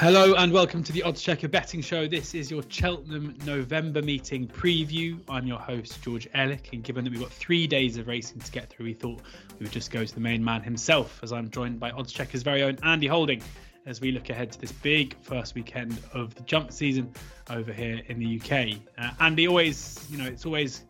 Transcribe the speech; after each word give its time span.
Hello 0.00 0.32
and 0.32 0.50
welcome 0.50 0.82
to 0.82 0.92
the 0.92 1.02
Odds 1.02 1.20
Checker 1.20 1.46
Betting 1.46 1.82
Show. 1.82 2.08
This 2.08 2.34
is 2.34 2.50
your 2.50 2.62
Cheltenham 2.70 3.36
November 3.44 4.00
meeting 4.00 4.48
preview. 4.48 5.20
I'm 5.28 5.46
your 5.46 5.58
host, 5.58 6.00
George 6.00 6.26
Elek, 6.32 6.72
and 6.72 6.82
given 6.82 7.04
that 7.04 7.10
we've 7.10 7.20
got 7.20 7.30
three 7.30 7.66
days 7.66 7.98
of 7.98 8.08
racing 8.08 8.40
to 8.40 8.50
get 8.50 8.70
through, 8.70 8.86
we 8.86 8.94
thought 8.94 9.20
we 9.58 9.64
would 9.64 9.72
just 9.72 9.90
go 9.90 10.02
to 10.02 10.14
the 10.14 10.20
main 10.20 10.42
man 10.42 10.62
himself, 10.62 11.20
as 11.22 11.34
I'm 11.34 11.50
joined 11.50 11.78
by 11.78 11.90
Odds 11.90 12.14
Checker's 12.14 12.42
very 12.42 12.62
own 12.62 12.78
Andy 12.82 13.08
Holding, 13.08 13.42
as 13.84 14.00
we 14.00 14.10
look 14.10 14.30
ahead 14.30 14.50
to 14.52 14.58
this 14.58 14.72
big 14.72 15.20
first 15.20 15.54
weekend 15.54 16.00
of 16.14 16.34
the 16.34 16.44
jump 16.44 16.72
season 16.72 17.12
over 17.50 17.70
here 17.70 18.00
in 18.06 18.18
the 18.18 18.40
UK. 18.40 18.78
Uh, 18.96 19.10
Andy, 19.20 19.48
always, 19.48 20.02
you 20.08 20.16
know, 20.16 20.24
it's 20.24 20.46
always 20.46 20.86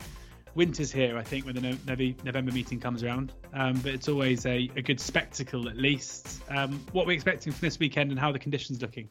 winter's 0.55 0.91
here, 0.91 1.17
I 1.17 1.23
think, 1.23 1.47
when 1.47 1.55
the 1.55 2.15
November 2.25 2.53
meeting 2.53 2.81
comes 2.81 3.03
around. 3.03 3.33
Um, 3.53 3.75
but 3.81 3.93
it's 3.93 4.09
always 4.09 4.47
a, 4.47 4.71
a, 4.77 4.83
good 4.83 5.01
spectacle, 5.01 5.69
at 5.69 5.77
least. 5.77 6.43
Um, 6.49 6.85
what 6.93 7.05
are 7.05 7.09
we 7.09 7.15
expecting 7.15 7.53
from 7.53 7.67
this 7.67 7.79
weekend 7.79 8.11
and 8.11 8.19
how 8.19 8.33
the 8.33 8.39
conditions 8.39 8.81
looking? 8.83 9.09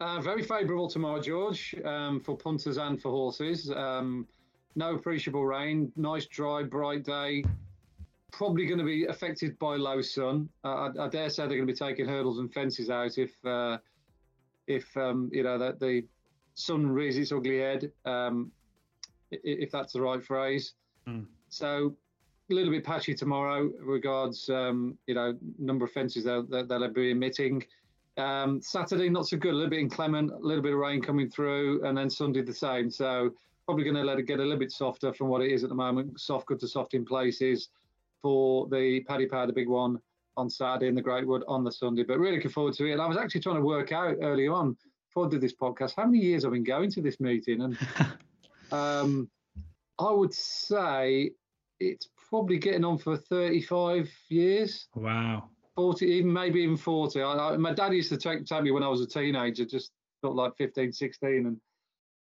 Uh, 0.00 0.20
very 0.20 0.42
favourable 0.42 0.88
tomorrow, 0.88 1.20
George, 1.20 1.74
um, 1.84 2.20
for 2.20 2.36
punters 2.36 2.78
and 2.78 3.00
for 3.00 3.10
horses. 3.10 3.70
Um, 3.70 4.26
no 4.74 4.94
appreciable 4.94 5.44
rain, 5.44 5.92
nice, 5.96 6.26
dry, 6.26 6.62
bright 6.62 7.04
day. 7.04 7.44
Probably 8.32 8.66
going 8.66 8.78
to 8.78 8.84
be 8.84 9.06
affected 9.06 9.58
by 9.58 9.76
low 9.76 10.00
sun. 10.00 10.48
Uh, 10.64 10.88
I, 10.98 11.04
I, 11.04 11.08
dare 11.08 11.28
say 11.28 11.42
they're 11.42 11.56
going 11.56 11.66
to 11.66 11.72
be 11.72 11.76
taking 11.76 12.06
hurdles 12.06 12.38
and 12.38 12.52
fences 12.52 12.88
out 12.88 13.18
if, 13.18 13.32
uh, 13.44 13.78
if 14.66 14.96
um, 14.96 15.28
you 15.32 15.42
know, 15.42 15.58
that 15.58 15.80
the 15.80 16.04
sun 16.54 16.88
raises 16.88 17.22
its 17.22 17.32
ugly 17.32 17.58
head. 17.58 17.92
Um, 18.04 18.52
if 19.30 19.70
that's 19.70 19.92
the 19.92 20.00
right 20.00 20.22
phrase. 20.22 20.74
Mm. 21.08 21.26
So 21.48 21.96
a 22.50 22.54
little 22.54 22.72
bit 22.72 22.84
patchy 22.84 23.14
tomorrow 23.14 23.70
regards 23.80 24.48
um, 24.48 24.98
you 25.06 25.14
know 25.14 25.36
number 25.58 25.84
of 25.84 25.92
fences 25.92 26.24
they'll, 26.24 26.44
they'll 26.44 26.88
be 26.88 27.10
emitting. 27.10 27.64
Um, 28.16 28.60
Saturday 28.60 29.08
not 29.08 29.28
so 29.28 29.36
good, 29.36 29.52
a 29.52 29.56
little 29.56 29.70
bit 29.70 29.78
inclement, 29.78 30.32
a 30.32 30.38
little 30.38 30.62
bit 30.62 30.72
of 30.72 30.78
rain 30.78 31.00
coming 31.00 31.30
through, 31.30 31.86
and 31.86 31.96
then 31.96 32.10
Sunday 32.10 32.42
the 32.42 32.52
same. 32.52 32.90
So 32.90 33.30
probably 33.70 33.84
going 33.84 33.96
to 33.96 34.02
let 34.02 34.18
it 34.18 34.26
get 34.26 34.40
a 34.40 34.42
little 34.42 34.58
bit 34.58 34.72
softer 34.72 35.12
from 35.12 35.28
what 35.28 35.42
it 35.42 35.52
is 35.52 35.62
at 35.62 35.68
the 35.68 35.76
moment. 35.76 36.18
Soft, 36.20 36.46
good 36.46 36.58
to 36.60 36.68
soft 36.68 36.94
in 36.94 37.04
places 37.04 37.68
for 38.20 38.66
the 38.66 39.00
Paddy 39.06 39.26
Power, 39.26 39.46
the 39.46 39.52
big 39.52 39.68
one 39.68 40.00
on 40.36 40.50
Saturday, 40.50 40.88
and 40.88 40.96
the 40.96 41.02
Great 41.02 41.26
Wood 41.26 41.44
on 41.46 41.62
the 41.62 41.70
Sunday. 41.70 42.02
But 42.02 42.18
really 42.18 42.36
looking 42.36 42.50
forward 42.50 42.74
to 42.74 42.86
it. 42.86 42.92
And 42.92 43.00
I 43.00 43.06
was 43.06 43.16
actually 43.16 43.42
trying 43.42 43.56
to 43.56 43.62
work 43.62 43.92
out 43.92 44.16
earlier 44.20 44.52
on 44.52 44.76
before 45.08 45.26
I 45.26 45.28
did 45.28 45.40
this 45.40 45.54
podcast 45.54 45.94
how 45.96 46.06
many 46.06 46.18
years 46.18 46.44
I've 46.44 46.52
been 46.52 46.64
going 46.64 46.90
to 46.90 47.00
this 47.00 47.20
meeting, 47.20 47.62
and 47.62 47.78
Um, 48.72 49.30
I 49.98 50.10
would 50.10 50.34
say 50.34 51.32
it's 51.78 52.08
probably 52.28 52.58
getting 52.58 52.84
on 52.84 52.98
for 52.98 53.16
35 53.16 54.10
years. 54.28 54.88
Wow. 54.94 55.50
40, 55.76 56.06
even 56.06 56.32
maybe 56.32 56.60
even 56.60 56.76
40. 56.76 57.22
I, 57.22 57.32
I, 57.32 57.56
my 57.56 57.72
dad 57.72 57.92
used 57.92 58.10
to 58.10 58.16
take, 58.16 58.44
take 58.44 58.62
me 58.62 58.70
when 58.70 58.82
I 58.82 58.88
was 58.88 59.00
a 59.00 59.06
teenager, 59.06 59.64
just 59.64 59.90
not 60.22 60.34
like 60.34 60.52
15, 60.58 60.92
16, 60.92 61.46
and 61.46 61.56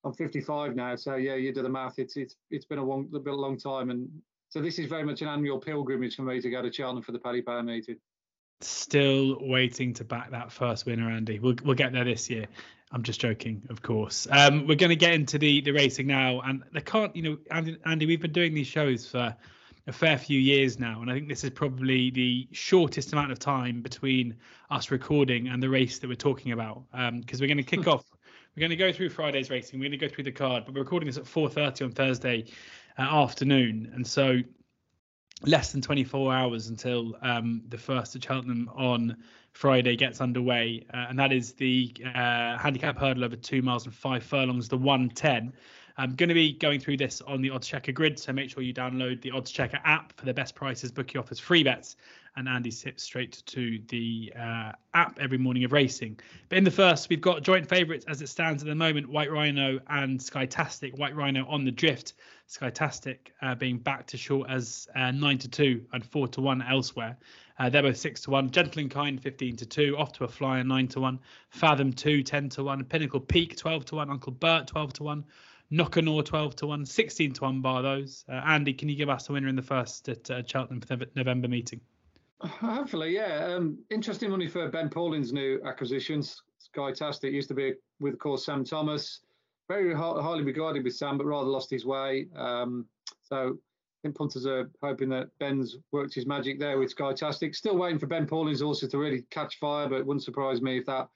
I'm 0.05 0.13
55 0.13 0.77
now. 0.77 0.95
So 0.97 1.17
yeah, 1.17 1.35
you 1.35 1.53
do 1.53 1.63
the 1.63 1.69
math. 1.69 1.99
It's 1.99 2.17
it's 2.17 2.37
it's 2.51 2.65
been 2.65 2.79
a 2.79 2.85
long, 2.85 3.11
a 3.15 3.19
bit 3.19 3.33
a 3.33 3.37
long 3.37 3.59
time, 3.59 3.91
and 3.91 4.09
so 4.49 4.61
this 4.61 4.79
is 4.79 4.87
very 4.87 5.03
much 5.03 5.23
an 5.23 5.29
annual 5.29 5.59
pilgrimage 5.59 6.17
for 6.17 6.23
me 6.23 6.41
to 6.41 6.51
go 6.51 6.63
to 6.63 6.73
Cheltenham 6.73 7.03
for 7.03 7.13
the 7.13 7.19
Paddy 7.19 7.43
Power 7.43 7.63
meeting. 7.63 7.97
Still 8.61 9.37
waiting 9.41 9.93
to 9.95 10.05
back 10.05 10.31
that 10.31 10.51
first 10.51 10.87
winner, 10.87 11.11
Andy. 11.11 11.39
We'll 11.39 11.57
we'll 11.63 11.75
get 11.75 11.93
there 11.93 12.05
this 12.05 12.31
year. 12.31 12.47
I'm 12.93 13.03
just 13.03 13.21
joking, 13.21 13.63
of 13.69 13.83
course. 13.83 14.27
Um, 14.31 14.67
we're 14.67 14.77
going 14.77 14.91
to 14.91 14.97
get 14.97 15.13
into 15.13 15.39
the 15.39 15.61
the 15.61 15.73
racing 15.73 16.07
now, 16.07 16.41
and 16.41 16.63
they 16.73 16.81
can't, 16.81 17.15
you 17.15 17.23
know, 17.23 17.39
Andy, 17.51 17.79
Andy, 17.85 18.07
we've 18.07 18.21
been 18.21 18.33
doing 18.33 18.55
these 18.55 18.67
shows 18.67 19.07
for 19.07 19.37
a 19.89 19.93
fair 19.93 20.19
few 20.19 20.39
years 20.39 20.79
now, 20.79 21.01
and 21.01 21.11
I 21.11 21.15
think 21.15 21.29
this 21.29 21.45
is 21.45 21.51
probably 21.51 22.11
the 22.11 22.49
shortest 22.53 23.13
amount 23.13 23.33
of 23.33 23.39
time 23.39 23.83
between 23.83 24.35
us 24.71 24.91
recording 24.91 25.49
and 25.49 25.63
the 25.63 25.69
race 25.69 25.99
that 25.99 26.09
we're 26.09 26.15
talking 26.15 26.53
about. 26.53 26.85
Because 26.91 27.41
um, 27.41 27.41
we're 27.41 27.47
going 27.47 27.57
to 27.59 27.63
kick 27.63 27.87
off, 27.87 28.05
we're 28.57 28.61
going 28.61 28.71
to 28.71 28.77
go 28.77 28.93
through 28.93 29.11
Friday's 29.11 29.51
racing, 29.51 29.79
we're 29.79 29.89
going 29.89 29.99
to 29.99 30.09
go 30.09 30.13
through 30.13 30.25
the 30.25 30.33
card, 30.33 30.65
but 30.65 30.75
we're 30.75 30.81
recording 30.81 31.07
this 31.07 31.19
at 31.19 31.25
4:30 31.25 31.85
on 31.85 31.93
Thursday 31.93 32.47
uh, 32.99 33.03
afternoon, 33.03 33.91
and 33.95 34.07
so 34.07 34.41
less 35.43 35.73
than 35.73 35.83
24 35.83 36.33
hours 36.33 36.69
until 36.69 37.15
um, 37.23 37.63
the 37.69 37.79
first 37.79 38.17
at 38.17 38.25
Cheltenham 38.25 38.71
on 38.75 39.17
Friday 39.53 39.97
gets 39.97 40.21
underway, 40.21 40.87
uh, 40.93 41.07
and 41.09 41.19
that 41.19 41.33
is 41.33 41.53
the 41.53 41.93
uh, 42.05 42.59
handicap 42.59 42.99
hurdle 42.99 43.25
over 43.25 43.37
two 43.37 43.63
miles 43.63 43.87
and 43.87 43.95
five 43.95 44.23
furlongs, 44.23 44.69
the 44.69 44.77
110. 44.77 45.53
I'm 45.99 46.15
going 46.15 46.29
to 46.29 46.35
be 46.35 46.53
going 46.53 46.79
through 46.79 46.99
this 46.99 47.23
on 47.23 47.41
the 47.41 47.49
Odds 47.51 47.67
Checker 47.67 47.93
grid, 47.93 48.19
so 48.19 48.33
make 48.33 48.51
sure 48.51 48.63
you 48.63 48.75
download 48.75 49.23
the 49.23 49.31
Odds 49.31 49.51
Checker 49.51 49.81
app 49.83 50.13
for 50.13 50.27
the 50.27 50.35
best 50.35 50.55
prices. 50.55 50.93
Bookie 50.93 51.17
offers 51.17 51.39
free 51.39 51.63
bets, 51.63 51.97
and 52.37 52.47
Andy 52.49 52.71
sits 52.71 53.03
straight 53.03 53.43
to 53.47 53.81
the 53.89 54.31
uh, 54.39 54.73
app 54.93 55.19
every 55.19 55.39
morning 55.39 55.65
of 55.65 55.73
racing. 55.73 56.21
But 56.51 56.59
in 56.59 56.65
the 56.65 56.71
first, 56.71 57.09
we've 57.09 57.23
got 57.23 57.43
joint 57.43 57.67
favourites 57.67 58.05
as 58.09 58.21
it 58.21 58.29
stands 58.29 58.63
at 58.63 58.69
the 58.69 58.75
moment: 58.75 59.09
White 59.09 59.33
Rhino 59.33 59.81
and 59.89 60.21
Skytastic. 60.21 60.99
White 60.99 61.17
Rhino 61.17 61.47
on 61.47 61.65
the 61.65 61.73
drift, 61.73 62.13
Skytastic 62.49 63.19
uh, 63.43 63.55
being 63.55 63.79
back 63.79 64.07
to 64.09 64.17
short 64.17 64.49
as 64.49 64.89
uh, 64.95 65.11
nine 65.11 65.39
to 65.39 65.49
two 65.49 65.85
and 65.93 66.05
four 66.05 66.29
to 66.29 66.41
one 66.41 66.63
elsewhere. 66.63 67.17
Uh, 67.59 67.69
they're 67.69 67.83
both 67.83 67.97
six 67.97 68.21
to 68.23 68.31
one. 68.31 68.51
Gentle 68.51 68.81
and 68.81 68.91
Kind 68.91 69.23
fifteen 69.23 69.57
to 69.57 69.67
two. 69.67 69.97
Off 69.99 70.13
to 70.13 70.25
a 70.25 70.29
flyer 70.29 70.63
nine 70.63 70.89
to 70.89 71.01
one. 71.01 71.19
Fathom 71.51 71.93
two 71.93 72.23
10 72.23 72.51
to 72.51 72.65
one. 72.65 72.85
Pinnacle 72.85 73.21
Peak 73.21 73.57
twelve 73.57 73.85
to 73.87 73.97
one. 73.97 74.11
Uncle 74.11 74.33
Bert 74.33 74.69
twelve 74.69 74.93
to 74.95 75.03
one. 75.03 75.25
Knockanor 75.73 76.25
12 76.25 76.57
to 76.57 76.67
1, 76.69 76.87
16 76.87 77.33
to 77.33 77.43
1 77.43 77.61
bar 77.61 77.83
those. 77.83 78.25
Uh, 78.29 78.35
Andy, 78.35 78.73
can 78.73 78.89
you 78.89 78.95
give 78.95 79.09
us 79.09 79.27
the 79.27 79.33
winner 79.33 79.49
in 79.49 79.57
the 79.57 79.63
first 79.63 80.09
at 80.09 80.31
uh, 80.31 80.43
Cheltenham 80.47 80.81
November 81.17 81.49
meeting? 81.49 81.81
Hopefully, 82.41 83.15
yeah. 83.15 83.47
Um, 83.47 83.79
interesting 83.91 84.31
money 84.31 84.47
for 84.47 84.69
Ben 84.69 84.89
Pauling's 84.89 85.33
new 85.33 85.61
acquisitions. 85.65 86.43
Skytastic 86.73 87.33
used 87.33 87.49
to 87.49 87.55
be 87.55 87.75
with, 87.99 88.15
of 88.15 88.19
course, 88.21 88.45
Sam 88.45 88.65
Thomas. 88.65 89.21
Very 89.69 89.95
highly 89.95 90.45
regarded 90.45 90.85
with 90.85 90.95
Sam, 90.95 91.19
but 91.19 91.27
rather 91.27 91.49
lost 91.49 91.71
his 91.71 91.85
way. 91.85 92.29
Um, 92.37 92.87
so 93.23 93.59
I 93.59 93.99
think 94.03 94.17
punters 94.17 94.47
are 94.47 94.71
hoping 94.83 95.09
that 95.09 95.29
Ben's 95.41 95.77
worked 95.91 96.15
his 96.15 96.27
magic 96.27 96.61
there 96.61 96.79
with 96.79 96.95
Skytastic. 96.95 97.57
Still 97.57 97.77
waiting 97.77 97.99
for 97.99 98.07
Ben 98.07 98.27
Pauling's 98.27 98.63
also 98.63 98.87
to 98.87 98.99
really 98.99 99.25
catch 99.31 99.59
fire, 99.59 99.89
but 99.89 99.97
it 99.97 100.07
wouldn't 100.07 100.23
surprise 100.23 100.63
me 100.63 100.79
if 100.79 100.87
that 100.87 101.09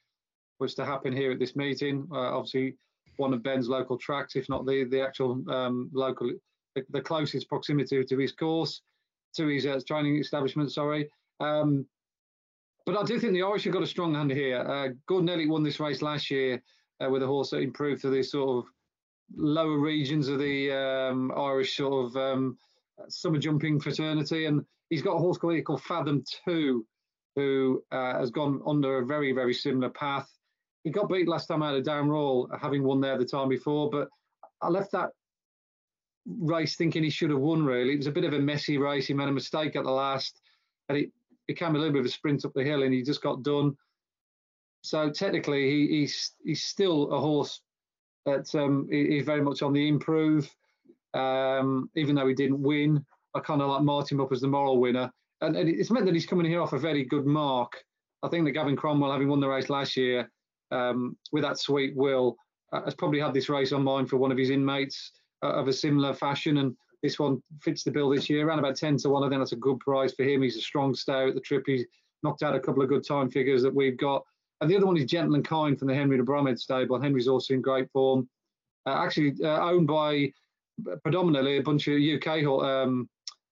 was 0.58 0.74
to 0.74 0.84
happen 0.84 1.12
here 1.12 1.30
at 1.30 1.38
this 1.38 1.54
meeting. 1.54 2.08
Uh, 2.12 2.36
obviously, 2.36 2.76
one 3.18 3.32
of 3.32 3.42
Ben's 3.42 3.68
local 3.68 3.96
tracks, 3.96 4.34
if 4.34 4.48
not 4.48 4.66
the 4.66 4.84
the 4.84 5.00
actual 5.00 5.42
um, 5.48 5.90
local, 5.92 6.32
the, 6.74 6.84
the, 6.90 7.00
closest 7.00 7.48
proximity 7.48 8.02
to 8.02 8.18
his 8.18 8.32
course, 8.32 8.82
to 9.36 9.46
his 9.46 9.66
uh, 9.66 9.80
training 9.86 10.18
establishment. 10.18 10.72
Sorry. 10.72 11.08
Um, 11.38 11.86
but 12.86 12.96
I 12.96 13.04
do 13.04 13.20
think 13.20 13.34
the 13.34 13.42
Irish 13.42 13.64
have 13.64 13.72
got 13.72 13.82
a 13.82 13.86
strong 13.86 14.14
hand 14.14 14.32
here. 14.32 14.58
Uh, 14.58 14.88
Gordon 15.06 15.28
Elliott 15.28 15.50
won 15.50 15.62
this 15.62 15.78
race 15.78 16.02
last 16.02 16.30
year 16.30 16.62
uh, 17.04 17.08
with 17.08 17.22
a 17.22 17.26
horse 17.26 17.50
that 17.50 17.58
improved 17.58 18.02
to 18.02 18.10
the 18.10 18.22
sort 18.22 18.64
of 18.64 18.70
lower 19.36 19.78
regions 19.78 20.28
of 20.28 20.38
the 20.38 20.72
um, 20.72 21.32
Irish 21.36 21.76
sort 21.76 22.06
of 22.06 22.16
um, 22.16 22.56
summer 23.08 23.38
jumping 23.38 23.80
fraternity, 23.80 24.46
and 24.46 24.64
he's 24.90 25.02
got 25.02 25.16
a 25.16 25.18
horse 25.18 25.38
called, 25.38 25.64
called 25.64 25.82
Fathom 25.82 26.24
Two, 26.44 26.86
who 27.36 27.82
uh, 27.92 28.18
has 28.18 28.30
gone 28.30 28.60
under 28.66 28.98
a 28.98 29.06
very 29.06 29.32
very 29.32 29.54
similar 29.54 29.90
path 29.90 30.28
he 30.84 30.90
got 30.90 31.08
beat 31.08 31.28
last 31.28 31.46
time 31.46 31.62
out 31.62 31.76
of 31.76 31.84
Down 31.84 32.08
Royal, 32.08 32.48
having 32.60 32.82
won 32.82 33.00
there 33.00 33.18
the 33.18 33.24
time 33.24 33.48
before. 33.48 33.90
But 33.90 34.08
I 34.62 34.68
left 34.68 34.92
that 34.92 35.10
race 36.26 36.76
thinking 36.76 37.02
he 37.02 37.10
should 37.10 37.30
have 37.30 37.38
won. 37.38 37.64
Really, 37.64 37.94
it 37.94 37.98
was 37.98 38.06
a 38.06 38.12
bit 38.12 38.24
of 38.24 38.32
a 38.32 38.38
messy 38.38 38.78
race. 38.78 39.06
He 39.06 39.14
made 39.14 39.28
a 39.28 39.32
mistake 39.32 39.76
at 39.76 39.84
the 39.84 39.90
last, 39.90 40.40
and 40.88 40.96
it 40.96 41.10
became 41.46 41.74
a 41.74 41.78
little 41.78 41.92
bit 41.92 42.00
of 42.00 42.06
a 42.06 42.10
sprint 42.10 42.44
up 42.44 42.52
the 42.54 42.64
hill, 42.64 42.82
and 42.82 42.94
he 42.94 43.02
just 43.02 43.22
got 43.22 43.42
done. 43.42 43.76
So 44.82 45.10
technically, 45.10 45.70
he, 45.70 46.00
he's 46.00 46.32
he's 46.44 46.64
still 46.64 47.12
a 47.12 47.20
horse 47.20 47.60
that 48.26 48.54
um, 48.54 48.86
very 48.88 49.42
much 49.42 49.62
on 49.62 49.72
the 49.72 49.88
improve. 49.88 50.50
Um, 51.12 51.90
even 51.96 52.14
though 52.14 52.28
he 52.28 52.34
didn't 52.34 52.62
win, 52.62 53.04
I 53.34 53.40
kind 53.40 53.62
of 53.62 53.68
like 53.68 53.82
marked 53.82 54.12
him 54.12 54.20
up 54.20 54.32
as 54.32 54.40
the 54.40 54.48
moral 54.48 54.78
winner, 54.78 55.10
and, 55.40 55.56
and 55.56 55.68
it's 55.68 55.90
meant 55.90 56.06
that 56.06 56.14
he's 56.14 56.26
coming 56.26 56.46
here 56.46 56.62
off 56.62 56.72
a 56.72 56.78
very 56.78 57.04
good 57.04 57.26
mark. 57.26 57.72
I 58.22 58.28
think 58.28 58.44
that 58.44 58.52
Gavin 58.52 58.76
Cromwell, 58.76 59.12
having 59.12 59.28
won 59.28 59.40
the 59.40 59.48
race 59.48 59.70
last 59.70 59.96
year, 59.96 60.30
um, 60.70 61.16
with 61.32 61.42
that 61.42 61.58
sweet 61.58 61.96
will, 61.96 62.36
uh, 62.72 62.82
has 62.84 62.94
probably 62.94 63.20
had 63.20 63.34
this 63.34 63.48
race 63.48 63.72
on 63.72 63.82
mind 63.82 64.08
for 64.08 64.16
one 64.16 64.30
of 64.30 64.38
his 64.38 64.50
inmates 64.50 65.12
uh, 65.42 65.52
of 65.52 65.68
a 65.68 65.72
similar 65.72 66.12
fashion. 66.12 66.58
And 66.58 66.76
this 67.02 67.18
one 67.18 67.42
fits 67.62 67.82
the 67.82 67.90
bill 67.90 68.10
this 68.10 68.28
year, 68.28 68.46
around 68.46 68.58
about 68.58 68.76
10 68.76 68.98
to 68.98 69.08
1. 69.08 69.24
I 69.24 69.28
think 69.28 69.40
that's 69.40 69.52
a 69.52 69.56
good 69.56 69.78
price 69.80 70.12
for 70.14 70.22
him. 70.22 70.42
He's 70.42 70.56
a 70.56 70.60
strong 70.60 70.94
stay 70.94 71.28
at 71.28 71.34
the 71.34 71.40
trip. 71.40 71.64
He's 71.66 71.86
knocked 72.22 72.42
out 72.42 72.54
a 72.54 72.60
couple 72.60 72.82
of 72.82 72.88
good 72.88 73.06
time 73.06 73.30
figures 73.30 73.62
that 73.62 73.74
we've 73.74 73.96
got. 73.96 74.24
And 74.60 74.70
the 74.70 74.76
other 74.76 74.86
one 74.86 74.96
is 74.96 75.04
Gentle 75.06 75.34
and 75.34 75.44
Kind 75.44 75.78
from 75.78 75.88
the 75.88 75.94
Henry 75.94 76.16
de 76.16 76.22
Bromhead 76.22 76.58
stable. 76.58 77.00
Henry's 77.00 77.28
also 77.28 77.54
in 77.54 77.62
great 77.62 77.90
form. 77.90 78.28
Uh, 78.86 79.02
actually, 79.04 79.34
uh, 79.42 79.60
owned 79.60 79.86
by 79.86 80.32
predominantly 81.02 81.58
a 81.58 81.62
bunch 81.62 81.88
of 81.88 82.00
UK 82.00 82.44
um, 82.46 83.08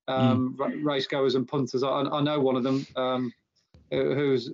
um, 0.08 0.56
mm. 0.58 0.84
race 0.84 1.06
goers 1.06 1.34
and 1.34 1.46
punters. 1.46 1.82
I, 1.82 1.88
I 1.88 2.20
know 2.22 2.40
one 2.40 2.56
of 2.56 2.62
them 2.62 2.86
um, 2.96 3.32
who's 3.90 4.50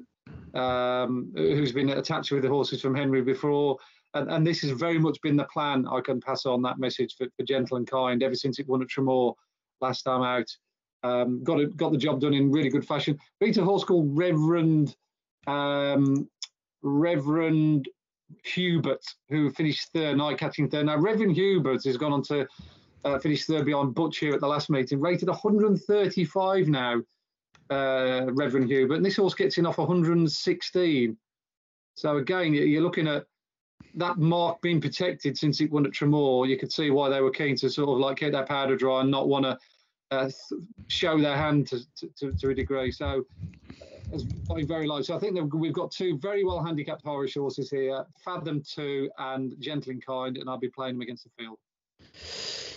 um, 0.54 1.32
who's 1.34 1.72
been 1.72 1.90
attached 1.90 2.30
with 2.30 2.42
the 2.42 2.48
horses 2.48 2.80
from 2.80 2.94
Henry 2.94 3.22
before. 3.22 3.78
And, 4.14 4.30
and, 4.30 4.46
this 4.46 4.60
has 4.60 4.70
very 4.70 4.98
much 4.98 5.20
been 5.22 5.36
the 5.36 5.44
plan. 5.44 5.88
I 5.88 6.00
can 6.00 6.20
pass 6.20 6.46
on 6.46 6.62
that 6.62 6.78
message 6.78 7.16
for, 7.16 7.26
for 7.36 7.42
Gentle 7.42 7.78
and 7.78 7.90
Kind 7.90 8.22
ever 8.22 8.36
since 8.36 8.60
it 8.60 8.68
won 8.68 8.80
at 8.80 8.88
Tramore 8.88 9.34
last 9.80 10.02
time 10.02 10.22
out. 10.22 10.48
Um, 11.02 11.42
got 11.42 11.60
it, 11.60 11.76
got 11.76 11.90
the 11.90 11.98
job 11.98 12.20
done 12.20 12.32
in 12.32 12.52
really 12.52 12.70
good 12.70 12.86
fashion. 12.86 13.18
Beat 13.40 13.56
a 13.56 13.64
horse 13.64 13.82
called 13.82 14.16
Reverend 14.16 14.94
um, 15.48 16.28
Reverend 16.84 17.88
Hubert, 18.44 19.04
who 19.28 19.50
finished 19.50 19.88
third, 19.92 20.18
night 20.18 20.38
catching 20.38 20.68
third. 20.68 20.86
Now, 20.86 20.98
Reverend 20.98 21.34
Hubert 21.34 21.82
has 21.84 21.96
gone 21.96 22.12
on 22.12 22.22
to 22.24 22.46
uh, 23.04 23.18
finish 23.18 23.44
third 23.44 23.64
behind 23.64 23.94
Butch 23.94 24.18
here 24.18 24.34
at 24.34 24.40
the 24.40 24.46
last 24.46 24.70
meeting, 24.70 25.00
rated 25.00 25.28
135 25.28 26.68
now, 26.68 27.00
uh, 27.70 28.26
Reverend 28.28 28.70
Hubert. 28.70 28.96
And 28.96 29.04
this 29.04 29.16
horse 29.16 29.34
gets 29.34 29.58
in 29.58 29.66
off 29.66 29.78
116. 29.78 31.16
So 31.96 32.16
again, 32.18 32.54
you're 32.54 32.82
looking 32.82 33.08
at 33.08 33.24
that 33.94 34.18
mark 34.18 34.60
being 34.60 34.80
protected 34.80 35.38
since 35.38 35.60
it 35.60 35.70
won 35.70 35.86
at 35.86 35.92
Tramore. 35.92 36.48
You 36.48 36.58
could 36.58 36.72
see 36.72 36.90
why 36.90 37.08
they 37.08 37.20
were 37.20 37.30
keen 37.30 37.56
to 37.56 37.70
sort 37.70 37.90
of 37.90 37.98
like 37.98 38.18
get 38.18 38.32
their 38.32 38.46
powder 38.46 38.76
dry 38.76 39.00
and 39.00 39.10
not 39.10 39.28
want 39.28 39.44
to 39.44 39.58
uh, 40.10 40.30
show 40.88 41.20
their 41.20 41.36
hand 41.36 41.66
to, 41.68 41.80
to, 42.16 42.32
to, 42.32 42.50
a 42.50 42.54
degree. 42.54 42.90
So 42.90 43.24
it's 44.14 44.66
very, 44.66 44.86
low. 44.86 45.02
So 45.02 45.16
I 45.16 45.18
think 45.18 45.52
we've 45.54 45.72
got 45.72 45.90
two 45.90 46.18
very 46.18 46.44
well 46.44 46.62
handicapped 46.62 47.06
Irish 47.06 47.34
horses 47.34 47.70
here, 47.70 48.04
Fathom 48.24 48.62
2 48.62 49.10
and 49.18 49.54
Gentle 49.60 49.92
and 49.92 50.04
Kind, 50.04 50.36
and 50.36 50.48
I'll 50.48 50.58
be 50.58 50.68
playing 50.68 50.94
them 50.94 51.02
against 51.02 51.24
the 51.24 51.30
field. 51.38 51.58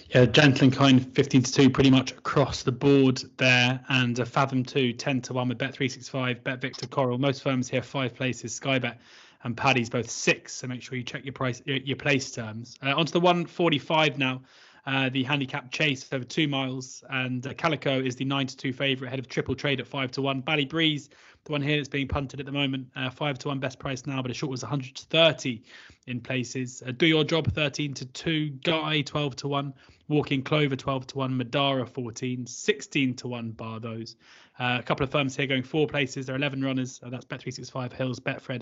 Yeah, 0.10 0.26
Gentle 0.26 0.66
and 0.66 0.74
Kind 0.74 1.16
15 1.16 1.44
to 1.44 1.52
2 1.52 1.70
pretty 1.70 1.90
much 1.90 2.12
across 2.12 2.64
the 2.64 2.72
board 2.72 3.22
there, 3.38 3.80
and 3.90 4.20
uh, 4.20 4.26
Fathom 4.26 4.64
2 4.64 4.94
10 4.94 5.22
to 5.24 5.34
1 5.34 5.50
with 5.50 5.58
Bet365, 5.58 6.44
Bet 6.44 6.62
Victor 6.62 6.88
Coral. 6.88 7.18
Most 7.18 7.44
firms 7.44 7.70
here 7.70 7.82
five 7.82 8.16
places, 8.16 8.56
Sky 8.56 8.80
Bet 8.80 9.00
and 9.44 9.56
Paddy's 9.56 9.90
both 9.90 10.10
six. 10.10 10.54
So 10.54 10.68
make 10.68 10.82
sure 10.82 10.98
you 10.98 11.04
check 11.04 11.24
your 11.24 11.34
price, 11.34 11.62
your, 11.66 11.78
your 11.78 11.98
place 11.98 12.32
terms. 12.32 12.78
Uh, 12.84 12.94
onto 12.96 13.12
the 13.12 13.20
145 13.20 14.18
now. 14.18 14.42
Uh, 14.88 15.10
the 15.10 15.22
handicap 15.22 15.70
chase 15.70 16.08
over 16.14 16.24
two 16.24 16.48
miles, 16.48 17.04
and 17.10 17.46
uh, 17.46 17.54
Calico 17.54 18.00
is 18.00 18.16
the 18.16 18.24
nine 18.24 18.48
to 18.48 18.56
two 18.56 18.72
favourite 18.72 19.10
ahead 19.10 19.20
of 19.20 19.28
Triple 19.28 19.54
Trade 19.54 19.82
at 19.82 19.88
five 19.88 20.12
to 20.12 20.22
one. 20.22 20.40
Bally 20.40 20.64
Breeze, 20.64 21.10
the 21.44 21.52
one 21.52 21.62
here 21.62 21.76
that's 21.76 21.90
being 21.90 22.08
punted 22.08 22.40
at 22.40 22.46
the 22.46 22.54
moment, 22.54 22.88
uh, 22.96 23.10
five 23.10 23.38
to 23.40 23.50
one 23.50 23.60
best 23.60 23.80
price 23.80 24.08
now, 24.08 24.22
but 24.22 24.32
a 24.32 24.34
short 24.34 24.50
was 24.50 24.64
130 24.64 25.62
in 26.08 26.22
places. 26.22 26.82
Uh, 26.88 26.92
Do 26.92 27.06
Your 27.06 27.26
Job 27.26 27.52
13 27.52 27.96
to 27.96 28.06
two, 28.06 28.52
Guy 28.64 29.02
12 29.02 29.36
to 29.36 29.50
one, 29.50 29.74
Walking 30.08 30.42
Clover 30.42 30.78
12 30.78 31.08
to 31.08 31.18
one, 31.18 31.38
Madara 31.38 31.86
14, 31.86 32.48
16 32.48 33.14
to 33.16 33.28
one 33.28 33.52
bar 33.52 33.82
those. 33.82 34.16
Uh, 34.58 34.78
a 34.80 34.84
couple 34.84 35.04
of 35.04 35.12
firms 35.12 35.36
here 35.36 35.48
going 35.48 35.64
four 35.64 35.86
places. 35.86 36.28
There 36.28 36.36
are 36.36 36.40
11 36.40 36.64
runners. 36.64 37.02
that's 37.04 37.26
Bet365, 37.26 37.92
Hills, 37.92 38.22
Betfred, 38.22 38.62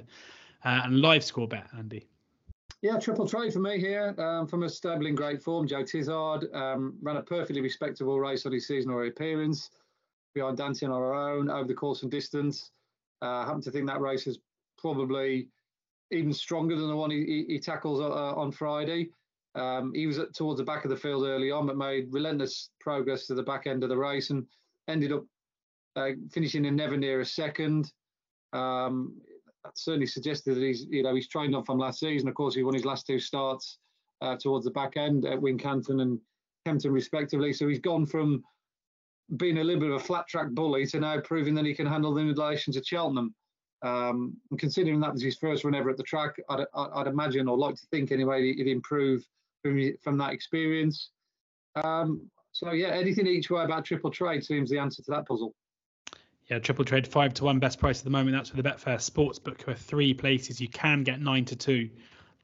and 0.63 1.01
Live 1.01 1.23
Score 1.23 1.47
Bet. 1.47 1.67
Andy. 1.77 2.07
Yeah, 2.81 2.99
triple 2.99 3.27
trade 3.27 3.53
for 3.53 3.59
me 3.59 3.79
here. 3.79 4.13
Um, 4.19 4.47
from 4.47 4.63
a 4.63 4.69
stable 4.69 5.07
in 5.07 5.15
great 5.15 5.41
form, 5.41 5.67
Joe 5.67 5.83
Tizzard 5.83 6.53
um, 6.53 6.97
ran 7.01 7.17
a 7.17 7.23
perfectly 7.23 7.61
respectable 7.61 8.19
race 8.19 8.45
on 8.45 8.51
his 8.51 8.67
seasonal 8.67 9.07
appearance 9.07 9.71
behind 10.35 10.57
Dancing 10.57 10.89
on 10.89 11.01
Our 11.01 11.13
Own 11.13 11.49
over 11.49 11.67
the 11.67 11.73
course 11.73 12.03
and 12.03 12.11
distance. 12.11 12.71
Uh, 13.21 13.27
I 13.27 13.45
happen 13.45 13.61
to 13.61 13.71
think 13.71 13.87
that 13.87 14.01
race 14.01 14.27
is 14.27 14.39
probably 14.77 15.47
even 16.11 16.33
stronger 16.33 16.75
than 16.75 16.87
the 16.87 16.95
one 16.95 17.09
he, 17.09 17.45
he 17.47 17.59
tackles 17.59 18.01
uh, 18.01 18.35
on 18.35 18.51
Friday. 18.51 19.09
Um, 19.55 19.93
he 19.95 20.05
was 20.05 20.19
at, 20.19 20.33
towards 20.35 20.59
the 20.59 20.65
back 20.65 20.83
of 20.83 20.91
the 20.91 20.97
field 20.97 21.25
early 21.25 21.49
on, 21.49 21.65
but 21.65 21.77
made 21.77 22.11
relentless 22.11 22.69
progress 22.79 23.25
to 23.27 23.35
the 23.35 23.41
back 23.41 23.67
end 23.67 23.83
of 23.83 23.89
the 23.89 23.97
race 23.97 24.29
and 24.29 24.45
ended 24.87 25.13
up 25.13 25.23
uh, 25.95 26.09
finishing 26.29 26.65
in 26.65 26.75
never 26.75 26.97
near 26.97 27.21
a 27.21 27.25
second. 27.25 27.91
Um, 28.53 29.19
certainly 29.73 30.05
suggested 30.05 30.55
that 30.55 30.63
he's 30.63 30.85
you 30.89 31.03
know 31.03 31.15
he's 31.15 31.27
trained 31.27 31.55
on 31.55 31.65
from 31.65 31.77
last 31.77 31.99
season. 31.99 32.27
Of 32.27 32.35
course, 32.35 32.55
he 32.55 32.63
won 32.63 32.73
his 32.73 32.85
last 32.85 33.07
two 33.07 33.19
starts 33.19 33.79
uh, 34.21 34.35
towards 34.37 34.65
the 34.65 34.71
back 34.71 34.97
end 34.97 35.25
at 35.25 35.39
Wincanton 35.39 36.01
and 36.01 36.19
Kempton 36.65 36.91
respectively. 36.91 37.53
So 37.53 37.67
he's 37.67 37.79
gone 37.79 38.05
from 38.05 38.43
being 39.37 39.57
a 39.57 39.63
little 39.63 39.79
bit 39.79 39.89
of 39.89 39.95
a 39.95 40.03
flat 40.03 40.27
track 40.27 40.49
bully 40.51 40.85
to 40.87 40.99
now 40.99 41.19
proving 41.19 41.55
that 41.55 41.65
he 41.65 41.73
can 41.73 41.87
handle 41.87 42.13
the 42.13 42.21
undulations 42.21 42.77
at 42.77 42.85
Cheltenham. 42.85 43.33
Um, 43.81 44.37
and 44.49 44.59
considering 44.59 44.99
that 45.01 45.13
was 45.13 45.21
his 45.21 45.37
first 45.37 45.63
run 45.63 45.75
ever 45.75 45.89
at 45.89 45.97
the 45.97 46.03
track, 46.03 46.35
I'd, 46.49 46.65
I'd 46.73 47.07
imagine 47.07 47.47
or 47.47 47.57
like 47.57 47.75
to 47.75 47.85
think 47.91 48.11
anyway 48.11 48.53
he'd 48.53 48.67
improve 48.67 49.25
from, 49.63 49.79
from 50.01 50.17
that 50.17 50.33
experience. 50.33 51.11
Um, 51.75 52.29
so 52.51 52.71
yeah, 52.71 52.89
anything 52.89 53.27
each 53.27 53.49
way 53.49 53.63
about 53.63 53.85
triple 53.85 54.11
trade 54.11 54.43
seems 54.43 54.69
the 54.69 54.79
answer 54.79 55.03
to 55.03 55.11
that 55.11 55.27
puzzle. 55.27 55.53
Yeah, 56.49 56.59
triple 56.59 56.85
trade 56.85 57.07
five 57.07 57.33
to 57.35 57.45
one 57.45 57.59
best 57.59 57.79
price 57.79 57.99
at 57.99 58.03
the 58.03 58.11
moment. 58.11 58.35
That's 58.35 58.53
with 58.53 58.63
the 58.63 58.69
Betfair 58.69 58.97
Sportsbook. 58.97 59.65
With 59.65 59.79
three 59.79 60.13
places, 60.13 60.61
you 60.61 60.67
can 60.69 61.03
get 61.03 61.19
nine 61.19 61.45
to 61.45 61.55
two 61.55 61.89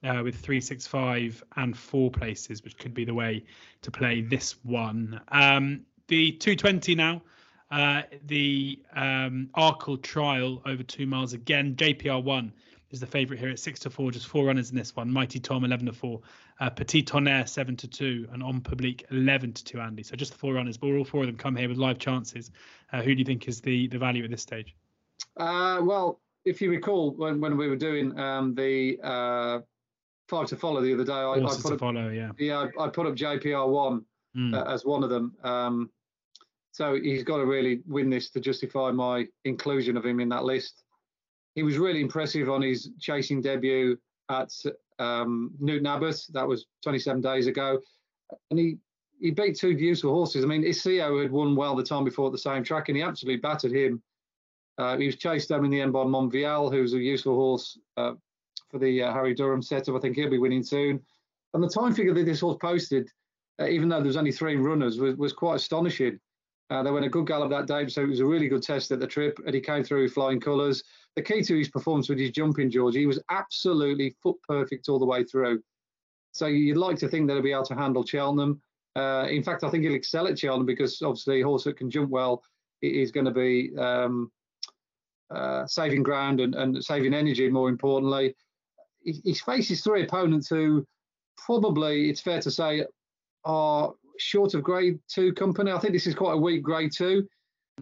uh, 0.04 0.22
with 0.24 0.36
three, 0.36 0.60
six, 0.60 0.88
five, 0.88 1.44
and 1.56 1.78
four 1.78 2.10
places, 2.10 2.64
which 2.64 2.78
could 2.78 2.94
be 2.96 3.06
the 3.06 3.14
way 3.14 3.44
to 3.84 3.92
play 3.92 4.22
this 4.22 4.56
one. 4.64 5.22
Um, 5.28 5.82
the 6.08 6.32
220 6.32 6.96
now. 6.96 7.22
Uh, 7.70 8.02
the 8.26 8.80
um, 8.94 9.50
Arkle 9.56 10.02
trial 10.02 10.62
over 10.66 10.84
two 10.84 11.06
miles 11.06 11.32
again. 11.34 11.76
JPR 11.76 12.22
one 12.22 12.52
is 12.92 13.00
the 13.00 13.08
favourite 13.08 13.40
here 13.40 13.50
at 13.50 13.60
six 13.60 13.80
to 13.82 13.90
four. 13.90 14.12
Just 14.12 14.28
four 14.28 14.46
runners 14.46 14.70
in 14.70 14.78
this 14.78 14.96
one. 14.96 15.12
Mighty 15.12 15.40
Tom 15.40 15.64
eleven 15.64 15.86
to 15.86 15.94
four. 15.94 16.22
Uh, 16.60 16.70
Petit 16.70 17.04
Tonnerre 17.04 17.48
seven 17.48 17.76
to 17.78 17.88
two, 17.88 18.28
and 18.32 18.44
On 18.44 18.62
Public 18.62 19.06
eleven 19.12 19.54
to 19.54 19.64
two. 19.64 19.80
Andy. 19.80 20.04
So 20.04 20.16
just 20.16 20.34
the 20.34 20.38
four 20.38 20.54
runners, 20.54 20.78
but 20.78 20.88
all 20.88 21.04
four 21.04 21.22
of 21.22 21.28
them 21.28 21.38
come 21.38 21.56
here 21.56 21.70
with 21.70 21.78
live 21.78 22.00
chances. 22.00 22.52
Uh, 22.92 23.02
who 23.02 23.16
do 23.16 23.20
you 23.20 23.26
think 23.26 23.48
is 23.48 23.62
the 23.62 23.88
the 23.88 23.98
value 23.98 24.24
at 24.24 24.30
this 24.30 24.42
stage? 24.42 24.76
Uh, 25.38 25.80
well, 25.82 26.20
if 26.46 26.62
you 26.62 26.70
recall 26.70 27.12
when, 27.12 27.40
when 27.40 27.58
we 27.58 27.68
were 27.68 27.76
doing 27.76 28.18
um, 28.20 28.56
the 28.56 29.00
uh, 29.04 29.60
five 30.28 30.48
to 30.48 30.56
follow 30.56 30.82
the 30.82 30.94
other 30.94 31.06
day, 31.06 31.14
I, 31.14 31.34
I 31.34 31.40
put 31.40 31.74
up, 31.74 31.80
follow, 31.80 32.10
yeah, 32.10 32.32
yeah, 32.38 32.68
I, 32.78 32.86
I, 32.86 32.90
put 32.90 33.08
up 33.08 33.16
JPR 33.16 33.68
one 33.70 34.06
mm. 34.36 34.68
as 34.68 34.86
one 34.86 35.04
of 35.04 35.10
them. 35.10 35.34
Um, 35.44 35.90
so 36.72 36.96
he's 36.96 37.24
got 37.24 37.38
to 37.38 37.46
really 37.46 37.82
win 37.86 38.10
this 38.10 38.30
to 38.32 38.40
justify 38.40 38.92
my 38.92 39.28
inclusion 39.44 39.98
of 39.98 40.06
him 40.06 40.20
in 40.20 40.30
that 40.30 40.44
list. 40.44 40.84
He 41.56 41.64
was 41.64 41.78
really 41.78 42.02
impressive 42.02 42.50
on 42.50 42.62
his 42.62 42.90
chasing 43.00 43.42
debut 43.42 43.98
at 44.30 44.52
um, 45.00 45.52
Newton 45.60 45.88
Abbot. 45.88 46.18
That 46.34 46.48
was 46.48 46.66
27 46.84 47.22
days 47.22 47.48
ago, 47.48 47.80
and 48.50 48.60
he 48.60 48.78
he 49.20 49.30
beat 49.30 49.56
two 49.56 49.72
useful 49.72 50.14
horses. 50.14 50.44
I 50.44 50.48
mean, 50.48 50.64
Isio 50.64 51.22
had 51.22 51.32
won 51.32 51.56
well 51.56 51.76
the 51.76 51.84
time 51.84 52.04
before 52.04 52.26
at 52.26 52.32
the 52.32 52.40
same 52.40 52.64
track, 52.64 52.90
and 52.90 52.98
he 52.98 53.04
absolutely 53.04 53.40
battered 53.40 53.72
him. 53.72 54.02
Uh, 54.80 54.98
he 54.98 55.06
was 55.06 55.16
chased 55.16 55.50
down 55.50 55.64
in 55.64 55.70
the 55.70 55.80
end 55.80 55.94
by 55.94 56.04
Monvial, 56.04 56.72
who's 56.72 56.94
a 56.94 56.98
useful 56.98 57.36
horse 57.36 57.78
uh, 57.98 58.14
for 58.72 58.80
the 58.80 59.04
uh, 59.04 59.14
Harry 59.14 59.36
Derham 59.36 59.62
setup. 59.62 59.96
I 59.96 60.00
think 60.00 60.16
he'll 60.16 60.30
be 60.30 60.40
winning 60.40 60.64
soon. 60.64 61.00
And 61.54 61.64
the 61.64 61.70
time 61.70 61.94
figure 61.94 62.16
that 62.16 62.26
this 62.26 62.40
horse 62.40 62.58
posted, 62.60 63.10
uh, 63.60 63.68
even 63.68 63.90
though 63.90 63.98
there 63.98 64.08
was 64.08 64.18
only 64.18 64.32
three 64.32 64.56
runners, 64.56 65.00
was, 65.00 65.16
was 65.18 65.34
quite 65.34 65.56
astonishing. 65.56 66.20
Uh, 66.72 66.82
they 66.82 66.90
went 66.90 67.06
a 67.06 67.10
good 67.10 67.28
gallop 67.28 67.52
that 67.52 67.68
day, 67.68 67.88
so 67.90 68.02
it 68.02 68.08
was 68.08 68.22
a 68.22 68.26
really 68.26 68.48
good 68.48 68.64
test 68.64 68.92
at 68.92 69.00
the 69.00 69.06
trip, 69.06 69.38
and 69.46 69.54
he 69.54 69.62
came 69.62 69.84
through 69.84 70.04
with 70.04 70.14
flying 70.14 70.40
colours. 70.40 70.84
The 71.16 71.22
key 71.22 71.44
to 71.44 71.58
his 71.58 71.70
performance 71.70 72.10
was 72.10 72.20
his 72.20 72.32
jumping, 72.32 72.70
George. 72.70 72.96
He 72.96 73.06
was 73.06 73.20
absolutely 73.30 74.16
foot 74.24 74.38
perfect 74.48 74.88
all 74.88 75.00
the 75.00 75.06
way 75.06 75.24
through. 75.24 75.62
So 76.32 76.48
you'd 76.48 76.78
like 76.78 76.98
to 77.00 77.10
think 77.10 77.28
that 77.28 77.34
he'll 77.34 77.44
be 77.44 77.52
able 77.52 77.66
to 77.66 77.76
handle 77.76 78.06
Cheltenham. 78.06 78.62
Uh, 78.96 79.28
in 79.30 79.44
fact, 79.44 79.64
I 79.64 79.70
think 79.70 79.84
he'll 79.84 79.96
excel 79.96 80.28
at 80.28 80.40
Cheltenham 80.40 80.66
because 80.66 81.02
obviously 81.02 81.42
a 81.42 81.46
horse 81.46 81.66
that 81.66 81.78
can 81.78 81.90
jump 81.90 82.10
well 82.10 82.42
is 82.82 83.12
going 83.12 83.26
to 83.26 83.32
be 83.32 83.72
um, 83.78 84.32
uh, 85.30 85.66
saving 85.68 86.04
ground 86.04 86.40
and, 86.40 86.56
and, 86.56 86.84
saving 86.84 87.14
energy. 87.14 87.50
More 87.50 87.70
importantly, 87.70 88.36
he, 89.04 89.22
he 89.24 89.34
faces 89.34 89.82
three 89.82 90.04
opponents 90.04 90.48
who 90.48 90.86
probably, 91.38 92.10
it's 92.10 92.22
fair 92.22 92.42
to 92.42 92.52
say, 92.52 92.86
are 93.44 93.94
short 94.18 94.54
of 94.54 94.64
grade 94.64 95.00
two 95.10 95.34
company. 95.34 95.72
I 95.72 95.80
think 95.80 95.94
this 95.94 96.08
is 96.08 96.16
quite 96.16 96.34
a 96.34 96.38
weak 96.38 96.64
grade 96.64 96.92
two. 96.96 97.28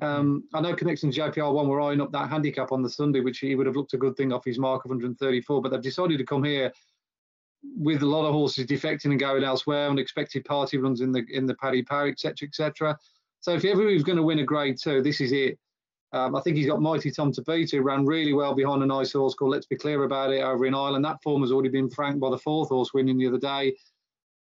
Um, 0.01 0.43
I 0.53 0.61
know 0.61 0.75
Connections 0.75 1.17
JPR 1.17 1.53
one 1.53 1.67
were 1.67 1.81
eyeing 1.81 2.01
up 2.01 2.11
that 2.11 2.29
handicap 2.29 2.71
on 2.71 2.81
the 2.81 2.89
Sunday, 2.89 3.21
which 3.21 3.39
he 3.39 3.55
would 3.55 3.65
have 3.65 3.75
looked 3.75 3.93
a 3.93 3.97
good 3.97 4.15
thing 4.15 4.31
off 4.31 4.45
his 4.45 4.59
mark 4.59 4.85
of 4.85 4.89
134, 4.89 5.61
but 5.61 5.71
they've 5.71 5.81
decided 5.81 6.17
to 6.17 6.25
come 6.25 6.43
here 6.43 6.71
with 7.77 8.01
a 8.01 8.05
lot 8.05 8.25
of 8.25 8.33
horses 8.33 8.65
defecting 8.65 9.11
and 9.11 9.19
going 9.19 9.43
elsewhere, 9.43 9.89
unexpected 9.89 10.45
party 10.45 10.77
runs 10.77 11.01
in 11.01 11.11
the 11.11 11.25
in 11.29 11.45
the 11.45 11.55
Paddy 11.55 11.83
Power, 11.83 12.07
etc., 12.07 12.47
etc. 12.47 12.97
So 13.41 13.53
if 13.53 13.65
ever 13.65 13.87
he 13.87 13.93
was 13.93 14.03
going 14.03 14.17
to 14.17 14.23
win 14.23 14.39
a 14.39 14.43
grade 14.43 14.77
two, 14.81 15.01
this 15.01 15.21
is 15.21 15.31
it. 15.31 15.57
Um, 16.11 16.35
I 16.35 16.41
think 16.41 16.57
he's 16.57 16.65
got 16.65 16.81
Mighty 16.81 17.11
Tom 17.11 17.31
to 17.33 17.41
beat, 17.43 17.71
who 17.71 17.81
ran 17.81 18.05
really 18.05 18.33
well 18.33 18.55
behind 18.55 18.81
a 18.81 18.85
nice 18.85 19.13
horse 19.13 19.35
called 19.35 19.51
Let's 19.51 19.67
Be 19.67 19.75
Clear 19.75 20.03
About 20.03 20.33
It 20.33 20.41
over 20.41 20.65
in 20.65 20.73
Ireland. 20.73 21.05
That 21.05 21.21
form 21.21 21.41
has 21.41 21.51
already 21.51 21.69
been 21.69 21.89
franked 21.89 22.19
by 22.19 22.31
the 22.31 22.37
fourth 22.37 22.69
horse 22.69 22.93
winning 22.93 23.17
the 23.17 23.27
other 23.27 23.37
day. 23.37 23.75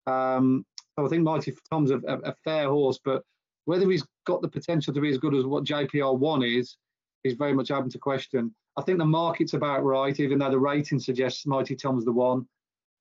Um, 0.05 0.65
so 0.97 1.05
I 1.05 1.09
think 1.09 1.23
Mighty 1.23 1.53
Tom's 1.69 1.91
a, 1.91 1.99
a, 2.05 2.17
a, 2.19 2.35
fair 2.43 2.67
horse, 2.67 2.99
but 3.03 3.23
whether 3.65 3.89
he's 3.89 4.05
got 4.25 4.41
the 4.41 4.47
potential 4.47 4.93
to 4.93 5.01
be 5.01 5.09
as 5.09 5.17
good 5.17 5.35
as 5.35 5.45
what 5.45 5.63
JPR 5.63 6.17
one 6.17 6.43
is, 6.43 6.77
is 7.23 7.33
very 7.33 7.53
much 7.53 7.71
open 7.71 7.89
to 7.89 7.97
question. 7.97 8.53
I 8.77 8.81
think 8.81 8.97
the 8.97 9.05
market's 9.05 9.53
about 9.53 9.83
right, 9.83 10.19
even 10.19 10.39
though 10.39 10.49
the 10.49 10.59
rating 10.59 10.99
suggests 10.99 11.45
Mighty 11.45 11.75
Tom's 11.75 12.05
the 12.05 12.11
one, 12.11 12.47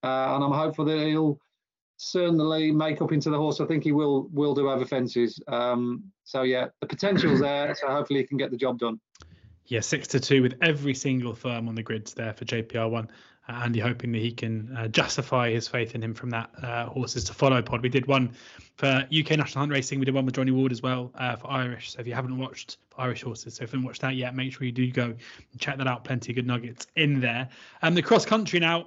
uh, 0.02 0.34
and 0.34 0.44
I'm 0.44 0.52
hopeful 0.52 0.84
that 0.84 1.06
he'll 1.06 1.38
certainly 1.96 2.72
make 2.72 3.00
up 3.00 3.12
into 3.12 3.30
the 3.30 3.38
horse. 3.38 3.60
I 3.60 3.66
think 3.66 3.84
he 3.84 3.92
will 3.92 4.28
will 4.32 4.54
do 4.54 4.68
over 4.68 4.84
fences. 4.84 5.40
Um, 5.48 6.04
so 6.24 6.42
yeah, 6.42 6.66
the 6.80 6.86
potential's 6.86 7.40
there. 7.40 7.74
So 7.74 7.88
hopefully 7.88 8.20
he 8.20 8.26
can 8.26 8.36
get 8.36 8.50
the 8.50 8.56
job 8.56 8.78
done. 8.78 9.00
Yeah, 9.66 9.80
six 9.80 10.08
to 10.08 10.20
two 10.20 10.42
with 10.42 10.56
every 10.60 10.94
single 10.94 11.34
firm 11.34 11.68
on 11.68 11.74
the 11.74 11.82
grids 11.82 12.14
there 12.14 12.32
for 12.32 12.44
JPR1. 12.44 13.04
Uh, 13.04 13.06
Andy 13.48 13.80
hoping 13.80 14.12
that 14.12 14.18
he 14.18 14.30
can 14.30 14.74
uh, 14.76 14.88
justify 14.88 15.50
his 15.50 15.66
faith 15.66 15.94
in 15.94 16.02
him 16.02 16.14
from 16.14 16.30
that 16.30 16.50
uh, 16.62 16.86
horses 16.86 17.24
to 17.24 17.34
follow 17.34 17.60
pod. 17.60 17.82
We 17.82 17.88
did 17.88 18.06
one 18.06 18.32
for 18.76 19.06
UK 19.12 19.30
National 19.30 19.62
Hunt 19.62 19.72
Racing. 19.72 19.98
We 19.98 20.04
did 20.04 20.14
one 20.14 20.24
with 20.24 20.36
Johnny 20.36 20.52
Ward 20.52 20.70
as 20.70 20.82
well 20.82 21.10
uh, 21.16 21.36
for 21.36 21.50
Irish. 21.50 21.92
So 21.92 22.00
if 22.00 22.06
you 22.06 22.14
haven't 22.14 22.38
watched 22.38 22.78
Irish 22.96 23.22
horses, 23.22 23.54
so 23.54 23.64
if 23.64 23.72
you 23.72 23.78
haven't 23.78 23.86
watched 23.86 24.02
that 24.02 24.14
yet, 24.14 24.34
make 24.34 24.52
sure 24.52 24.64
you 24.64 24.72
do 24.72 24.90
go 24.90 25.04
and 25.04 25.60
check 25.60 25.76
that 25.78 25.88
out. 25.88 26.04
Plenty 26.04 26.32
of 26.32 26.36
good 26.36 26.46
nuggets 26.46 26.86
in 26.94 27.20
there. 27.20 27.48
And 27.82 27.88
um, 27.88 27.94
the 27.94 28.02
cross 28.02 28.24
country 28.24 28.60
now. 28.60 28.86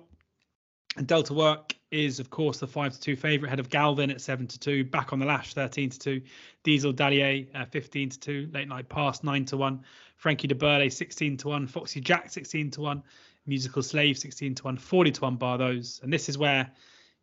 Delta 1.06 1.34
Work 1.34 1.76
is 1.92 2.22
of 2.22 2.30
course 2.30 2.60
the 2.60 2.68
five 2.68 2.94
to 2.94 3.00
two 3.02 3.18
favourite 3.18 3.50
head 3.50 3.60
of 3.60 3.70
Galvin 3.70 4.12
at 4.12 4.22
seven 4.22 4.48
to 4.48 4.58
two. 4.58 4.86
Back 4.86 5.12
on 5.12 5.20
the 5.20 5.26
lash, 5.26 5.54
thirteen 5.54 5.90
to 5.90 6.00
two. 6.00 6.22
Diesel 6.64 6.94
Dallier, 6.94 7.48
uh, 7.54 7.66
fifteen 7.66 8.10
to 8.10 8.18
two. 8.18 8.50
Late 8.54 8.70
Night 8.70 8.88
Pass 8.88 9.22
nine 9.22 9.44
to 9.46 9.58
one. 9.58 9.82
Frankie 10.16 10.48
de 10.48 10.56
Burle 10.56 10.90
sixteen 10.90 11.36
to 11.38 11.50
one. 11.50 11.68
Foxy 11.68 12.00
Jack 12.00 12.32
sixteen 12.32 12.72
to 12.72 12.82
one. 12.82 13.04
Musical 13.46 13.84
Slave 13.84 14.18
16 14.18 14.56
to 14.56 14.64
1, 14.64 14.78
40 14.78 15.12
to 15.12 15.22
1 15.22 15.36
bar 15.36 15.58
those. 15.58 16.00
And 16.04 16.12
this 16.12 16.30
is 16.30 16.38
where 16.38 16.72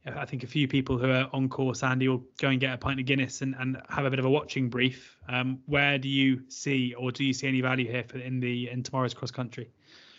I 0.05 0.25
think 0.25 0.43
a 0.43 0.47
few 0.49 0.67
people 0.67 0.99
who 0.99 1.11
are 1.11 1.29
on 1.33 1.49
course, 1.49 1.83
Andy, 1.83 2.09
will 2.09 2.25
go 2.39 2.49
and 2.49 2.59
get 2.59 2.75
a 2.75 2.77
pint 2.77 2.99
of 2.99 3.07
Guinness 3.07 3.41
and, 3.41 3.55
and 3.59 3.81
have 3.89 4.05
a 4.05 4.11
bit 4.11 4.19
of 4.19 4.25
a 4.25 4.31
watching 4.31 4.69
brief. 4.69 5.17
Um, 5.29 5.61
where 5.67 5.99
do 5.99 6.09
you 6.09 6.43
see, 6.49 6.95
or 6.95 7.13
do 7.13 7.25
you 7.25 7.33
see 7.33 7.47
any 7.47 7.61
value 7.61 7.89
here 7.89 8.05
for 8.07 8.19
in 8.19 8.41
the 8.41 8.69
in 8.71 8.83
tomorrow's 8.83 9.15
cross 9.15 9.31
country? 9.31 9.71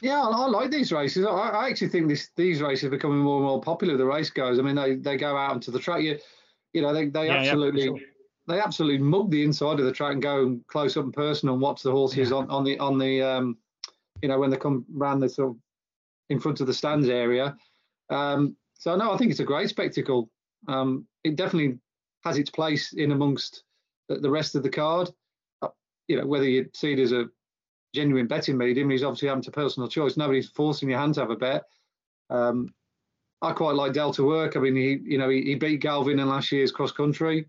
Yeah, 0.02 0.22
I, 0.22 0.30
I 0.30 0.48
like 0.48 0.72
these 0.72 0.92
races. 0.92 1.26
I, 1.26 1.32
I, 1.32 1.70
actually 1.70 1.90
think 1.90 2.08
this 2.08 2.30
these 2.36 2.62
races 2.62 2.86
are 2.86 2.90
becoming 2.90 3.20
more 3.20 3.38
and 3.38 3.46
more 3.46 3.62
popular. 3.62 3.98
The 3.98 4.06
race 4.06 4.30
goes. 4.30 4.58
I 4.58 4.62
mean, 4.62 4.76
they, 4.76 4.96
they 4.96 5.18
go 5.18 5.36
out 5.36 5.52
onto 5.52 5.72
the 5.72 5.80
track. 5.80 6.02
You, 6.02 6.18
you 6.72 6.82
know, 6.82 6.94
they, 6.94 7.08
they 7.08 7.28
yeah, 7.28 7.36
absolutely 7.36 7.82
yeah, 7.82 7.88
sure. 7.88 8.00
they 8.48 8.60
absolutely 8.60 9.00
mug 9.00 9.32
the 9.32 9.44
inside 9.44 9.80
of 9.80 9.86
the 9.86 9.92
track 9.92 10.14
and 10.14 10.22
go 10.22 10.60
close 10.68 10.96
up 10.96 11.04
and 11.04 11.14
personal 11.14 11.56
and 11.56 11.62
watch 11.62 11.84
the 11.84 11.92
horses 11.92 12.30
yeah. 12.30 12.38
on, 12.38 12.50
on 12.50 12.64
the 12.64 12.80
on 12.80 12.98
the 12.98 13.22
um, 13.22 13.58
you 14.22 14.30
know 14.30 14.40
when 14.40 14.50
they 14.50 14.58
come 14.58 14.86
round 14.90 15.22
the 15.22 15.30
sort 15.30 15.52
of 15.52 15.58
in 16.30 16.40
front 16.40 16.62
of 16.62 16.68
the 16.68 16.74
stands 16.74 17.10
area. 17.10 17.56
Um, 18.10 18.56
so 18.74 18.96
no, 18.96 19.12
I 19.12 19.18
think 19.18 19.32
it's 19.32 19.40
a 19.40 19.46
great 19.46 19.70
spectacle. 19.70 20.30
Um, 20.68 21.08
it 21.24 21.36
definitely 21.36 21.80
has 22.24 22.38
its 22.38 22.50
place 22.50 22.94
in 22.94 23.12
amongst 23.12 23.64
the, 24.10 24.30
rest 24.30 24.56
of 24.56 24.64
the 24.64 24.70
card. 24.70 25.10
Uh, 25.62 25.70
you 26.08 26.18
know, 26.20 26.26
whether 26.26 26.48
you 26.48 26.70
see 26.74 26.94
it 26.94 27.00
as 27.00 27.12
a 27.12 27.26
genuine 27.94 28.28
betting 28.28 28.58
medium, 28.58 28.90
he's 28.90 29.04
obviously 29.04 29.28
having 29.28 29.44
to 29.44 29.52
personal 29.52 29.90
choice. 29.90 30.18
Nobody's 30.18 30.50
forcing 30.50 30.90
your 30.90 31.00
hand 31.00 31.16
to 31.16 31.22
have 31.22 31.30
a 31.30 31.36
bet. 31.36 31.64
Um, 32.30 32.74
I 33.42 33.52
quite 33.52 33.76
like 33.76 33.94
Delta 33.94 34.24
Work. 34.24 34.56
I 34.56 34.60
mean, 34.60 34.76
he 34.76 35.00
you 35.04 35.18
know 35.18 35.30
he, 35.30 35.42
he 35.42 35.56
beat 35.56 35.82
Galvin 35.82 36.20
in 36.20 36.30
last 36.30 36.52
year's 36.52 36.72
cross 36.72 36.92
country, 36.92 37.46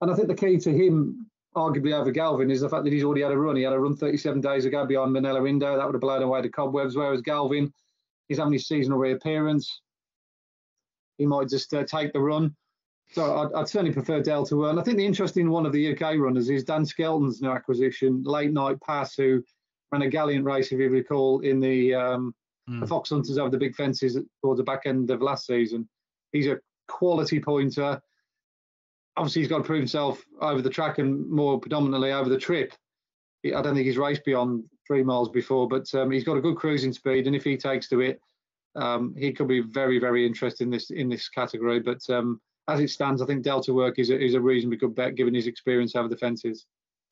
and 0.00 0.10
I 0.10 0.14
think 0.14 0.28
the 0.28 0.34
key 0.34 0.58
to 0.58 0.70
him, 0.72 1.30
arguably 1.56 1.92
over 1.92 2.10
Galvin, 2.10 2.50
is 2.50 2.60
the 2.60 2.68
fact 2.68 2.84
that 2.84 2.92
he's 2.92 3.04
already 3.04 3.22
had 3.22 3.32
a 3.32 3.38
run. 3.38 3.56
He 3.56 3.62
had 3.62 3.72
a 3.72 3.78
run 3.78 3.96
37 3.96 4.40
days 4.40 4.64
ago 4.64 4.84
behind 4.84 5.14
Minella 5.14 5.48
Indo. 5.48 5.76
That 5.76 5.86
would 5.86 5.94
have 5.94 6.00
blown 6.00 6.22
away 6.22 6.42
the 6.42 6.48
cobwebs. 6.48 6.96
Whereas 6.96 7.22
Galvin 7.22 7.72
he's 8.28 8.38
having 8.38 8.52
his 8.52 8.68
seasonal 8.68 8.98
reappearance. 8.98 9.80
He 11.16 11.26
might 11.26 11.48
just 11.48 11.72
uh, 11.74 11.84
take 11.84 12.12
the 12.12 12.20
run. 12.20 12.54
So 13.12 13.38
I'd, 13.38 13.52
I'd, 13.54 13.68
certainly 13.68 13.92
prefer 13.92 14.20
Delta 14.20 14.54
Work. 14.54 14.78
I 14.78 14.82
think 14.82 14.98
the 14.98 15.06
interesting 15.06 15.50
one 15.50 15.64
of 15.64 15.72
the 15.72 15.92
UK 15.92 16.18
runners 16.18 16.50
is 16.50 16.64
Dan 16.64 16.84
Skelton's 16.84 17.40
new 17.40 17.50
acquisition, 17.50 18.22
Late 18.22 18.52
Night 18.52 18.76
Pass, 18.86 19.14
who 19.14 19.42
ran 19.90 20.02
a 20.02 20.08
gallant 20.08 20.44
race, 20.44 20.70
if 20.70 20.78
you 20.78 20.90
recall, 20.90 21.40
in 21.40 21.58
the, 21.58 21.94
um, 21.94 22.34
mm. 22.68 22.80
the 22.80 22.86
Fox 22.86 23.08
Hunters 23.08 23.38
over 23.38 23.50
the 23.50 23.58
big 23.58 23.74
fences 23.74 24.18
towards 24.42 24.58
the 24.58 24.64
back 24.64 24.82
end 24.84 25.10
of 25.10 25.22
last 25.22 25.46
season. 25.46 25.88
He's 26.32 26.46
a 26.46 26.58
quality 26.86 27.40
pointer. 27.40 28.00
Obviously, 29.16 29.42
he's 29.42 29.48
got 29.48 29.58
to 29.58 29.64
prove 29.64 29.80
himself 29.80 30.22
over 30.40 30.60
the 30.60 30.70
track 30.70 30.98
and 30.98 31.28
more 31.30 31.58
predominantly 31.58 32.12
over 32.12 32.28
the 32.28 32.38
trip. 32.38 32.74
I 33.46 33.62
don't 33.62 33.74
think 33.74 33.86
he's 33.86 33.96
raced 33.96 34.24
beyond 34.24 34.64
three 34.88 35.04
miles 35.04 35.28
before, 35.28 35.68
but 35.68 35.94
um, 35.94 36.10
he's 36.10 36.24
got 36.24 36.36
a 36.36 36.40
good 36.40 36.56
cruising 36.56 36.92
speed, 36.92 37.28
and 37.28 37.36
if 37.36 37.44
he 37.44 37.56
takes 37.56 37.88
to 37.90 38.00
it, 38.00 38.20
um, 38.74 39.14
he 39.16 39.32
could 39.32 39.46
be 39.46 39.60
very, 39.60 40.00
very 40.00 40.26
interested 40.26 40.64
in 40.64 40.70
this 40.70 40.90
in 40.90 41.08
this 41.08 41.28
category. 41.28 41.78
But 41.78 42.08
um, 42.10 42.40
as 42.66 42.80
it 42.80 42.90
stands, 42.90 43.22
I 43.22 43.26
think 43.26 43.44
Delta 43.44 43.72
Work 43.72 44.00
is 44.00 44.10
a, 44.10 44.18
is 44.20 44.34
a 44.34 44.40
reasonably 44.40 44.78
good 44.78 44.94
bet 44.96 45.14
given 45.14 45.34
his 45.34 45.46
experience 45.46 45.94
over 45.94 46.08
the 46.08 46.16
fences. 46.16 46.66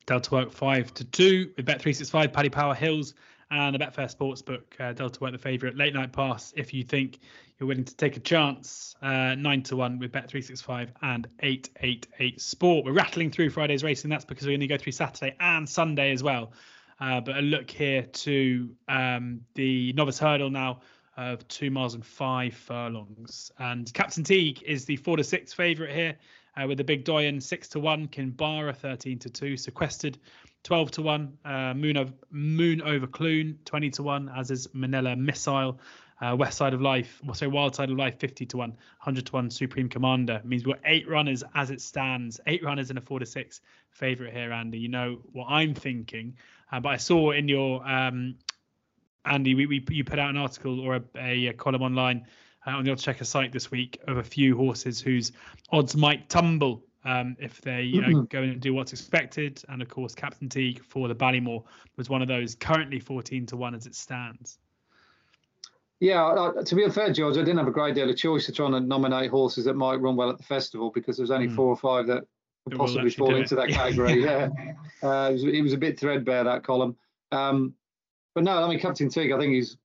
Delta 0.05 0.35
Work 0.35 0.51
five 0.51 0.93
to 0.95 1.05
two 1.05 1.51
with 1.55 1.65
Bet 1.65 1.81
three 1.81 1.93
six 1.93 2.09
five, 2.09 2.33
Paddy 2.33 2.49
Power 2.49 2.75
Hills, 2.75 3.13
and 3.51 3.75
the 3.75 3.79
Betfair 3.79 4.13
Sportsbook. 4.13 4.63
Uh, 4.79 4.93
Delta 4.93 5.19
Work 5.21 5.31
the 5.31 5.37
favourite. 5.37 5.75
Late 5.75 5.93
night 5.93 6.11
pass 6.11 6.53
if 6.57 6.73
you 6.73 6.83
think 6.83 7.19
you're 7.59 7.67
willing 7.67 7.85
to 7.85 7.95
take 7.95 8.17
a 8.17 8.21
chance. 8.21 8.95
Uh, 9.01 9.35
nine 9.35 9.63
to 9.63 9.75
one 9.75 9.99
with 9.99 10.11
Bet 10.11 10.29
three 10.29 10.41
six 10.41 10.61
five 10.61 10.91
and 11.01 11.27
eight 11.41 11.69
eight 11.81 12.07
eight 12.19 12.39
Sport. 12.39 12.85
We're 12.85 12.93
rattling 12.93 13.31
through 13.31 13.49
Friday's 13.49 13.83
racing. 13.83 14.09
That's 14.09 14.25
because 14.25 14.45
we're 14.45 14.51
going 14.51 14.61
to 14.61 14.67
go 14.67 14.77
through 14.77 14.93
Saturday 14.93 15.35
and 15.39 15.67
Sunday 15.67 16.11
as 16.11 16.23
well. 16.23 16.53
Uh, 16.99 17.21
but 17.21 17.37
a 17.37 17.41
look 17.41 17.69
here 17.69 18.03
to 18.03 18.69
um, 18.87 19.41
the 19.53 19.93
novice 19.93 20.17
hurdle 20.17 20.49
now 20.49 20.79
of 21.17 21.47
two 21.47 21.71
miles 21.71 21.95
and 21.95 22.05
five 22.05 22.53
furlongs. 22.53 23.51
And 23.57 23.91
Captain 23.93 24.23
Teague 24.23 24.63
is 24.63 24.85
the 24.85 24.95
four 24.97 25.17
to 25.17 25.23
six 25.23 25.51
favourite 25.53 25.93
here, 25.93 26.15
uh, 26.55 26.67
with 26.67 26.77
the 26.77 26.83
big 26.83 27.03
Doyen 27.03 27.41
six 27.41 27.69
to 27.69 27.79
one, 27.79 28.07
Kinbara 28.07 28.75
thirteen 28.75 29.19
to 29.19 29.29
two, 29.29 29.57
Sequestered 29.57 30.17
twelve 30.63 30.91
to 30.91 31.01
one, 31.01 31.37
uh, 31.43 31.73
Moon 31.73 31.97
of 31.97 32.13
Moon 32.31 32.81
over 32.81 33.07
Clune 33.07 33.57
twenty 33.65 33.89
to 33.91 34.03
one, 34.03 34.29
as 34.35 34.51
is 34.51 34.67
Manila 34.73 35.15
Missile. 35.15 35.79
Uh, 36.19 36.35
West 36.35 36.57
Side 36.57 36.73
of 36.73 36.81
Life, 36.81 37.21
well, 37.23 37.35
sorry, 37.35 37.51
Wild 37.51 37.75
Side 37.75 37.91
of 37.91 37.95
Life, 37.95 38.17
50 38.17 38.47
to 38.47 38.57
1, 38.57 38.69
100 38.71 39.27
to 39.27 39.31
1, 39.33 39.51
Supreme 39.51 39.87
Commander. 39.87 40.37
It 40.37 40.45
means 40.45 40.65
we're 40.65 40.79
eight 40.83 41.07
runners 41.07 41.43
as 41.53 41.69
it 41.69 41.79
stands, 41.79 42.39
eight 42.47 42.63
runners 42.63 42.89
in 42.89 42.97
a 42.97 43.01
four 43.01 43.19
to 43.19 43.25
six 43.27 43.61
favourite 43.91 44.33
here, 44.33 44.51
Andy. 44.51 44.79
You 44.79 44.89
know 44.89 45.19
what 45.31 45.45
I'm 45.47 45.75
thinking. 45.75 46.33
Uh, 46.71 46.79
but 46.79 46.89
I 46.89 46.97
saw 46.97 47.31
in 47.31 47.47
your 47.47 47.87
um, 47.87 48.35
Andy, 49.25 49.55
we, 49.55 49.65
we 49.65 49.85
you 49.89 50.03
put 50.03 50.19
out 50.19 50.29
an 50.29 50.37
article 50.37 50.79
or 50.79 50.99
a, 51.15 51.47
a 51.47 51.53
column 51.53 51.81
online 51.81 52.25
uh, 52.65 52.71
on 52.71 52.83
the 52.83 52.91
Oddschecker 52.91 53.25
site 53.25 53.51
this 53.51 53.71
week 53.71 53.99
of 54.07 54.17
a 54.17 54.23
few 54.23 54.55
horses 54.55 55.01
whose 55.01 55.31
odds 55.71 55.95
might 55.95 56.29
tumble 56.29 56.83
um, 57.05 57.37
if 57.39 57.61
they 57.61 57.83
you 57.83 58.01
know, 58.01 58.07
mm-hmm. 58.07 58.25
go 58.25 58.41
and 58.41 58.59
do 58.59 58.73
what's 58.73 58.91
expected. 58.91 59.63
And 59.69 59.81
of 59.81 59.87
course, 59.87 60.13
Captain 60.13 60.49
Teague 60.49 60.83
for 60.83 61.07
the 61.07 61.15
Ballymore 61.15 61.63
was 61.95 62.09
one 62.09 62.21
of 62.21 62.27
those, 62.27 62.55
currently 62.55 62.99
14 62.99 63.45
to 63.47 63.57
1 63.57 63.75
as 63.75 63.85
it 63.85 63.95
stands. 63.95 64.59
Yeah, 65.99 66.23
uh, 66.25 66.63
to 66.63 66.75
be 66.75 66.87
fair, 66.89 67.11
George, 67.11 67.37
I 67.37 67.39
didn't 67.39 67.57
have 67.57 67.67
a 67.67 67.71
great 67.71 67.95
deal 67.95 68.09
of 68.09 68.17
choice 68.17 68.45
to 68.45 68.51
try 68.51 68.67
and 68.67 68.87
nominate 68.87 69.31
horses 69.31 69.65
that 69.65 69.75
might 69.75 69.95
run 69.95 70.15
well 70.15 70.29
at 70.29 70.37
the 70.37 70.43
festival 70.43 70.91
because 70.93 71.17
there's 71.17 71.31
only 71.31 71.47
mm. 71.47 71.55
four 71.55 71.67
or 71.67 71.77
five 71.77 72.05
that 72.07 72.25
could 72.69 72.77
possibly 72.77 73.09
fall 73.09 73.35
into 73.35 73.55
that 73.55 73.69
category. 73.69 74.23
yeah, 74.23 74.49
uh, 75.03 75.29
it, 75.29 75.33
was, 75.33 75.43
it, 75.43 75.61
was, 75.61 75.73
a 75.73 75.77
bit 75.77 75.99
threadbare 75.99 76.43
that 76.43 76.63
column. 76.63 76.95
Um, 77.31 77.73
but 78.35 78.43
no, 78.43 78.63
I 78.63 78.69
mean 78.69 78.79
Captain 78.79 79.09
Teague, 79.09 79.31
I 79.31 79.39
think 79.39 79.53
he's 79.53 79.77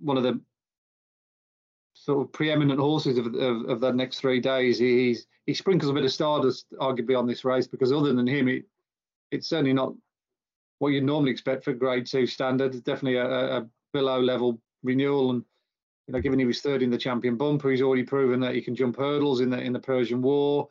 one 0.00 0.16
of 0.16 0.22
the 0.22 0.40
sort 1.94 2.26
of 2.26 2.32
preeminent 2.32 2.80
horses 2.80 3.18
of, 3.18 3.26
of, 3.26 3.68
of 3.68 3.80
the 3.80 3.92
next 3.92 4.18
three 4.18 4.40
days. 4.40 4.78
He, 4.78 5.08
he's 5.08 5.26
he 5.46 5.54
sprinkles 5.54 5.90
a 5.90 5.94
bit 5.94 6.04
of 6.04 6.12
stardust, 6.12 6.66
arguably, 6.80 7.18
on 7.18 7.26
this 7.26 7.44
race 7.44 7.66
because 7.66 7.92
other 7.92 8.12
than 8.12 8.26
him, 8.26 8.48
it, 8.48 8.64
it's 9.30 9.48
certainly 9.48 9.72
not 9.72 9.92
what 10.78 10.88
you'd 10.88 11.04
normally 11.04 11.30
expect 11.30 11.64
for 11.64 11.72
Grade 11.72 12.06
Two 12.06 12.26
standard. 12.26 12.74
It's 12.74 12.82
definitely 12.82 13.18
a, 13.18 13.58
a 13.58 13.68
below 13.92 14.20
level 14.20 14.60
renewal, 14.82 15.30
and 15.30 15.44
you 16.06 16.12
know, 16.12 16.20
given 16.20 16.38
he 16.38 16.44
was 16.44 16.60
third 16.60 16.82
in 16.82 16.90
the 16.90 16.98
champion 16.98 17.36
bumper, 17.36 17.70
he's 17.70 17.82
already 17.82 18.02
proven 18.02 18.40
that 18.40 18.54
he 18.54 18.60
can 18.60 18.74
jump 18.74 18.96
hurdles 18.96 19.40
in 19.40 19.50
the 19.50 19.60
in 19.60 19.72
the 19.72 19.80
Persian 19.80 20.22
War. 20.22 20.68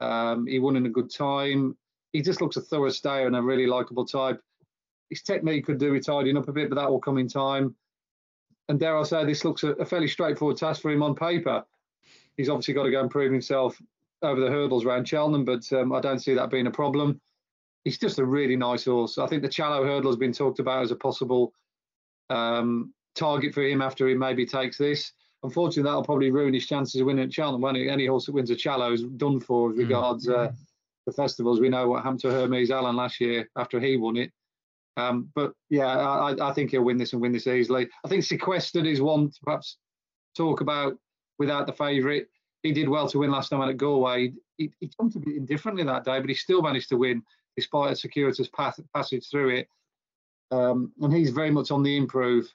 Um, 0.00 0.46
he 0.46 0.58
won 0.58 0.76
in 0.76 0.86
a 0.86 0.90
good 0.90 1.10
time. 1.12 1.76
He 2.12 2.22
just 2.22 2.40
looks 2.40 2.56
a 2.56 2.60
thorough 2.60 2.90
stayer 2.90 3.26
and 3.26 3.36
a 3.36 3.42
really 3.42 3.66
likable 3.66 4.04
type. 4.04 4.40
His 5.10 5.22
technique 5.22 5.66
could 5.66 5.78
do 5.78 5.92
with 5.92 6.06
tidying 6.06 6.36
up 6.36 6.48
a 6.48 6.52
bit, 6.52 6.68
but 6.68 6.76
that 6.76 6.90
will 6.90 7.00
come 7.00 7.18
in 7.18 7.28
time. 7.28 7.74
And 8.68 8.80
dare 8.80 8.98
I 8.98 9.02
say, 9.02 9.24
this 9.24 9.44
looks 9.44 9.62
a, 9.62 9.72
a 9.72 9.84
fairly 9.84 10.08
straightforward 10.08 10.56
task 10.56 10.80
for 10.80 10.90
him 10.90 11.02
on 11.02 11.14
paper. 11.14 11.64
He's 12.36 12.48
obviously 12.48 12.74
got 12.74 12.84
to 12.84 12.90
go 12.90 13.00
and 13.00 13.10
prove 13.10 13.32
himself 13.32 13.80
over 14.22 14.40
the 14.40 14.50
hurdles 14.50 14.84
around 14.84 15.06
Cheltenham, 15.06 15.44
but 15.44 15.70
um, 15.72 15.92
I 15.92 16.00
don't 16.00 16.18
see 16.18 16.34
that 16.34 16.50
being 16.50 16.66
a 16.66 16.70
problem. 16.70 17.20
He's 17.84 17.98
just 17.98 18.18
a 18.18 18.24
really 18.24 18.56
nice 18.56 18.86
horse. 18.86 19.18
I 19.18 19.26
think 19.26 19.42
the 19.42 19.48
Challow 19.48 19.84
hurdle 19.84 20.10
has 20.10 20.16
been 20.16 20.32
talked 20.32 20.58
about 20.58 20.82
as 20.82 20.90
a 20.90 20.96
possible 20.96 21.52
um, 22.30 22.94
target 23.14 23.52
for 23.52 23.62
him 23.62 23.82
after 23.82 24.08
he 24.08 24.14
maybe 24.14 24.46
takes 24.46 24.78
this 24.78 25.12
unfortunately, 25.44 25.82
that'll 25.82 26.02
probably 26.02 26.30
ruin 26.30 26.54
his 26.54 26.66
chances 26.66 27.00
of 27.00 27.06
winning 27.06 27.24
at 27.24 27.32
Cheltenham. 27.32 27.64
Any, 27.68 27.88
any 27.88 28.06
horse 28.06 28.26
that 28.26 28.32
wins 28.32 28.50
a 28.50 28.56
Challow 28.56 28.92
is 28.92 29.04
done 29.04 29.38
for 29.38 29.70
as 29.70 29.76
mm. 29.76 29.80
regards 29.80 30.28
uh, 30.28 30.50
the 31.06 31.12
festivals. 31.12 31.60
We 31.60 31.68
know 31.68 31.88
what 31.88 32.02
happened 32.02 32.20
to 32.20 32.30
Hermes 32.30 32.70
Allen 32.70 32.96
last 32.96 33.20
year 33.20 33.48
after 33.56 33.78
he 33.78 33.96
won 33.96 34.16
it. 34.16 34.32
Um, 34.96 35.28
but 35.34 35.52
yeah, 35.70 35.86
I, 35.86 36.50
I, 36.50 36.52
think 36.52 36.70
he'll 36.70 36.84
win 36.84 36.98
this 36.98 37.12
and 37.12 37.22
win 37.22 37.32
this 37.32 37.48
easily. 37.48 37.88
I 38.04 38.08
think 38.08 38.22
Sequestered 38.22 38.86
is 38.86 39.00
one 39.00 39.28
to 39.28 39.38
perhaps 39.42 39.78
talk 40.36 40.60
about 40.60 40.96
without 41.38 41.66
the 41.66 41.72
favourite. 41.72 42.26
He 42.62 42.72
did 42.72 42.88
well 42.88 43.08
to 43.08 43.18
win 43.18 43.32
last 43.32 43.48
time 43.48 43.68
at 43.68 43.76
Galway. 43.76 44.32
He, 44.56 44.72
he 44.78 44.88
jumped 44.98 45.16
a 45.16 45.18
bit 45.18 45.36
indifferently 45.36 45.82
that 45.82 46.04
day, 46.04 46.20
but 46.20 46.28
he 46.28 46.34
still 46.34 46.62
managed 46.62 46.88
to 46.90 46.96
win 46.96 47.22
despite 47.56 47.92
a 47.92 47.96
circuitous 47.96 48.48
path, 48.48 48.78
passage 48.94 49.28
through 49.28 49.50
it. 49.50 49.68
Um, 50.52 50.92
and 51.00 51.12
he's 51.12 51.30
very 51.30 51.50
much 51.50 51.72
on 51.72 51.82
the 51.82 51.96
improve. 51.96 52.48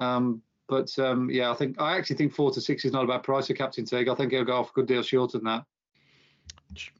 Um, 0.00 0.42
but 0.68 0.96
um, 0.98 1.30
yeah, 1.30 1.50
I 1.50 1.54
think 1.54 1.80
I 1.80 1.96
actually 1.96 2.16
think 2.16 2.34
four 2.34 2.50
to 2.52 2.60
six 2.60 2.84
is 2.84 2.92
not 2.92 3.04
a 3.04 3.08
bad 3.08 3.22
price 3.22 3.46
for 3.46 3.54
Captain 3.54 3.84
Teague. 3.84 4.08
I 4.08 4.14
think 4.14 4.32
he'll 4.32 4.44
go 4.44 4.56
off 4.56 4.70
a 4.70 4.74
good 4.74 4.86
deal 4.86 5.02
shorter 5.02 5.38
than 5.38 5.46
that. 5.46 5.64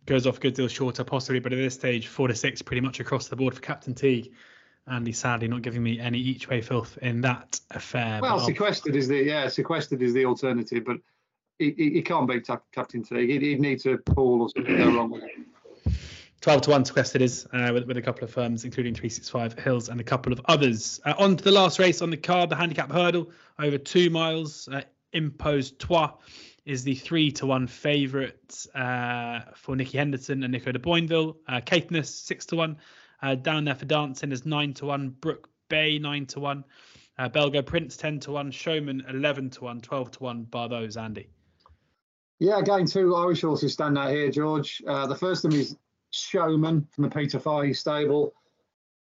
Goes 0.07 0.27
off 0.27 0.39
a 0.39 0.41
good 0.41 0.55
deal 0.55 0.69
shorter, 0.69 1.05
possibly, 1.05 1.41
but 1.41 1.53
at 1.53 1.57
this 1.57 1.75
stage, 1.75 2.07
four 2.07 2.29
to 2.29 2.35
six, 2.35 2.63
pretty 2.63 2.81
much 2.81 3.01
across 3.01 3.29
the 3.29 3.37
board 3.37 3.55
for 3.55 3.61
Captain 3.61 3.95
Teague. 3.95 4.33
And 4.87 5.07
he's 5.07 5.19
sadly 5.19 5.49
not 5.49 5.61
giving 5.61 5.83
me 5.83 6.01
any 6.01 6.19
each 6.19 6.49
way 6.49 6.63
filth 6.63 6.97
in 7.03 7.21
that 7.21 7.61
affair. 7.71 8.21
Well, 8.23 8.41
sequestered 8.41 8.97
is 8.97 9.07
the 9.07 9.23
yeah, 9.23 9.49
sequestered 9.49 10.01
is 10.01 10.15
the 10.15 10.25
alternative, 10.25 10.85
but 10.87 10.97
he, 11.59 11.75
he, 11.77 11.91
he 11.91 12.03
can't 12.03 12.27
beat 12.27 12.49
Captain 12.73 13.03
Teague. 13.03 13.29
He'd, 13.29 13.43
he'd 13.43 13.61
need 13.61 13.81
to 13.81 13.99
pull 13.99 14.43
or 14.43 14.49
something 14.49 14.79
go 14.79 14.97
wrong 14.97 15.11
with 15.11 15.25
it. 15.25 15.31
12 16.41 16.63
to 16.63 16.71
1 16.71 16.83
to 16.85 16.87
sequestered 16.89 17.23
is 17.23 17.49
uh, 17.53 17.71
with, 17.73 17.85
with 17.87 17.97
a 17.97 18.03
couple 18.03 18.25
of 18.25 18.31
firms, 18.31 18.65
including 18.65 18.95
365 18.95 19.59
Hills 19.59 19.89
and 19.89 20.01
a 20.01 20.05
couple 20.05 20.33
of 20.33 20.41
others. 20.45 21.01
Uh, 21.05 21.15
on 21.19 21.37
to 21.37 21.43
the 21.43 21.51
last 21.51 21.79
race 21.79 22.01
on 22.01 22.11
the 22.11 22.17
card, 22.17 22.51
the 22.51 22.57
handicap 22.57 22.93
hurdle, 22.93 23.31
over 23.59 23.77
two 23.77 24.09
miles. 24.11 24.69
Uh, 24.69 24.83
Impose 25.13 25.73
Toi 25.73 26.11
is 26.65 26.85
the 26.85 26.95
three 26.95 27.33
to 27.33 27.47
one 27.47 27.67
favourite 27.67 28.67
uh, 28.75 29.41
for 29.55 29.75
Nicky 29.75 29.99
Henderson 29.99 30.45
and 30.45 30.53
Nico 30.53 30.71
de 30.71 30.79
Boinville. 30.79 31.37
Uh, 31.49 31.61
Caithness, 31.61 32.15
six 32.15 32.47
to 32.47 32.57
one. 32.57 32.77
Uh, 33.21 33.35
down 33.35 33.65
there 33.65 33.75
for 33.75 33.87
dancing 33.87 34.31
is 34.31 34.47
nine 34.47 34.75
to 34.75 34.87
one. 34.87 35.09
Brook 35.09 35.49
Bay, 35.69 35.99
nine 35.99 36.27
to 36.27 36.41
one. 36.41 36.65
Uh, 37.19 37.29
Belgo 37.29 37.67
Prince, 37.67 37.97
10 37.97 38.21
to 38.21 38.31
1. 38.33 38.53
Showman, 38.53 39.05
11 39.09 39.51
to 39.51 39.65
1. 39.65 39.81
12 39.81 40.11
to 40.13 40.23
1, 40.23 40.45
bar 40.45 40.69
those, 40.69 40.97
Andy. 40.97 41.29
Yeah, 42.39 42.61
again, 42.61 42.87
two 42.87 43.17
Irish 43.17 43.41
horses 43.41 43.73
stand 43.73 43.99
out 43.99 44.11
here, 44.11 44.31
George. 44.31 44.81
Uh, 44.87 45.09
the 45.09 45.17
first 45.17 45.45
of 45.45 45.51
them 45.51 45.59
is 45.59 45.77
Showman 46.21 46.87
from 46.91 47.05
the 47.05 47.11
Peter 47.11 47.39
Fahey 47.39 47.73
stable. 47.73 48.35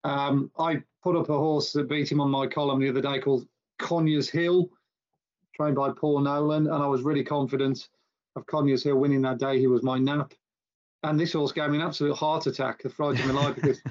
Um, 0.03 0.51
I 0.60 0.83
put 1.01 1.15
up 1.15 1.29
a 1.29 1.38
horse 1.38 1.72
that 1.74 1.89
beat 1.89 2.12
him 2.12 2.22
on 2.22 2.29
my 2.29 2.48
column 2.48 2.79
the 2.79 2.89
other 2.89 3.01
day 3.01 3.19
called 3.19 3.48
Conyers 3.79 4.29
Hill, 4.29 4.69
trained 5.55 5.75
by 5.75 5.91
Paul 5.91 6.22
Nolan, 6.22 6.67
and 6.67 6.83
I 6.83 6.88
was 6.88 7.01
really 7.01 7.24
confident 7.24 7.89
of 8.36 8.45
Conyers 8.45 8.83
Hill 8.83 8.98
winning 8.98 9.22
that 9.22 9.38
day. 9.38 9.60
He 9.60 9.67
was 9.67 9.83
my 9.83 9.98
nap. 9.98 10.33
And 11.03 11.19
this 11.19 11.33
horse 11.33 11.51
gave 11.51 11.69
me 11.69 11.77
an 11.77 11.83
absolute 11.83 12.15
heart 12.15 12.48
attack 12.48 12.81
the 12.81 12.89
Friday 12.89 13.22
of 13.22 13.27
my 13.27 13.33
life 13.33 13.55
because 13.55 13.81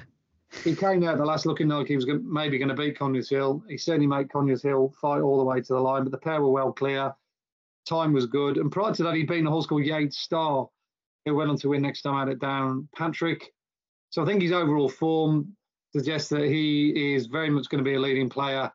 he 0.63 0.75
came 0.75 1.03
out 1.03 1.17
the 1.17 1.25
last 1.25 1.45
looking 1.45 1.67
like 1.67 1.87
he 1.87 1.95
was 1.95 2.05
going, 2.05 2.21
maybe 2.31 2.57
going 2.57 2.69
to 2.69 2.75
beat 2.75 2.97
Conyers 2.97 3.29
Hill. 3.29 3.63
He 3.69 3.77
certainly 3.77 4.07
made 4.07 4.31
Conyers 4.31 4.63
Hill 4.63 4.93
fight 4.99 5.21
all 5.21 5.37
the 5.37 5.43
way 5.43 5.61
to 5.61 5.73
the 5.73 5.79
line, 5.79 6.03
but 6.03 6.11
the 6.11 6.17
pair 6.17 6.41
were 6.41 6.51
well 6.51 6.71
clear. 6.71 7.13
Time 7.85 8.13
was 8.13 8.25
good. 8.25 8.57
And 8.57 8.71
prior 8.71 8.93
to 8.93 9.03
that, 9.03 9.15
he'd 9.15 9.27
been 9.27 9.47
a 9.47 9.51
horse 9.51 9.65
called 9.65 9.83
Yates 9.83 10.17
Star, 10.17 10.67
who 11.25 11.35
went 11.35 11.49
on 11.49 11.57
to 11.57 11.69
win 11.69 11.81
next 11.81 12.01
time 12.01 12.15
out 12.15 12.29
at 12.29 12.39
Down 12.39 12.87
Patrick. 12.95 13.53
So 14.09 14.21
I 14.21 14.25
think 14.25 14.41
his 14.41 14.51
overall 14.51 14.89
form 14.89 15.55
suggests 15.91 16.29
that 16.29 16.45
he 16.45 17.15
is 17.15 17.27
very 17.27 17.49
much 17.49 17.69
going 17.69 17.83
to 17.83 17.89
be 17.89 17.95
a 17.95 17.99
leading 17.99 18.29
player 18.29 18.71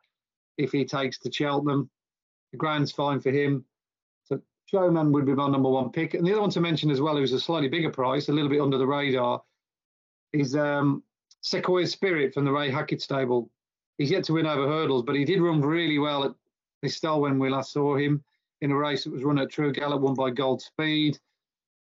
if 0.57 0.71
he 0.71 0.85
takes 0.85 1.19
to 1.19 1.31
Cheltenham. 1.31 1.89
The 2.51 2.57
ground's 2.57 2.91
fine 2.91 3.19
for 3.19 3.31
him. 3.31 3.63
So 4.23 4.41
Showman 4.65 5.11
would 5.11 5.25
be 5.25 5.33
my 5.33 5.49
number 5.49 5.69
one 5.69 5.91
pick. 5.91 6.13
And 6.13 6.25
the 6.25 6.31
other 6.31 6.41
one 6.41 6.49
to 6.51 6.61
mention 6.61 6.89
as 6.91 7.01
well, 7.01 7.17
who's 7.17 7.33
a 7.33 7.39
slightly 7.39 7.69
bigger 7.69 7.91
price, 7.91 8.29
a 8.29 8.33
little 8.33 8.49
bit 8.49 8.61
under 8.61 8.77
the 8.77 8.87
radar, 8.87 9.41
is 10.33 10.55
um, 10.55 11.03
Sequoia 11.41 11.87
Spirit 11.87 12.33
from 12.33 12.45
the 12.45 12.51
Ray 12.51 12.69
Hackett 12.69 13.01
stable. 13.01 13.49
He's 13.97 14.11
yet 14.11 14.23
to 14.25 14.33
win 14.33 14.45
over 14.45 14.67
hurdles, 14.67 15.03
but 15.03 15.15
he 15.15 15.25
did 15.25 15.41
run 15.41 15.61
really 15.61 15.99
well 15.99 16.23
at 16.23 16.33
Listowel 16.83 17.21
when 17.21 17.39
we 17.39 17.49
last 17.49 17.73
saw 17.73 17.97
him 17.97 18.23
in 18.61 18.71
a 18.71 18.75
race 18.75 19.03
that 19.03 19.13
was 19.13 19.23
run 19.23 19.39
at 19.39 19.49
True 19.49 19.71
Gallop, 19.71 20.01
won 20.01 20.15
by 20.15 20.29
Gold 20.29 20.61
Speed. 20.61 21.19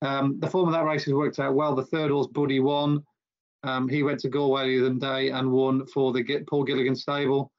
Um, 0.04 0.40
the 0.40 0.50
form 0.50 0.68
of 0.68 0.74
that 0.74 0.84
race 0.84 1.06
has 1.06 1.14
worked 1.14 1.40
out 1.40 1.56
well. 1.56 1.74
The 1.74 1.86
third 1.86 2.12
horse, 2.12 2.28
Buddy, 2.28 2.60
won. 2.60 3.04
Um, 3.64 3.88
he 3.88 4.04
went 4.04 4.20
to 4.20 4.30
Galway 4.30 4.78
the 4.78 4.86
other 4.86 4.96
day 4.96 5.30
and 5.30 5.52
won 5.52 5.86
for 5.88 6.12
the 6.12 6.44
Paul 6.48 6.66
Gilligan 6.66 6.96
stable. 6.96 7.52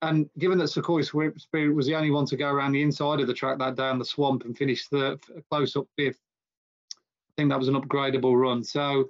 And 0.00 0.28
given 0.38 0.58
that 0.58 0.68
Sequoia 0.68 1.04
Spirit 1.04 1.74
was 1.74 1.86
the 1.86 1.94
only 1.94 2.10
one 2.10 2.26
to 2.26 2.36
go 2.36 2.48
around 2.48 2.72
the 2.72 2.82
inside 2.82 3.20
of 3.20 3.26
the 3.26 3.34
track 3.34 3.58
that 3.58 3.76
day 3.76 3.84
on 3.84 3.98
the 3.98 4.04
swamp 4.04 4.44
and 4.44 4.56
finish 4.56 4.88
third, 4.88 5.20
close 5.50 5.76
up 5.76 5.86
fifth, 5.96 6.18
I 6.94 7.32
think 7.36 7.50
that 7.50 7.58
was 7.58 7.68
an 7.68 7.80
upgradable 7.80 8.40
run. 8.40 8.64
So 8.64 9.08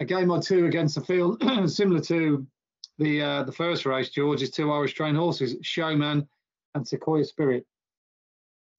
a 0.00 0.04
game 0.04 0.30
or 0.30 0.40
two 0.40 0.66
against 0.66 0.94
the 0.94 1.02
field, 1.02 1.42
similar 1.70 2.00
to 2.02 2.46
the 2.98 3.20
uh, 3.20 3.42
the 3.42 3.52
first 3.52 3.84
race, 3.84 4.08
George, 4.08 4.42
is 4.42 4.50
two 4.50 4.72
Irish 4.72 4.94
trained 4.94 5.16
horses, 5.16 5.56
Showman 5.62 6.26
and 6.74 6.86
Sequoia 6.86 7.24
Spirit. 7.24 7.66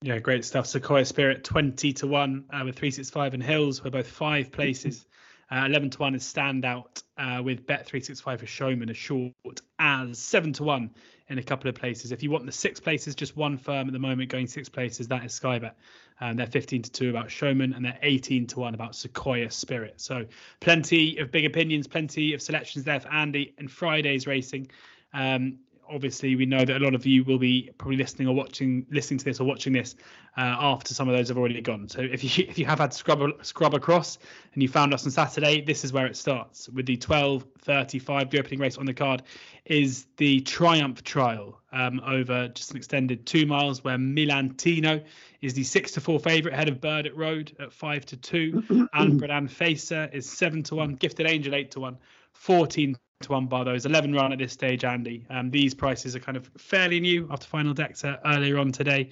Yeah, 0.06 0.20
great 0.20 0.44
stuff. 0.44 0.66
Sequoia 0.66 1.06
Spirit 1.06 1.46
20 1.46 1.94
to 1.94 2.08
1 2.08 2.44
uh, 2.50 2.62
with 2.66 2.76
365 2.76 3.36
and 3.36 3.42
Hills. 3.42 3.82
We're 3.82 3.90
both 3.90 4.10
five 4.10 4.52
places. 4.52 5.06
Uh, 5.50 5.64
11 5.66 5.92
to 5.92 6.00
1 6.00 6.16
is 6.16 6.24
standout 6.24 7.04
uh, 7.18 7.42
with 7.42 7.66
Bet 7.66 7.86
365 7.86 8.42
for 8.42 8.46
Showman 8.46 8.90
as 8.90 8.98
short 8.98 9.32
as 9.80 10.20
7 10.20 10.52
to 10.54 10.64
1 10.66 10.90
in 11.30 11.38
a 11.38 11.42
couple 11.42 11.70
of 11.70 11.76
places. 11.76 12.12
If 12.12 12.22
you 12.22 12.32
want 12.32 12.46
the 12.46 12.52
six 12.52 12.82
places, 12.82 13.16
just 13.16 13.38
one 13.38 13.58
firm 13.58 13.88
at 13.88 13.94
the 13.94 14.00
moment 14.00 14.30
going 14.30 14.48
six 14.48 14.68
places, 14.68 15.08
that 15.08 15.24
is 15.24 15.40
Skybet. 15.40 15.72
Um, 16.20 16.36
they're 16.36 16.48
15 16.48 16.82
to 16.82 16.92
2 16.92 17.10
about 17.10 17.32
Showman 17.32 17.72
and 17.72 17.86
they're 17.86 18.00
18 18.02 18.48
to 18.48 18.60
1 18.60 18.74
about 18.74 18.98
Sequoia 18.98 19.50
Spirit. 19.52 20.02
So 20.02 20.26
plenty 20.60 21.18
of 21.20 21.32
big 21.32 21.46
opinions, 21.46 21.88
plenty 21.88 22.34
of 22.34 22.42
selections 22.42 22.84
there 22.84 23.00
for 23.00 23.08
Andy 23.08 23.54
and 23.58 23.72
Friday's 23.72 24.28
racing. 24.28 24.68
Um, 25.14 25.60
obviously 25.90 26.36
we 26.36 26.46
know 26.46 26.66
that 26.66 26.82
a 26.82 26.84
lot 26.84 26.96
of 26.96 27.06
you 27.06 27.24
will 27.24 27.38
be 27.38 27.70
probably 27.78 27.98
listening 27.98 28.28
or 28.28 28.34
watching 28.34 28.86
listening 28.90 29.18
to 29.20 29.26
this 29.26 29.40
or 29.40 29.44
watching 29.44 29.74
this 29.74 29.96
uh, 30.38 30.56
after 30.60 30.94
some 30.94 31.08
of 31.08 31.16
those 31.16 31.28
have 31.28 31.38
already 31.38 31.62
gone. 31.62 31.88
So 31.88 32.02
if 32.02 32.24
you 32.24 32.46
if 32.50 32.58
you 32.58 32.66
have 32.66 32.80
had 32.80 32.94
scrub 32.94 33.22
scrub 33.46 33.76
across 33.76 34.18
and 34.54 34.64
you 34.64 34.70
found 34.70 34.94
us 34.94 35.06
on 35.06 35.12
saturday 35.12 35.62
this 35.62 35.84
is 35.84 35.94
where 35.94 36.06
it 36.06 36.16
starts 36.16 36.70
with 36.70 36.86
the 36.86 36.98
12.35 36.98 38.30
the 38.32 38.40
opening 38.40 38.60
race 38.60 38.78
on 38.78 38.86
the 38.86 38.94
card 38.94 39.24
is 39.66 40.08
the 40.18 40.40
triumph 40.42 41.04
trial 41.04 41.60
um, 41.72 42.02
over 42.06 42.48
just 42.50 42.72
an 42.72 42.78
extended 42.78 43.26
two 43.26 43.46
miles 43.46 43.84
where 43.84 43.98
milantino 43.98 45.04
is 45.42 45.54
the 45.54 45.64
six 45.64 45.92
to 45.92 46.02
four 46.02 46.20
favorite 46.20 46.54
ahead 46.54 46.68
of 46.68 46.80
bird 46.82 47.04
Burdett 47.04 47.18
Road 47.18 47.56
at 47.60 47.74
five 47.74 48.06
to 48.06 48.18
two. 48.18 48.64
And 48.94 49.20
Bredan 49.20 49.50
Facer 49.50 50.10
is 50.14 50.30
seven 50.30 50.64
to 50.64 50.76
one 50.76 50.96
gifted 50.96 51.26
angel 51.26 51.56
eight 51.56 51.72
to 51.72 51.80
one 51.80 51.98
14 52.34 52.96
to 53.24 53.32
one 53.32 53.48
bar 53.48 53.66
those 53.66 53.86
11 53.86 54.14
run 54.14 54.32
at 54.32 54.40
this 54.40 54.54
stage, 54.54 54.84
Andy. 54.84 55.26
Um, 55.30 55.50
these 55.50 55.74
prices 55.74 56.16
are 56.16 56.20
kind 56.20 56.38
of 56.38 56.50
fairly 56.58 57.00
new 57.00 57.28
after 57.32 57.48
final 57.48 57.74
decks 57.74 58.04
earlier 58.26 58.58
on 58.58 58.72
today, 58.72 59.10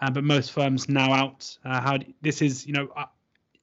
uh, 0.00 0.10
but 0.10 0.24
most 0.24 0.52
firms 0.52 0.88
now 0.88 1.12
out. 1.12 1.56
Uh, 1.64 1.80
how 1.80 1.98
this 2.20 2.42
is, 2.42 2.66
you 2.66 2.72
know, 2.72 2.88
uh, 2.96 3.06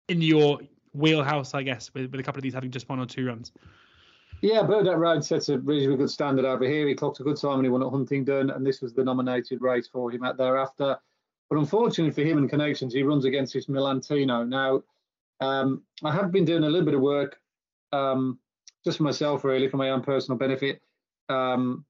in 0.07 0.21
your 0.21 0.59
wheelhouse, 0.93 1.53
I 1.53 1.63
guess, 1.63 1.93
with, 1.93 2.11
with 2.11 2.19
a 2.19 2.23
couple 2.23 2.39
of 2.39 2.43
these 2.43 2.53
having 2.53 2.71
just 2.71 2.89
one 2.89 2.99
or 2.99 3.05
two 3.05 3.25
runs. 3.25 3.51
Yeah, 4.41 4.63
Burdett 4.63 4.97
Road 4.97 5.23
sets 5.23 5.49
a 5.49 5.59
reasonably 5.59 5.97
good 5.97 6.09
standard 6.09 6.45
over 6.45 6.65
here. 6.65 6.87
He 6.87 6.95
clocked 6.95 7.19
a 7.19 7.23
good 7.23 7.35
time 7.35 7.57
when 7.57 7.65
he 7.65 7.69
won 7.69 7.83
at 7.83 7.89
Huntingdon, 7.89 8.51
and 8.51 8.65
this 8.65 8.81
was 8.81 8.93
the 8.93 9.03
nominated 9.03 9.61
race 9.61 9.87
for 9.87 10.09
him 10.11 10.23
at 10.23 10.37
thereafter. 10.37 10.97
But 11.49 11.57
unfortunately 11.57 12.11
for 12.13 12.27
him 12.27 12.37
and 12.37 12.49
connections, 12.49 12.93
he 12.93 13.03
runs 13.03 13.25
against 13.25 13.53
this 13.53 13.65
Milantino. 13.65 14.47
Now, 14.47 14.83
um, 15.41 15.81
I 16.03 16.13
have 16.13 16.31
been 16.31 16.45
doing 16.45 16.63
a 16.63 16.69
little 16.69 16.85
bit 16.85 16.93
of 16.93 17.01
work 17.01 17.39
um, 17.91 18.39
just 18.85 18.97
for 18.97 19.03
myself, 19.03 19.43
really, 19.43 19.67
for 19.67 19.77
my 19.77 19.89
own 19.89 20.01
personal 20.01 20.37
benefit, 20.37 20.81
um, 21.29 21.85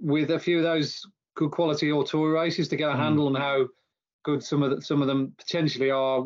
with 0.00 0.30
a 0.30 0.38
few 0.38 0.58
of 0.58 0.64
those 0.64 1.06
good 1.36 1.50
quality 1.50 1.90
or 1.90 2.04
tour 2.04 2.32
races 2.32 2.68
to 2.68 2.76
get 2.76 2.90
a 2.90 2.94
mm. 2.94 2.98
handle 2.98 3.26
on 3.26 3.34
how 3.34 3.66
good 4.24 4.42
some 4.42 4.62
of 4.62 4.70
the, 4.70 4.82
some 4.82 5.02
of 5.02 5.08
them 5.08 5.32
potentially 5.38 5.90
are 5.90 6.24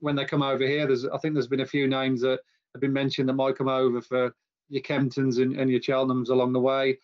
when 0.00 0.16
they 0.16 0.24
come 0.24 0.42
over 0.42 0.66
here. 0.66 0.86
There's 0.86 1.06
I 1.06 1.18
think 1.18 1.34
there's 1.34 1.46
been 1.46 1.60
a 1.60 1.66
few 1.66 1.86
names 1.86 2.20
that 2.22 2.40
have 2.74 2.80
been 2.80 2.92
mentioned 2.92 3.28
that 3.28 3.34
might 3.34 3.56
come 3.56 3.68
over 3.68 4.00
for 4.00 4.32
your 4.68 4.82
Kemptons 4.82 5.40
and, 5.40 5.58
and 5.58 5.70
your 5.70 5.80
Cheltenhams 5.80 6.30
along 6.30 6.52
the 6.52 6.60
way. 6.60 6.98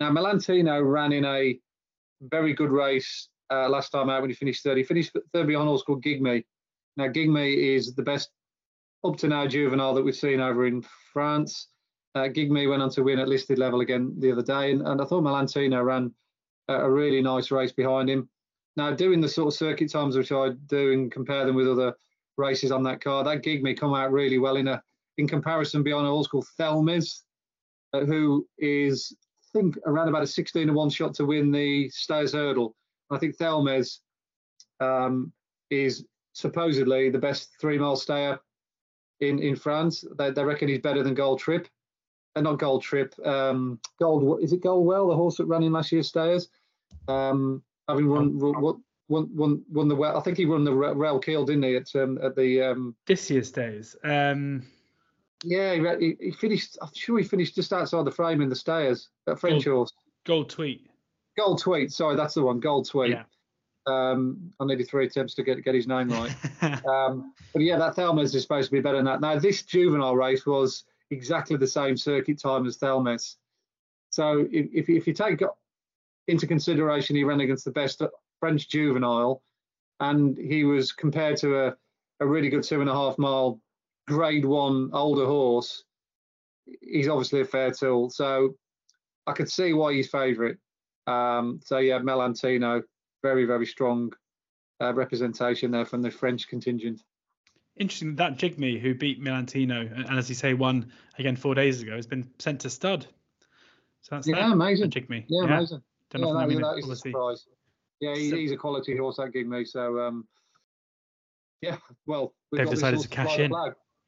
Now 0.00 0.10
Milantino 0.10 0.82
ran 0.84 1.12
in 1.12 1.24
a 1.24 1.58
very 2.22 2.54
good 2.54 2.70
race 2.70 3.28
uh, 3.50 3.68
last 3.68 3.90
time 3.90 4.10
out 4.10 4.20
when 4.20 4.30
he 4.30 4.36
finished 4.36 4.62
third. 4.62 4.78
He 4.78 4.84
finished 4.84 5.16
third 5.32 5.46
behind 5.46 5.66
a 5.66 5.70
horse 5.70 5.82
called 5.82 6.04
Gigme. 6.04 6.44
Now 6.96 7.08
Gigme 7.08 7.56
is 7.56 7.94
the 7.94 8.02
best 8.02 8.30
up 9.08 9.16
to 9.18 9.28
now 9.28 9.46
juvenile 9.46 9.94
that 9.94 10.02
we've 10.02 10.16
seen 10.16 10.40
over 10.40 10.66
in 10.66 10.82
France. 11.12 11.68
Uh, 12.14 12.28
Gigme 12.28 12.68
went 12.68 12.82
on 12.82 12.90
to 12.90 13.02
win 13.02 13.18
at 13.18 13.28
listed 13.28 13.58
level 13.58 13.80
again 13.80 14.14
the 14.18 14.32
other 14.32 14.42
day, 14.42 14.72
and, 14.72 14.86
and 14.86 15.00
I 15.00 15.04
thought 15.04 15.22
Milantino 15.22 15.84
ran 15.84 16.12
a, 16.68 16.90
really 16.90 17.20
nice 17.20 17.50
race 17.50 17.72
behind 17.72 18.08
him. 18.08 18.28
Now, 18.76 18.92
doing 18.92 19.20
the 19.20 19.28
sort 19.28 19.48
of 19.48 19.54
circuit 19.54 19.90
times 19.90 20.16
which 20.16 20.32
I 20.32 20.50
do 20.66 20.92
and 20.92 21.12
compare 21.12 21.44
them 21.44 21.56
with 21.56 21.68
other 21.68 21.94
races 22.36 22.72
on 22.72 22.82
that 22.84 23.00
car, 23.02 23.22
that 23.24 23.42
Gigme 23.42 23.78
come 23.78 23.94
out 23.94 24.12
really 24.12 24.38
well 24.38 24.56
in 24.56 24.68
a 24.68 24.82
in 25.18 25.26
comparison 25.26 25.86
a 25.86 25.92
horse 25.92 26.26
called 26.26 26.46
Thelmes, 26.58 27.22
uh, 27.92 28.00
who 28.00 28.46
is 28.58 29.16
I 29.54 29.58
think 29.58 29.78
around 29.86 30.08
about 30.08 30.22
a 30.22 30.26
16 30.26 30.66
to 30.66 30.72
one 30.72 30.90
shot 30.90 31.14
to 31.14 31.24
win 31.24 31.50
the 31.50 31.88
Stayers 31.88 32.32
Hurdle. 32.32 32.74
I 33.10 33.18
think 33.18 33.38
Thelmes 33.38 34.00
um, 34.80 35.32
is 35.70 36.04
supposedly 36.34 37.08
the 37.08 37.18
best 37.18 37.50
three 37.60 37.78
mile 37.78 37.96
stayer 37.96 38.38
in 39.20 39.38
in 39.38 39.56
France. 39.56 40.04
They, 40.18 40.30
they 40.30 40.44
reckon 40.44 40.68
he's 40.68 40.80
better 40.80 41.02
than 41.02 41.14
Gold 41.14 41.38
Trip. 41.38 41.68
Uh, 42.34 42.42
not 42.42 42.58
Gold 42.58 42.82
Trip. 42.82 43.14
Um, 43.24 43.80
Gold 43.98 44.42
is 44.42 44.52
it 44.52 44.62
Goldwell, 44.62 45.08
the 45.08 45.16
horse 45.16 45.36
that 45.36 45.46
ran 45.46 45.62
in 45.62 45.72
last 45.72 45.92
year's 45.92 46.08
Stayers? 46.08 46.48
Um, 47.08 47.62
having 47.88 48.08
run, 48.08 48.38
run 48.38 48.82
won, 49.08 49.30
won, 49.34 49.62
won 49.70 49.88
the 49.88 49.94
well. 49.94 50.16
I 50.16 50.20
think 50.20 50.36
he 50.36 50.46
won 50.46 50.64
the 50.64 50.72
Rail 50.72 51.18
Keel, 51.18 51.44
didn't 51.44 51.62
he? 51.62 51.76
At 51.76 51.94
um, 51.94 52.18
at 52.22 52.36
the 52.36 52.62
um, 52.62 52.94
this 53.06 53.30
year's 53.30 53.48
Stayers. 53.48 53.96
Um, 54.04 54.66
yeah, 55.44 55.74
he, 55.98 56.16
he, 56.20 56.30
finished. 56.32 56.78
I'm 56.80 56.90
sure 56.94 57.18
he 57.18 57.24
finished 57.24 57.54
just 57.54 57.72
outside 57.72 58.04
the 58.04 58.10
frame 58.10 58.40
in 58.40 58.48
the 58.48 58.56
Stayers. 58.56 59.08
That 59.26 59.38
French 59.38 59.64
Gold, 59.64 59.76
horse. 59.76 59.92
Gold 60.24 60.50
Tweet. 60.50 60.88
Gold 61.36 61.60
Tweet. 61.60 61.92
Sorry, 61.92 62.16
that's 62.16 62.34
the 62.34 62.42
one. 62.42 62.60
Gold 62.60 62.88
Tweet. 62.88 63.10
Yeah. 63.10 63.24
Um, 63.86 64.52
I 64.58 64.64
needed 64.64 64.88
three 64.88 65.06
attempts 65.06 65.34
to 65.34 65.42
get 65.42 65.62
get 65.64 65.74
his 65.74 65.86
name 65.86 66.08
right. 66.08 66.34
um, 66.86 67.32
but 67.52 67.62
yeah, 67.62 67.78
that 67.78 67.94
Thelmes 67.94 68.34
is 68.34 68.42
supposed 68.42 68.68
to 68.70 68.72
be 68.72 68.80
better 68.80 68.96
than 68.96 69.06
that. 69.06 69.20
Now, 69.20 69.38
this 69.38 69.62
juvenile 69.62 70.16
race 70.16 70.44
was 70.44 70.84
exactly 71.10 71.56
the 71.56 71.66
same 71.66 71.96
circuit 71.96 72.40
time 72.40 72.66
as 72.66 72.78
Thelmes. 72.78 73.36
So 74.10 74.46
if, 74.50 74.66
if, 74.72 74.88
if 74.88 75.06
you 75.06 75.12
take 75.12 75.42
into 76.28 76.46
consideration 76.46 77.16
he 77.16 77.24
ran 77.24 77.40
against 77.40 77.64
the 77.64 77.70
best 77.70 78.02
French 78.40 78.68
juvenile, 78.68 79.42
and 80.00 80.36
he 80.36 80.64
was 80.64 80.92
compared 80.92 81.36
to 81.38 81.66
a, 81.66 81.76
a 82.20 82.26
really 82.26 82.48
good 82.48 82.62
two 82.62 82.80
and 82.80 82.90
a 82.90 82.94
half 82.94 83.18
mile 83.18 83.60
grade 84.08 84.44
one 84.44 84.90
older 84.92 85.26
horse, 85.26 85.84
he's 86.82 87.08
obviously 87.08 87.40
a 87.40 87.44
fair 87.44 87.70
tool. 87.70 88.10
So 88.10 88.56
I 89.26 89.32
could 89.32 89.50
see 89.50 89.72
why 89.72 89.94
he's 89.94 90.08
favourite. 90.08 90.56
Um, 91.06 91.60
so 91.64 91.78
yeah, 91.78 91.98
Melantino, 91.98 92.82
very 93.22 93.44
very 93.44 93.66
strong 93.66 94.12
uh, 94.80 94.92
representation 94.94 95.70
there 95.70 95.84
from 95.84 96.02
the 96.02 96.10
French 96.10 96.48
contingent. 96.48 97.02
Interesting 97.76 98.16
that 98.16 98.38
Jigme, 98.38 98.80
who 98.80 98.94
beat 98.94 99.22
Milantino, 99.22 99.92
and 99.92 100.18
as 100.18 100.28
you 100.28 100.34
say, 100.34 100.54
won 100.54 100.90
again 101.18 101.36
four 101.36 101.54
days 101.54 101.82
ago, 101.82 101.94
has 101.94 102.06
been 102.06 102.30
sent 102.38 102.60
to 102.60 102.70
stud. 102.70 103.06
So 104.00 104.14
that's 104.14 104.26
yeah, 104.26 104.36
that, 104.36 104.52
amazing. 104.52 104.90
Jigme. 104.90 105.24
Yeah, 105.28 105.42
yeah, 105.42 105.56
amazing. 105.56 105.82
Don't 106.10 106.22
yeah, 106.22 106.46
that, 106.46 106.62
that 106.62 106.78
is 106.78 106.88
a 106.88 106.96
surprise. 106.96 107.46
Yeah, 108.00 108.14
he, 108.14 108.30
so, 108.30 108.36
he's 108.36 108.52
a 108.52 108.56
quality 108.56 108.96
horse 108.96 109.16
that 109.16 109.32
Jigme. 109.32 109.66
So 109.66 110.00
um, 110.00 110.26
yeah, 111.60 111.76
well, 112.06 112.34
they've 112.52 112.68
decided 112.68 113.00
to 113.00 113.08
cash 113.08 113.38
in. 113.38 113.50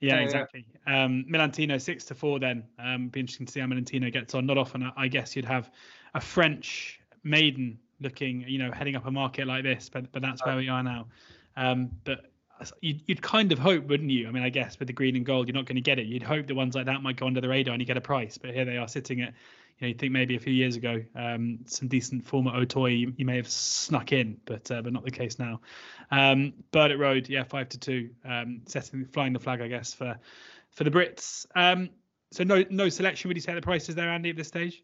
Yeah, 0.00 0.14
yeah, 0.14 0.20
exactly. 0.20 0.64
Yeah. 0.86 1.04
Um, 1.04 1.26
Melantino 1.28 1.80
six 1.80 2.04
to 2.06 2.14
four. 2.14 2.38
Then 2.38 2.64
um, 2.78 3.08
be 3.08 3.20
interesting 3.20 3.46
to 3.46 3.52
see 3.52 3.60
how 3.60 3.66
Melantino 3.66 4.12
gets 4.12 4.34
on. 4.34 4.46
Not 4.46 4.56
often, 4.56 4.90
I 4.96 5.08
guess 5.08 5.34
you'd 5.34 5.44
have 5.44 5.70
a 6.14 6.20
French 6.20 7.00
maiden 7.24 7.78
looking, 8.00 8.44
you 8.46 8.58
know, 8.58 8.70
heading 8.72 8.96
up 8.96 9.06
a 9.06 9.10
market 9.10 9.46
like 9.46 9.64
this, 9.64 9.88
but 9.88 10.10
but 10.12 10.22
that's 10.22 10.44
where 10.44 10.56
we 10.56 10.68
are 10.68 10.82
now. 10.82 11.06
Um, 11.56 11.90
but 12.04 12.30
you'd, 12.80 13.02
you'd 13.06 13.22
kind 13.22 13.52
of 13.52 13.58
hope, 13.58 13.86
wouldn't 13.86 14.10
you? 14.10 14.28
I 14.28 14.30
mean, 14.30 14.42
I 14.42 14.48
guess 14.48 14.78
with 14.78 14.88
the 14.88 14.92
green 14.92 15.16
and 15.16 15.24
gold, 15.24 15.48
you're 15.48 15.54
not 15.54 15.66
going 15.66 15.76
to 15.76 15.82
get 15.82 15.98
it. 15.98 16.06
You'd 16.06 16.22
hope 16.22 16.46
the 16.46 16.54
ones 16.54 16.74
like 16.74 16.86
that 16.86 17.02
might 17.02 17.16
go 17.16 17.26
under 17.26 17.40
the 17.40 17.48
radar 17.48 17.72
and 17.72 17.80
you 17.80 17.86
get 17.86 17.96
a 17.96 18.00
price. 18.00 18.38
But 18.38 18.54
here 18.54 18.64
they 18.64 18.76
are 18.76 18.88
sitting 18.88 19.20
at, 19.20 19.34
you 19.78 19.82
know, 19.82 19.88
you 19.88 19.94
think 19.94 20.12
maybe 20.12 20.36
a 20.36 20.40
few 20.40 20.52
years 20.52 20.76
ago, 20.76 21.02
um, 21.14 21.60
some 21.66 21.88
decent 21.88 22.26
former 22.26 22.52
Auteuil 22.52 22.88
you, 22.88 23.12
you, 23.16 23.24
may 23.24 23.36
have 23.36 23.48
snuck 23.48 24.12
in, 24.12 24.40
but 24.44 24.70
uh, 24.70 24.82
but 24.82 24.92
not 24.92 25.04
the 25.04 25.10
case 25.10 25.38
now. 25.38 25.60
Um, 26.10 26.52
Burdett 26.72 26.98
Road, 26.98 27.28
yeah, 27.28 27.44
five 27.44 27.68
to 27.70 27.78
two, 27.78 28.10
um, 28.24 28.62
setting 28.66 29.04
flying 29.06 29.32
the 29.32 29.38
flag, 29.38 29.60
I 29.60 29.68
guess, 29.68 29.94
for 29.94 30.18
for 30.70 30.84
the 30.84 30.90
Brits. 30.90 31.46
Um, 31.54 31.90
so 32.32 32.44
no 32.44 32.64
no 32.70 32.88
selection. 32.88 33.28
Would 33.28 33.36
you 33.36 33.42
say 33.42 33.54
the 33.54 33.62
prices 33.62 33.94
there, 33.94 34.08
Andy, 34.08 34.30
at 34.30 34.36
this 34.36 34.48
stage? 34.48 34.82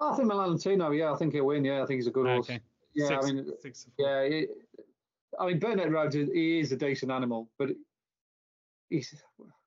I 0.00 0.10
oh. 0.10 0.14
think 0.14 0.30
Melantino, 0.30 0.96
yeah, 0.96 1.12
I 1.12 1.16
think 1.16 1.32
he'll 1.32 1.46
win. 1.46 1.64
Yeah, 1.64 1.82
I 1.82 1.86
think 1.86 1.98
he's 1.98 2.06
a 2.06 2.12
good 2.12 2.26
horse. 2.26 2.48
Okay. 2.48 2.60
Yeah, 2.94 3.08
six, 3.08 3.26
I 3.26 3.32
mean, 3.32 3.46
six 3.60 3.86
yeah, 3.98 4.20
it, 4.20 4.50
I 5.38 5.46
mean, 5.46 5.58
Burdett 5.58 5.90
Road, 5.90 6.14
he 6.14 6.58
is 6.58 6.72
a 6.72 6.76
decent 6.76 7.12
animal, 7.12 7.48
but 7.58 7.70
he's 8.90 9.14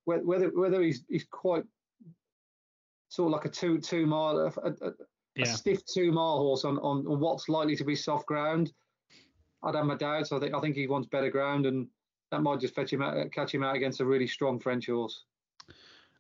whether 0.06 0.50
whether 0.50 0.82
he's 0.82 1.04
he's 1.08 1.26
quite 1.30 1.64
sort 3.10 3.28
of 3.28 3.34
like 3.34 3.46
a 3.46 3.50
two 3.50 3.80
two 3.80 4.06
mile 4.06 4.38
a, 4.38 4.68
a, 4.68 4.94
yeah. 5.36 5.44
a 5.44 5.46
stiff 5.46 5.86
two 5.86 6.12
mile 6.12 6.40
horse 6.40 6.66
on, 6.66 6.78
on 6.80 7.06
on 7.08 7.20
what's 7.20 7.50
likely 7.50 7.76
to 7.76 7.84
be 7.84 7.96
soft 7.96 8.26
ground. 8.26 8.72
I'd 9.64 9.76
have 9.76 9.86
my 9.86 9.96
doubts. 9.96 10.32
I 10.32 10.40
think 10.40 10.56
I 10.56 10.60
think 10.60 10.76
he 10.76 10.88
wants 10.88 11.08
better 11.08 11.30
ground, 11.30 11.66
and 11.66 11.88
that 12.32 12.42
might 12.42 12.60
just 12.60 12.74
fetch 12.74 12.92
him 12.92 13.02
out, 13.02 13.32
catch 13.32 13.54
him 13.54 13.64
out 13.64 13.76
against 13.76 14.00
a 14.00 14.06
really 14.06 14.28
strong 14.28 14.60
French 14.60 14.88
horse. 14.88 15.26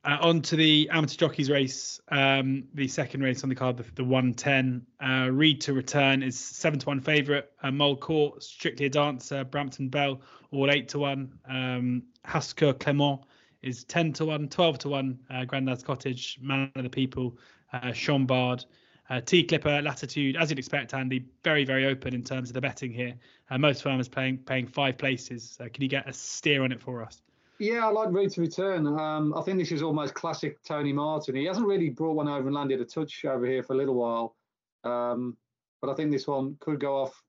Uh, 0.03 0.17
on 0.21 0.41
to 0.41 0.55
the 0.55 0.89
amateur 0.91 1.15
jockeys 1.15 1.49
race, 1.49 1.99
um, 2.09 2.63
the 2.73 2.87
second 2.87 3.21
race 3.21 3.43
on 3.43 3.49
the 3.49 3.55
card, 3.55 3.77
the, 3.77 3.85
the 3.95 4.03
110. 4.03 4.83
Uh, 4.99 5.29
Reed 5.29 5.61
to 5.61 5.73
return 5.73 6.23
is 6.23 6.39
seven 6.39 6.79
to 6.79 6.87
one 6.87 6.99
favourite. 6.99 7.45
Uh, 7.61 7.69
Mole 7.69 7.95
Court, 7.95 8.41
Strictly 8.41 8.87
a 8.87 8.89
Dancer, 8.89 9.43
Brampton 9.43 9.89
Bell, 9.89 10.19
all 10.51 10.71
eight 10.71 10.89
to 10.89 10.99
one. 10.99 11.31
Um, 11.47 12.03
Hasker 12.25 12.73
Clement 12.73 13.21
is 13.61 13.83
10 13.83 14.13
to 14.13 14.25
1, 14.25 14.49
12 14.49 14.79
to 14.79 14.89
1. 14.89 15.19
Uh, 15.29 15.45
Grandad's 15.45 15.83
Cottage, 15.83 16.39
Man 16.41 16.71
of 16.75 16.83
the 16.83 16.89
People, 16.89 17.37
uh, 17.73 17.91
Chambard. 17.91 18.65
Uh, 19.09 19.19
T 19.19 19.43
Clipper, 19.43 19.81
Latitude, 19.81 20.37
as 20.37 20.49
you'd 20.49 20.59
expect, 20.59 20.93
Andy, 20.93 21.25
very, 21.43 21.65
very 21.65 21.85
open 21.85 22.13
in 22.13 22.23
terms 22.23 22.49
of 22.49 22.53
the 22.53 22.61
betting 22.61 22.93
here. 22.93 23.13
Uh, 23.49 23.57
most 23.57 23.83
farmers 23.83 24.07
paying 24.07 24.37
paying 24.37 24.65
five 24.65 24.97
places. 24.97 25.57
Uh, 25.59 25.65
can 25.65 25.83
you 25.83 25.89
get 25.89 26.07
a 26.07 26.13
steer 26.13 26.63
on 26.63 26.71
it 26.71 26.81
for 26.81 27.03
us? 27.03 27.21
Yeah, 27.62 27.86
I 27.86 27.91
like 27.91 28.12
Reed 28.12 28.32
to 28.32 28.41
return. 28.41 28.88
Um, 28.88 29.36
I 29.38 29.43
think 29.43 29.60
this 29.60 29.71
is 29.71 29.84
almost 29.84 30.15
classic 30.15 30.63
Tony 30.63 30.91
Martin. 30.91 31.36
He 31.36 31.45
hasn't 31.45 31.67
really 31.67 31.91
brought 31.91 32.15
one 32.15 32.28
over 32.28 32.47
and 32.47 32.56
landed 32.56 32.82
a 32.82 32.86
touch 32.86 33.24
over 33.24 33.45
here 33.45 33.62
for 33.62 33.74
a 33.74 33.78
little 33.78 33.93
while. 33.93 34.36
Um, 34.84 35.38
but 35.80 35.91
I 35.91 35.93
think 35.93 36.12
this 36.12 36.26
one 36.26 36.58
could 36.60 36.80
go 36.80 36.95
off 36.95 37.21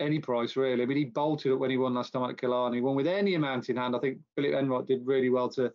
any 0.00 0.18
price, 0.18 0.54
really. 0.54 0.82
I 0.82 0.84
mean, 0.84 0.98
he 0.98 1.06
bolted 1.06 1.52
it 1.52 1.54
when 1.54 1.70
he 1.70 1.78
won 1.78 1.94
last 1.94 2.12
time 2.12 2.28
at 2.28 2.36
Killarney. 2.36 2.82
Won 2.82 2.94
with 2.94 3.06
any 3.06 3.36
amount 3.36 3.70
in 3.70 3.78
hand. 3.78 3.96
I 3.96 4.00
think 4.00 4.18
Philip 4.34 4.52
Enright 4.52 4.86
did 4.86 5.06
really 5.06 5.30
well 5.30 5.48
to 5.52 5.72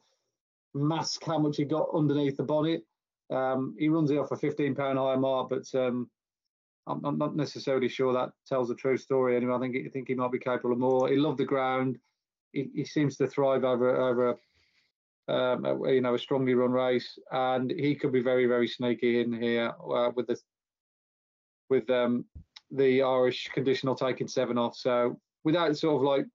mask 0.76 1.24
how 1.26 1.40
much 1.40 1.58
he 1.58 1.66
got 1.66 1.90
underneath 1.92 2.38
the 2.38 2.44
bonnet. 2.44 2.84
Um, 3.32 3.76
he 3.80 3.90
runs 3.90 4.12
it 4.12 4.20
off 4.20 4.32
a 4.32 4.36
£15 4.36 4.78
higher 4.78 5.18
mark, 5.18 5.50
but 5.50 5.66
um, 5.74 6.08
I'm, 6.86 7.04
I'm, 7.04 7.18
not 7.18 7.36
necessarily 7.36 7.90
sure 7.90 8.14
that 8.14 8.34
tells 8.46 8.68
the 8.68 8.76
true 8.76 8.98
story 8.98 9.36
anyway. 9.36 9.56
I 9.56 9.60
think, 9.60 9.76
I 9.76 9.90
think 9.90 10.10
he 10.10 10.14
might 10.14 10.32
be 10.32 10.38
capable 10.38 10.74
of 10.74 10.78
more. 10.78 11.10
He 11.10 11.16
loved 11.16 11.40
the 11.40 11.46
ground 11.46 11.98
he, 12.52 12.70
he 12.74 12.86
seems 12.86 13.18
to 13.18 13.28
thrive 13.28 13.64
over 13.64 13.96
over 13.96 14.38
a, 15.28 15.34
um, 15.34 15.66
a, 15.66 15.94
you 15.94 16.02
know 16.02 16.16
a 16.16 16.20
strongly 16.20 16.54
run 16.54 16.72
race, 16.72 17.18
and 17.32 17.72
he 17.72 17.96
could 17.96 18.12
be 18.12 18.22
very 18.22 18.46
very 18.46 18.68
sneaky 18.68 19.22
in 19.22 19.34
here 19.34 19.74
uh, 19.94 20.12
with 20.16 20.28
the 20.28 20.38
with 21.70 21.90
um, 21.90 22.26
the 22.72 23.02
Irish 23.02 23.50
conditional 23.54 23.96
taking 23.96 24.28
seven 24.28 24.58
off. 24.58 24.76
So 24.76 25.20
without 25.44 25.76
sort 25.78 25.98
of 25.98 26.02
like 26.02 26.26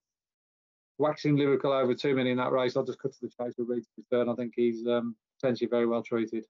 waxing 0.98 1.37
lyrical 1.37 1.72
over 1.72 1.94
too 1.94 2.14
many 2.14 2.31
in 2.31 2.37
that 2.37 2.53
race, 2.53 2.77
I'll 2.77 2.85
just 2.85 3.00
cut 3.00 3.12
to 3.12 3.18
the 3.22 3.29
chase 3.29 3.55
with 3.59 3.68
Reed 3.68 3.85
Return. 3.96 4.29
I 4.29 4.35
think 4.35 4.53
he's 4.57 4.87
um, 4.87 5.16
potentially 5.40 5.68
very 5.68 5.87
well 5.87 6.03
treated. 6.03 6.44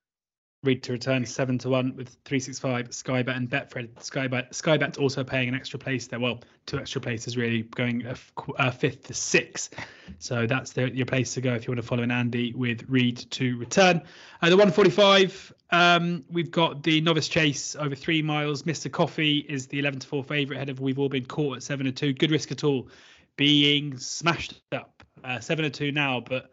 Reed 0.64 0.82
to 0.84 0.92
return 0.92 1.24
seven 1.26 1.58
to 1.58 1.68
one 1.68 1.94
with 1.96 2.16
three 2.24 2.40
six 2.40 2.58
five 2.58 2.88
Skybet 2.88 3.36
and 3.36 3.48
Betfred. 3.48 3.94
Skybet 3.94 4.50
Skybet 4.50 4.98
also 4.98 5.22
paying 5.22 5.48
an 5.48 5.54
extra 5.54 5.78
place 5.78 6.06
there. 6.06 6.18
Well, 6.18 6.40
two 6.66 6.78
extra 6.78 7.00
places 7.00 7.36
really, 7.36 7.62
going 7.62 8.06
a, 8.06 8.16
a 8.58 8.72
fifth 8.72 9.04
to 9.04 9.14
six. 9.14 9.70
So 10.18 10.46
that's 10.46 10.72
the, 10.72 10.94
your 10.94 11.06
place 11.06 11.34
to 11.34 11.40
go 11.40 11.54
if 11.54 11.66
you 11.66 11.72
want 11.72 11.82
to 11.82 11.86
follow 11.86 12.02
in 12.02 12.10
Andy 12.10 12.52
with 12.54 12.84
Reed 12.88 13.18
to 13.32 13.56
return. 13.58 14.02
Uh, 14.42 14.50
the 14.50 14.56
145, 14.56 15.52
um, 15.70 16.24
we've 16.30 16.50
got 16.50 16.82
the 16.82 17.00
novice 17.00 17.28
chase 17.28 17.76
over 17.76 17.94
three 17.94 18.22
miles. 18.22 18.62
Mr. 18.62 18.90
Coffee 18.90 19.38
is 19.48 19.66
the 19.66 19.78
11 19.78 20.00
to 20.00 20.06
four 20.06 20.24
favourite 20.24 20.56
ahead 20.56 20.70
of 20.70 20.80
We've 20.80 20.98
All 20.98 21.08
Been 21.08 21.26
Caught 21.26 21.56
at 21.56 21.62
seven 21.62 21.86
to 21.86 21.92
two. 21.92 22.12
Good 22.12 22.30
risk 22.30 22.50
at 22.52 22.64
all, 22.64 22.88
being 23.36 23.98
smashed 23.98 24.60
up. 24.72 25.02
Uh, 25.22 25.40
seven 25.40 25.64
to 25.64 25.70
two 25.70 25.90
now, 25.90 26.20
but 26.20 26.50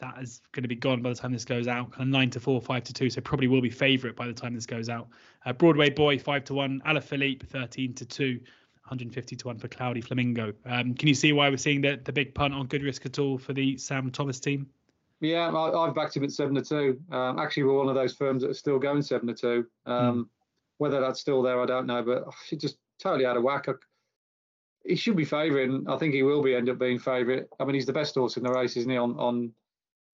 that 0.00 0.20
is 0.20 0.40
going 0.52 0.62
to 0.62 0.68
be 0.68 0.74
gone 0.74 1.02
by 1.02 1.10
the 1.10 1.14
time 1.14 1.32
this 1.32 1.44
goes 1.44 1.68
out. 1.68 1.92
Kind 1.92 2.02
of 2.02 2.08
nine 2.08 2.30
to 2.30 2.40
four, 2.40 2.60
five 2.60 2.84
to 2.84 2.92
two, 2.92 3.08
so 3.08 3.20
probably 3.20 3.46
will 3.46 3.60
be 3.60 3.70
favourite 3.70 4.16
by 4.16 4.26
the 4.26 4.32
time 4.32 4.54
this 4.54 4.66
goes 4.66 4.88
out. 4.88 5.08
Uh, 5.46 5.52
Broadway 5.52 5.90
Boy 5.90 6.18
five 6.18 6.44
to 6.44 6.54
one, 6.54 6.82
Alaphilippe 6.86 7.46
thirteen 7.46 7.94
to 7.94 8.04
two, 8.04 8.40
150 8.90 9.36
to 9.36 9.46
one 9.46 9.58
for 9.58 9.68
Cloudy 9.68 10.00
Flamingo. 10.00 10.52
Um, 10.66 10.94
can 10.94 11.06
you 11.06 11.14
see 11.14 11.32
why 11.32 11.48
we're 11.48 11.56
seeing 11.56 11.80
the 11.80 12.00
the 12.02 12.12
big 12.12 12.34
punt 12.34 12.54
on 12.54 12.66
good 12.66 12.82
risk 12.82 13.06
at 13.06 13.18
all 13.18 13.38
for 13.38 13.52
the 13.52 13.76
Sam 13.76 14.10
Thomas 14.10 14.40
team? 14.40 14.66
Yeah, 15.20 15.54
I, 15.54 15.84
have 15.84 15.94
backed 15.94 16.16
him 16.16 16.24
at 16.24 16.32
seven 16.32 16.54
to 16.54 16.62
two. 16.62 17.00
Um, 17.12 17.38
actually, 17.38 17.64
we're 17.64 17.76
one 17.76 17.90
of 17.90 17.94
those 17.94 18.14
firms 18.14 18.42
that 18.42 18.50
are 18.50 18.54
still 18.54 18.78
going 18.78 19.02
seven 19.02 19.28
to 19.28 19.34
two. 19.34 19.66
Um, 19.84 20.24
mm. 20.24 20.28
Whether 20.78 21.00
that's 21.00 21.20
still 21.20 21.42
there, 21.42 21.60
I 21.60 21.66
don't 21.66 21.86
know, 21.86 22.02
but 22.02 22.24
he 22.48 22.56
just 22.56 22.78
totally 22.98 23.26
out 23.26 23.36
of 23.36 23.42
whack. 23.42 23.66
He 24.86 24.96
should 24.96 25.16
be 25.16 25.26
favouring. 25.26 25.84
I 25.88 25.98
think 25.98 26.14
he 26.14 26.22
will 26.22 26.42
be 26.42 26.54
end 26.54 26.70
up 26.70 26.78
being 26.78 26.98
favourite. 26.98 27.44
I 27.60 27.64
mean, 27.66 27.74
he's 27.74 27.84
the 27.84 27.92
best 27.92 28.14
horse 28.14 28.38
in 28.38 28.42
the 28.42 28.50
race, 28.50 28.78
isn't 28.78 28.90
he? 28.90 28.96
On 28.96 29.14
on 29.18 29.52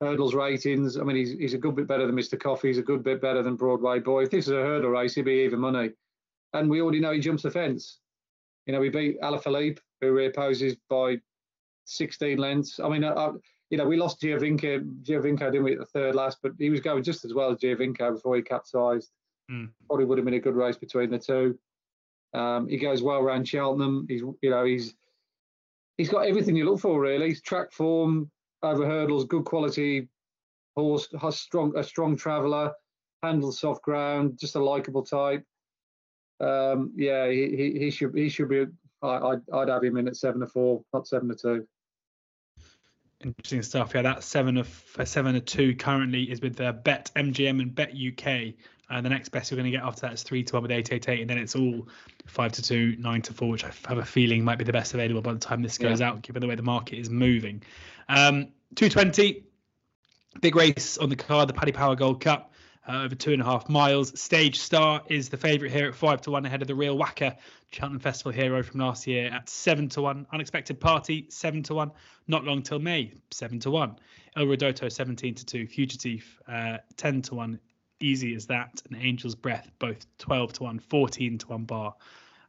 hurdles 0.01 0.35
ratings. 0.35 0.99
I 0.99 1.03
mean, 1.03 1.17
he's 1.17 1.33
he's 1.33 1.55
a 1.55 1.59
good 1.59 1.77
bit 1.77 1.87
better 1.87 2.07
than 2.07 2.17
Mr. 2.17 2.39
Coffee. 2.39 2.69
He's 2.69 2.79
a 2.79 2.83
good 2.83 3.03
bit 3.03 3.21
better 3.21 3.43
than 3.43 3.57
Broadway 3.57 4.01
Boy. 4.01 4.25
If 4.25 4.31
this 4.31 4.47
is 4.47 4.53
a 4.53 4.63
hurdle 4.63 4.91
race, 4.91 5.15
he'd 5.15 5.25
be 5.25 5.45
even 5.45 5.61
money. 5.61 5.91
And 6.53 6.71
we 6.71 6.81
already 6.81 7.01
know 7.01 7.13
he 7.13 7.21
jumps 7.21 7.43
the 7.43 7.51
fence. 7.51 8.01
You 8.67 8.73
know, 8.73 8.81
we 8.81 8.89
beat 8.89 9.21
Alaphilippe, 9.21 9.79
who 10.01 10.13
reopposes 10.13 10.77
by 10.89 11.19
16 11.85 12.39
lengths. 12.39 12.81
I 12.81 12.89
mean, 12.89 13.05
I, 13.05 13.13
I, 13.13 13.31
you 13.71 13.79
know, 13.79 13.87
we 13.87 13.97
lost 13.97 14.21
Giovinco, 14.21 15.03
Giovinco, 15.03 15.53
didn't 15.53 15.65
we, 15.65 15.73
at 15.73 15.79
the 15.79 15.87
third 15.87 16.15
last, 16.15 16.39
but 16.43 16.53
he 16.59 16.71
was 16.71 16.81
going 16.81 17.03
just 17.03 17.25
as 17.25 17.35
well 17.35 17.51
as 17.51 17.59
Giovinco 17.59 18.15
before 18.15 18.37
he 18.37 18.43
capsized. 18.43 19.11
Mm. 19.51 19.71
Probably 19.87 20.05
would 20.05 20.19
have 20.19 20.25
been 20.25 20.35
a 20.35 20.41
good 20.41 20.57
race 20.57 20.77
between 20.77 21.11
the 21.11 21.19
two. 21.19 21.59
Um, 22.35 22.69
he 22.69 22.77
goes 22.77 23.03
well 23.03 23.19
around 23.19 23.49
Cheltenham. 23.49 24.07
He's, 24.09 24.23
you 24.43 24.51
know, 24.51 24.65
he's 24.65 24.95
he's 25.97 26.11
got 26.11 26.27
everything 26.27 26.57
you 26.57 26.65
look 26.65 26.81
for 26.81 27.01
really. 27.01 27.29
He's 27.29 27.41
track 27.41 27.73
form, 27.73 28.31
over 28.67 28.87
hurdles, 28.87 29.25
good 29.25 29.45
quality 29.45 30.09
horse, 30.77 31.09
has 31.21 31.39
strong 31.39 31.77
a 31.77 31.85
strong 31.85 32.17
traveller, 32.17 32.73
handles 33.23 33.61
soft 33.61 33.83
ground, 33.83 34.39
just 34.39 34.57
a 34.57 34.63
likable 34.63 35.03
type. 35.03 35.45
Um, 36.41 36.93
yeah, 36.95 37.29
he, 37.29 37.57
he, 37.57 37.79
he 37.79 37.91
should 37.91 38.15
he 38.15 38.29
should 38.29 38.49
be. 38.49 38.67
I, 39.03 39.09
I'd, 39.09 39.41
I'd 39.53 39.69
have 39.69 39.85
him 39.85 39.97
in 39.97 40.09
at 40.09 40.17
seven 40.17 40.41
to 40.41 40.47
four, 40.47 40.83
not 40.93 41.07
seven 41.07 41.29
to 41.29 41.35
two. 41.35 41.69
Interesting 43.25 43.63
stuff. 43.63 43.93
Yeah, 43.95 44.03
that 44.03 44.23
seven 44.23 44.59
of 44.59 44.69
seven 45.05 45.35
to 45.35 45.41
two 45.41 45.75
currently 45.75 46.25
is 46.25 46.41
with 46.41 46.57
the 46.57 46.73
Bet 46.73 47.11
MGM 47.17 47.63
and 47.63 47.75
Bet 47.75 47.93
UK. 47.93 48.55
And 48.89 49.05
the 49.05 49.11
next 49.11 49.31
best 49.31 49.51
you're 49.51 49.57
going 49.57 49.71
to 49.71 49.77
get 49.77 49.85
after 49.85 50.03
that 50.03 50.13
is 50.13 50.23
three 50.23 50.45
to 50.45 50.55
one 50.55 50.63
with 50.63 50.71
eight 50.71 50.93
eight 50.93 51.09
eight, 51.09 51.21
and 51.21 51.29
then 51.29 51.39
it's 51.39 51.57
all 51.57 51.89
five 52.27 52.53
to 52.53 52.63
two, 52.63 52.95
nine 53.01 53.21
to 53.23 53.33
four, 53.33 53.49
which 53.49 53.65
I 53.65 53.73
have 53.89 53.99
a 53.99 54.05
feeling 54.05 54.45
might 54.45 54.59
be 54.59 54.65
the 54.65 54.73
best 54.73 54.95
available 54.95 55.23
by 55.23 55.33
the 55.33 55.41
time 55.41 55.61
this 55.61 55.77
goes 55.77 56.01
yeah. 56.01 56.11
out, 56.11 56.23
given 56.23 56.41
the 56.41 56.47
way 56.47 56.55
the 56.55 56.63
market 56.63 56.99
is 56.99 57.11
moving. 57.11 57.63
Um, 58.09 58.49
220, 58.75 59.45
big 60.41 60.57
race 60.57 60.99
on 60.99 61.09
the 61.09 61.17
card, 61.17 61.49
the 61.49 61.55
Paddy 61.55 61.73
Power 61.73 61.97
Gold 61.97 62.21
Cup. 62.21 62.53
uh, 62.89 63.03
over 63.03 63.15
two 63.15 63.33
and 63.33 63.43
a 63.43 63.45
half 63.45 63.69
miles. 63.69 64.19
Stage 64.19 64.59
Star 64.59 65.03
is 65.09 65.29
the 65.29 65.37
favourite 65.37 65.73
here 65.73 65.89
at 65.89 65.95
five 65.95 66.21
to 66.23 66.31
one 66.31 66.45
ahead 66.47 66.63
of 66.63 66.69
the 66.69 66.75
Real 66.75 66.97
Whacker 66.97 67.37
Cheltenham 67.71 68.01
Festival 68.01 68.33
hero 68.33 68.63
from 68.63 68.81
last 68.81 69.07
year 69.07 69.31
at 69.33 69.49
seven 69.49 69.89
to 69.91 70.03
one. 70.03 70.27
Unexpected 70.33 70.81
Party 70.81 71.27
seven 71.29 71.63
to 71.65 71.75
one. 71.75 71.91
Not 72.29 72.45
long 72.45 72.63
till 72.63 72.79
May 72.79 73.13
seven 73.31 73.59
to 73.61 73.71
one. 73.71 73.97
Il 74.37 74.47
Ridoto 74.47 74.91
seventeen 74.91 75.35
to 75.35 75.45
two. 75.45 75.67
Fugitive 75.67 76.25
uh, 76.49 76.79
ten 76.97 77.23
to 77.23 77.35
one. 77.35 77.59
Easy 78.01 78.35
as 78.35 78.47
that. 78.47 78.83
And 78.89 79.01
Angel's 79.01 79.35
Breath 79.35 79.71
both 79.79 80.07
twelve 80.19 80.53
to 80.55 80.65
one. 80.65 80.79
Fourteen 80.79 81.39
to 81.39 81.47
one 81.49 81.65
bar. 81.65 81.95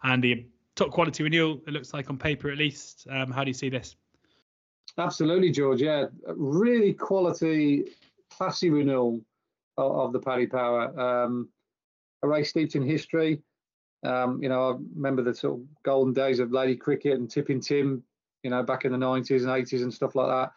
And 0.04 0.24
the 0.24 0.46
top 0.76 0.92
quality 0.92 1.24
renewal. 1.24 1.60
It 1.66 1.74
looks 1.74 1.94
like 1.94 2.10
on 2.10 2.18
paper 2.18 2.52
at 2.52 2.58
least. 2.58 3.08
Um, 3.10 3.32
how 3.32 3.44
do 3.44 3.50
you 3.50 3.56
see 3.56 3.70
this? 3.70 3.96
Absolutely, 4.98 5.52
George. 5.52 5.82
Yeah, 5.82 6.06
really 6.28 6.94
quality, 6.94 7.86
classy 8.32 8.70
renewal 8.70 9.22
of, 9.78 9.92
of 9.92 10.14
the 10.14 10.20
Paddy 10.20 10.48
Power. 10.48 11.00
Um, 11.00 11.50
a 12.24 12.28
race 12.28 12.50
steeped 12.50 12.76
in 12.76 12.82
history. 12.82 13.42
Um, 14.04 14.42
you 14.42 14.50
know, 14.50 14.72
I 14.72 14.76
remember 14.96 15.22
the 15.22 15.34
sort 15.34 15.60
of 15.60 15.68
golden 15.84 16.14
days 16.14 16.40
of 16.40 16.52
Lady 16.52 16.76
Cricket 16.76 17.14
and 17.14 17.30
Tipping 17.30 17.62
Tim, 17.62 18.04
you 18.44 18.50
know, 18.50 18.64
back 18.64 18.86
in 18.86 18.92
the 18.92 18.98
90s 18.98 19.42
and 19.42 19.66
80s 19.66 19.84
and 19.84 19.94
stuff 19.94 20.16
like 20.16 20.28
that. 20.28 20.52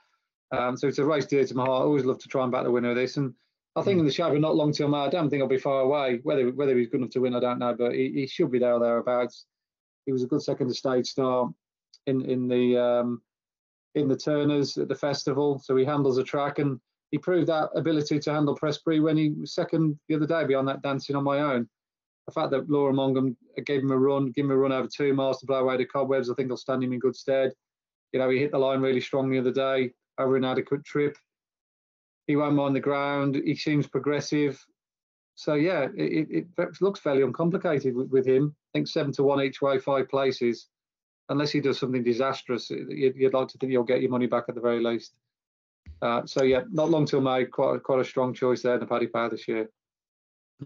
Um, 0.57 0.77
so 0.77 0.89
it's 0.89 0.99
a 0.99 1.05
race 1.05 1.27
dear 1.27 1.45
to 1.45 1.55
my 1.55 1.65
heart. 1.65 1.83
I 1.83 1.85
always 1.85 2.05
love 2.05 2.19
to 2.19 2.29
try 2.29 2.43
and 2.43 2.53
back 2.53 2.65
the 2.65 2.71
winner 2.71 2.91
of 2.91 2.97
this. 2.97 3.17
And 3.17 3.35
I 3.77 3.83
think 3.83 3.97
mm. 3.97 4.01
in 4.01 4.07
the 4.07 4.13
Shabba, 4.13 4.41
not 4.41 4.57
long 4.57 4.73
till 4.73 4.89
May, 4.89 4.99
I 4.99 5.09
don't 5.09 5.31
think 5.31 5.43
I'll 5.43 5.49
be 5.49 5.59
far 5.59 5.81
away. 5.81 6.21
Whether 6.23 6.51
whether 6.51 6.77
he's 6.77 6.89
good 6.89 7.01
enough 7.01 7.11
to 7.11 7.21
win, 7.21 7.37
I 7.37 7.41
don't 7.41 7.59
know, 7.59 7.75
but 7.79 7.95
he, 7.95 8.11
he 8.13 8.27
should 8.27 8.51
be 8.51 8.59
there 8.59 8.75
or 8.75 8.81
thereabouts. 8.81 9.47
He 10.07 10.13
was 10.13 10.25
a 10.25 10.27
good 10.27 10.43
second 10.43 10.69
to 10.69 10.75
stage 10.75 11.07
star 11.07 11.51
in 12.07 12.23
in 12.23 12.49
the 12.49 12.77
um, 12.77 13.23
in 13.95 14.09
the 14.09 14.17
Turners 14.17 14.77
at 14.79 14.89
the 14.89 14.95
festival. 14.95 15.59
So 15.59 15.77
he 15.77 15.85
handles 15.85 16.19
a 16.19 16.25
track 16.25 16.59
and 16.59 16.81
he 17.11 17.19
proved 17.19 17.49
that 17.49 17.71
ability 17.75 18.21
to 18.21 18.33
handle 18.33 18.57
Prestbury 18.57 19.03
when 19.03 19.17
he 19.17 19.31
was 19.31 19.55
second 19.55 19.99
the 20.09 20.15
other 20.15 20.27
day 20.27 20.45
beyond 20.45 20.69
that 20.69 20.83
dancing 20.83 21.17
on 21.17 21.25
my 21.25 21.41
own. 21.41 21.69
The 22.27 22.33
fact 22.33 22.51
that 22.53 22.71
Laura 22.71 22.93
Mongham 22.93 23.37
gave 23.67 23.83
him 23.83 23.91
a 23.91 23.99
run, 23.99 24.31
give 24.31 24.45
him 24.45 24.53
a 24.53 24.57
run 24.57 24.73
over 24.73 24.89
two 24.89 25.13
miles 25.13 25.41
to 25.41 25.47
blow 25.47 25.61
away 25.61 25.77
the 25.77 25.85
cobwebs, 25.85 26.31
I 26.31 26.35
think 26.35 26.49
will 26.49 26.57
stand 26.57 26.85
him 26.85 26.93
in 26.93 27.01
good 27.01 27.17
stead. 27.17 27.53
You 28.13 28.21
know, 28.21 28.31
he 28.31 28.39
hit 28.39 28.53
the 28.53 28.59
line 28.59 28.81
really 28.81 29.01
strong 29.01 29.31
the 29.31 29.39
other 29.39 29.53
day 29.53 29.93
over 30.19 30.37
an 30.37 30.45
adequate 30.45 30.85
trip. 30.85 31.17
He 32.27 32.37
won't 32.37 32.55
mind 32.55 32.77
the 32.77 32.81
ground. 32.81 33.41
He 33.45 33.57
seems 33.57 33.89
progressive. 33.89 34.65
So 35.35 35.55
yeah, 35.55 35.89
it, 35.97 36.29
it, 36.31 36.47
it 36.59 36.69
looks 36.81 37.01
fairly 37.01 37.23
uncomplicated 37.23 37.97
with, 37.97 38.11
with, 38.11 38.27
him. 38.27 38.55
I 38.75 38.79
think 38.79 38.89
seven 38.89 39.11
to 39.13 39.23
one 39.23 39.43
each 39.43 39.63
way, 39.63 39.79
five 39.79 40.09
places. 40.09 40.69
Unless 41.31 41.53
he 41.53 41.61
does 41.61 41.79
something 41.79 42.03
disastrous, 42.03 42.69
you'd, 42.71 43.17
you'd 43.17 43.33
like 43.33 43.49
to 43.49 43.57
think 43.57 43.73
you'll 43.73 43.85
get 43.85 44.03
your 44.03 44.11
money 44.11 44.27
back 44.27 44.45
at 44.49 44.55
the 44.57 44.61
very 44.61 44.83
least. 44.83 45.15
Uh, 46.03 46.27
so 46.27 46.43
yeah, 46.43 46.63
not 46.71 46.91
long 46.91 47.07
till 47.07 47.21
May. 47.21 47.45
Quite 47.45 47.83
quite 47.83 48.01
a 48.01 48.05
strong 48.05 48.35
choice 48.35 48.63
there 48.63 48.75
in 48.75 48.81
the 48.81 48.87
Paddy 48.87 49.07
Power 49.07 49.31
this 49.31 49.47
year. 49.47 49.71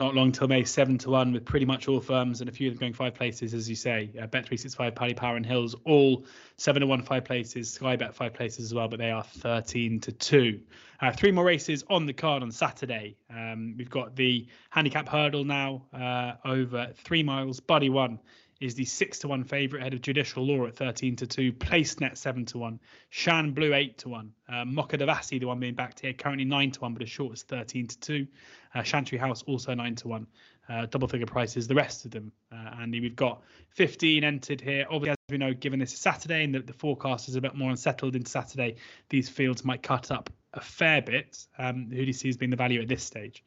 Not 0.01 0.15
long 0.15 0.33
till 0.33 0.49
May, 0.49 0.65
seven 0.65 0.99
to 0.99 1.11
one, 1.11 1.33
with 1.33 1.45
pretty 1.45 1.67
much 1.67 1.87
all 1.87 2.01
firms 2.01 2.41
and 2.41 2.49
a 2.49 2.53
few 2.53 2.67
of 2.69 2.75
them 2.75 2.81
going 2.81 2.95
five 2.95 3.15
places, 3.15 3.55
as 3.55 3.69
you 3.69 3.77
say. 3.77 4.11
Uh, 4.21 4.27
Bet 4.27 4.47
three 4.47 4.57
six 4.57 4.75
five, 4.75 4.95
Paddy 4.95 5.15
Power 5.15 5.37
and 5.37 5.47
Hills, 5.47 5.77
all 5.85 6.25
seven 6.57 6.81
to 6.81 6.87
one, 6.87 7.03
five 7.03 7.25
places. 7.25 7.71
Sky 7.71 7.95
Bet 7.95 8.15
five 8.15 8.33
places 8.33 8.65
as 8.65 8.75
well, 8.75 8.89
but 8.89 8.99
they 8.99 9.11
are 9.11 9.23
thirteen 9.23 10.01
to 10.01 10.13
two. 10.13 10.61
Uh, 11.01 11.13
three 11.13 11.31
more 11.31 11.45
races 11.45 11.85
on 11.91 12.07
the 12.07 12.13
card 12.13 12.43
on 12.43 12.51
Saturday. 12.51 13.17
Um, 13.29 13.75
we've 13.77 13.91
got 13.91 14.17
the 14.17 14.47
handicap 14.71 15.09
hurdle 15.09 15.45
now 15.45 15.85
uh, 15.93 16.33
over 16.45 16.93
three 16.97 17.23
miles. 17.23 17.61
Buddy 17.61 17.91
one 17.91 18.19
is 18.61 18.75
the 18.75 18.85
six 18.85 19.19
to 19.21 19.29
one 19.29 19.45
favourite 19.45 19.83
ahead 19.83 19.95
of 19.95 20.01
Judicial 20.01 20.45
Law 20.45 20.67
at 20.67 20.77
thirteen 20.77 21.17
to 21.17 21.27
two. 21.27 21.53
PlaceNet 21.53 22.17
seven 22.17 22.45
to 22.47 22.59
one. 22.59 22.81
Shan 23.11 23.53
Blue 23.53 23.75
eight 23.75 23.99
to 23.99 24.09
one. 24.09 24.33
Uh, 24.49 24.65
Mocha 24.65 24.99
Devasi, 24.99 25.41
the 25.41 25.47
one 25.47 25.61
being 25.61 25.75
backed 25.75 26.01
here, 26.01 26.13
currently 26.13 26.45
nine 26.45 26.71
to 26.71 26.81
one, 26.81 26.95
but 26.95 27.03
as 27.03 27.11
short 27.11 27.33
as 27.33 27.43
thirteen 27.43 27.87
to 27.87 27.99
two. 28.01 28.27
Uh, 28.75 28.83
Chantry 28.83 29.19
House 29.19 29.43
also 29.43 29.75
nine 29.75 29.95
to 29.97 30.09
one. 30.09 30.27
Uh, 30.69 30.87
double 30.87 31.07
figure 31.07 31.27
prices. 31.27 31.69
The 31.69 31.75
rest 31.75 32.07
of 32.07 32.11
them, 32.11 32.33
uh, 32.51 32.77
Andy, 32.81 32.99
we've 33.01 33.15
got 33.15 33.43
15 33.75 34.25
entered 34.25 34.63
here. 34.63 34.87
Obviously, 34.89 35.11
as 35.11 35.17
we 35.31 35.37
know, 35.37 35.53
given 35.53 35.79
this 35.79 35.93
is 35.93 36.01
Saturday 36.01 36.43
and 36.43 36.55
the, 36.55 36.61
the 36.61 36.73
forecast 36.73 37.29
is 37.29 37.37
a 37.37 37.41
bit 37.43 37.55
more 37.55 37.69
unsettled 37.69 38.17
into 38.17 38.31
Saturday, 38.31 38.77
these 39.11 39.29
fields 39.29 39.63
might 39.63 39.83
cut 39.83 40.11
up 40.11 40.31
a 40.55 40.63
fair 40.63 41.03
bit. 41.03 41.47
Um, 41.59 41.91
who 41.91 41.97
do 41.97 42.05
you 42.05 42.15
see 42.15 42.31
as 42.31 42.39
being 42.39 42.51
the 42.51 42.57
value 42.57 42.81
at 42.81 42.89
this 42.89 43.03
stage? 43.03 43.45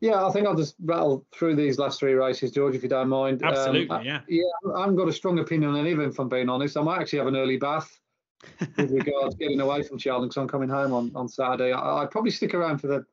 Yeah, 0.00 0.24
I 0.24 0.30
think 0.30 0.46
I'll 0.46 0.54
just 0.54 0.76
rattle 0.80 1.26
through 1.34 1.56
these 1.56 1.78
last 1.78 1.98
three 1.98 2.12
races, 2.12 2.52
George, 2.52 2.74
if 2.74 2.82
you 2.82 2.88
don't 2.88 3.08
mind. 3.08 3.42
Um, 3.42 3.50
Absolutely, 3.50 3.96
um, 3.96 4.04
yeah. 4.04 4.20
Yeah, 4.28 4.44
I 4.74 4.80
haven't 4.80 4.96
got 4.96 5.08
a 5.08 5.12
strong 5.12 5.38
opinion 5.40 5.72
on 5.72 5.80
any 5.80 5.92
of 5.92 5.98
them, 5.98 6.10
if 6.10 6.18
I'm 6.18 6.28
being 6.28 6.48
honest. 6.48 6.76
I 6.76 6.82
might 6.82 7.00
actually 7.00 7.18
have 7.18 7.28
an 7.28 7.36
early 7.36 7.56
bath 7.56 7.98
with 8.76 8.90
regards 8.92 9.34
getting 9.34 9.60
away 9.60 9.82
from 9.82 9.98
Cheltenham 9.98 10.28
because 10.28 10.40
I'm 10.40 10.48
coming 10.48 10.68
home 10.68 10.92
on, 10.92 11.10
on 11.16 11.28
Saturday. 11.28 11.72
I, 11.72 12.00
would 12.00 12.12
probably 12.12 12.30
stick 12.30 12.54
around 12.54 12.78
for 12.78 12.86
the 12.86 13.04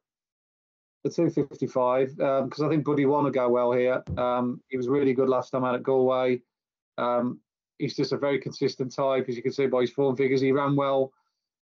the 1.04 1.12
255 1.12 2.18
because 2.18 2.60
um, 2.60 2.66
I 2.66 2.70
think 2.70 2.84
Buddy 2.84 3.06
One 3.06 3.26
will 3.26 3.32
go 3.32 3.48
well 3.48 3.72
here. 3.72 4.04
Um, 4.18 4.60
he 4.70 4.78
was 4.78 4.88
really 4.88 5.14
good 5.14 5.30
last 5.30 5.52
time 5.52 5.64
out 5.64 5.76
at 5.76 5.84
Galway. 5.84 6.42
Um, 6.98 7.40
he's 7.78 7.96
just 7.96 8.12
a 8.12 8.18
very 8.18 8.40
consistent 8.40 8.94
type, 8.94 9.26
as 9.30 9.36
you 9.36 9.44
can 9.44 9.52
see 9.52 9.68
by 9.68 9.82
his 9.82 9.92
form 9.92 10.16
figures. 10.16 10.42
He 10.42 10.52
ran 10.52 10.76
well 10.76 11.12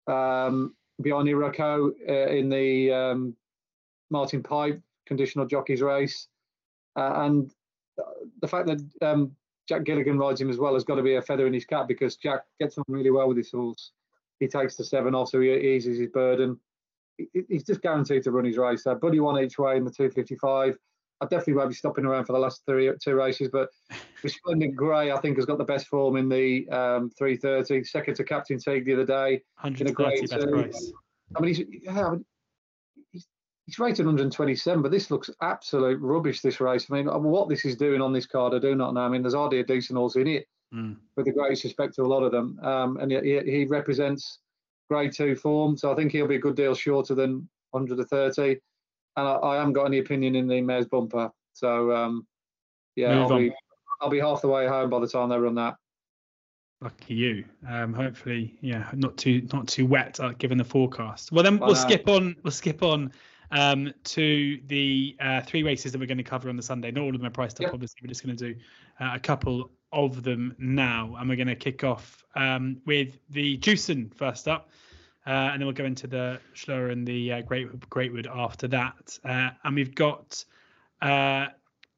um, 0.05 0.75
behind 1.01 1.27
Iroko 1.27 1.91
uh, 2.07 2.31
in 2.31 2.49
the 2.49 2.91
um, 2.91 3.35
Martin 4.11 4.43
Pipe 4.43 4.79
conditional 5.05 5.45
jockeys 5.45 5.81
race. 5.81 6.27
Uh, 6.95 7.23
and 7.23 7.51
the 8.41 8.47
fact 8.47 8.67
that 8.67 8.81
um, 9.01 9.31
Jack 9.67 9.83
Gilligan 9.83 10.17
rides 10.17 10.41
him 10.41 10.49
as 10.49 10.57
well 10.57 10.73
has 10.73 10.83
got 10.83 10.95
to 10.95 11.03
be 11.03 11.15
a 11.15 11.21
feather 11.21 11.47
in 11.47 11.53
his 11.53 11.65
cap 11.65 11.87
because 11.87 12.15
Jack 12.17 12.41
gets 12.59 12.77
on 12.77 12.83
really 12.87 13.11
well 13.11 13.27
with 13.27 13.37
his 13.37 13.51
horse. 13.51 13.91
He 14.39 14.47
takes 14.47 14.75
the 14.75 14.83
seven 14.83 15.15
off, 15.15 15.29
so 15.29 15.39
he 15.39 15.53
eases 15.53 15.99
his 15.99 16.09
burden. 16.09 16.59
He's 17.47 17.63
just 17.63 17.81
guaranteed 17.81 18.23
to 18.23 18.31
run 18.31 18.45
his 18.45 18.57
race. 18.57 18.83
So 18.83 18.95
Buddy 18.95 19.19
One 19.19 19.41
each 19.41 19.57
way 19.57 19.77
in 19.77 19.85
the 19.85 19.91
255. 19.91 20.77
I 21.21 21.25
definitely 21.27 21.53
won't 21.53 21.69
be 21.69 21.75
stopping 21.75 22.05
around 22.05 22.25
for 22.25 22.33
the 22.33 22.39
last 22.39 22.63
three 22.65 22.91
two 23.01 23.15
races, 23.15 23.49
but 23.51 23.69
Resplendent 24.23 24.75
Grey, 24.75 25.11
I 25.11 25.17
think, 25.19 25.37
has 25.37 25.45
got 25.45 25.57
the 25.57 25.63
best 25.63 25.87
form 25.87 26.17
in 26.17 26.27
the 26.27 26.67
um, 26.69 27.09
330. 27.17 27.83
Second 27.85 28.15
to 28.15 28.23
Captain 28.23 28.57
Teague 28.57 28.85
the 28.85 28.93
other 28.93 29.05
day. 29.05 29.41
130 29.61 30.27
best 30.27 30.49
price. 30.49 30.91
I 31.35 31.39
mean, 31.39 31.55
he's, 31.55 31.65
yeah, 31.83 32.15
he's 33.65 33.79
rated 33.79 34.05
127, 34.05 34.81
but 34.81 34.91
this 34.91 35.09
looks 35.09 35.29
absolute 35.41 35.99
rubbish. 35.99 36.41
This 36.41 36.59
race. 36.59 36.87
I 36.91 36.95
mean, 36.95 37.07
what 37.07 37.49
this 37.49 37.65
is 37.65 37.75
doing 37.75 38.01
on 38.01 38.13
this 38.13 38.25
card, 38.25 38.53
I 38.53 38.59
do 38.59 38.75
not 38.75 38.93
know. 38.93 39.01
I 39.01 39.09
mean, 39.09 39.21
there's 39.21 39.33
hardly 39.33 39.59
a 39.59 39.65
decent 39.65 39.97
horse 39.97 40.15
in 40.15 40.27
it, 40.27 40.47
mm. 40.73 40.95
with 41.15 41.25
the 41.25 41.31
greatest 41.31 41.63
respect 41.63 41.95
to 41.95 42.03
a 42.03 42.07
lot 42.07 42.23
of 42.23 42.31
them. 42.31 42.59
Um, 42.61 42.97
and 42.97 43.11
he, 43.11 43.39
he, 43.45 43.65
represents 43.65 44.39
Grade 44.89 45.13
Two 45.13 45.35
form, 45.35 45.77
so 45.77 45.91
I 45.91 45.95
think 45.95 46.11
he'll 46.11 46.27
be 46.27 46.35
a 46.35 46.39
good 46.39 46.55
deal 46.55 46.75
shorter 46.75 47.15
than 47.15 47.47
130. 47.71 48.59
And 49.15 49.27
I, 49.27 49.35
I 49.37 49.55
haven't 49.57 49.73
got 49.73 49.85
any 49.85 49.99
opinion 49.99 50.35
in 50.35 50.47
the 50.47 50.61
mare's 50.61 50.87
bumper, 50.87 51.31
so 51.53 51.91
um, 51.95 52.27
yeah, 52.95 53.19
I'll 53.19 53.37
be, 53.37 53.53
I'll 54.01 54.09
be 54.09 54.19
half 54.19 54.41
the 54.41 54.47
way 54.47 54.67
home 54.67 54.89
by 54.89 54.99
the 54.99 55.07
time 55.07 55.29
they 55.29 55.37
run 55.37 55.55
that. 55.55 55.75
Lucky 56.81 57.13
you. 57.13 57.45
Um, 57.69 57.93
hopefully, 57.93 58.57
yeah, 58.59 58.89
not 58.91 59.15
too 59.15 59.47
not 59.53 59.69
too 59.69 59.85
wet 59.85 60.19
uh, 60.19 60.33
given 60.37 60.57
the 60.57 60.65
forecast. 60.65 61.31
Well, 61.31 61.41
then 61.41 61.57
we'll 61.57 61.75
skip 61.75 62.09
on. 62.09 62.35
We'll 62.43 62.51
skip 62.51 62.83
on 62.83 63.13
um, 63.51 63.93
to 64.05 64.59
the 64.67 65.15
uh, 65.19 65.41
three 65.41 65.63
races 65.63 65.91
that 65.91 65.99
we're 65.99 66.07
going 66.07 66.17
to 66.17 66.23
cover 66.23 66.49
on 66.49 66.55
the 66.55 66.63
Sunday. 66.63 66.91
Not 66.91 67.01
all 67.01 67.09
of 67.09 67.17
them 67.17 67.25
are 67.25 67.31
priced 67.31 67.57
up, 67.57 67.63
yep. 67.63 67.73
obviously. 67.73 67.99
We're 68.03 68.09
just 68.09 68.25
going 68.25 68.35
to 68.37 68.53
do 68.53 68.59
uh, 68.99 69.11
a 69.13 69.19
couple 69.19 69.71
of 69.91 70.23
them 70.23 70.55
now, 70.57 71.15
and 71.19 71.29
we're 71.29 71.35
going 71.35 71.47
to 71.47 71.55
kick 71.55 71.83
off 71.83 72.23
um, 72.35 72.81
with 72.85 73.19
the 73.29 73.57
Jewson 73.57 74.11
first 74.15 74.47
up. 74.47 74.69
Uh, 75.25 75.51
and 75.51 75.61
then 75.61 75.67
we'll 75.67 75.73
go 75.73 75.85
into 75.85 76.05
the 76.05 76.39
Shloer 76.53 76.91
and 76.91 77.07
the 77.07 77.33
uh, 77.33 77.41
Great 77.41 77.71
Greatwood 77.89 78.27
after 78.27 78.67
that. 78.69 79.17
Uh, 79.23 79.51
and 79.63 79.75
we've 79.75 79.95
got 79.95 80.43
uh, 81.01 81.47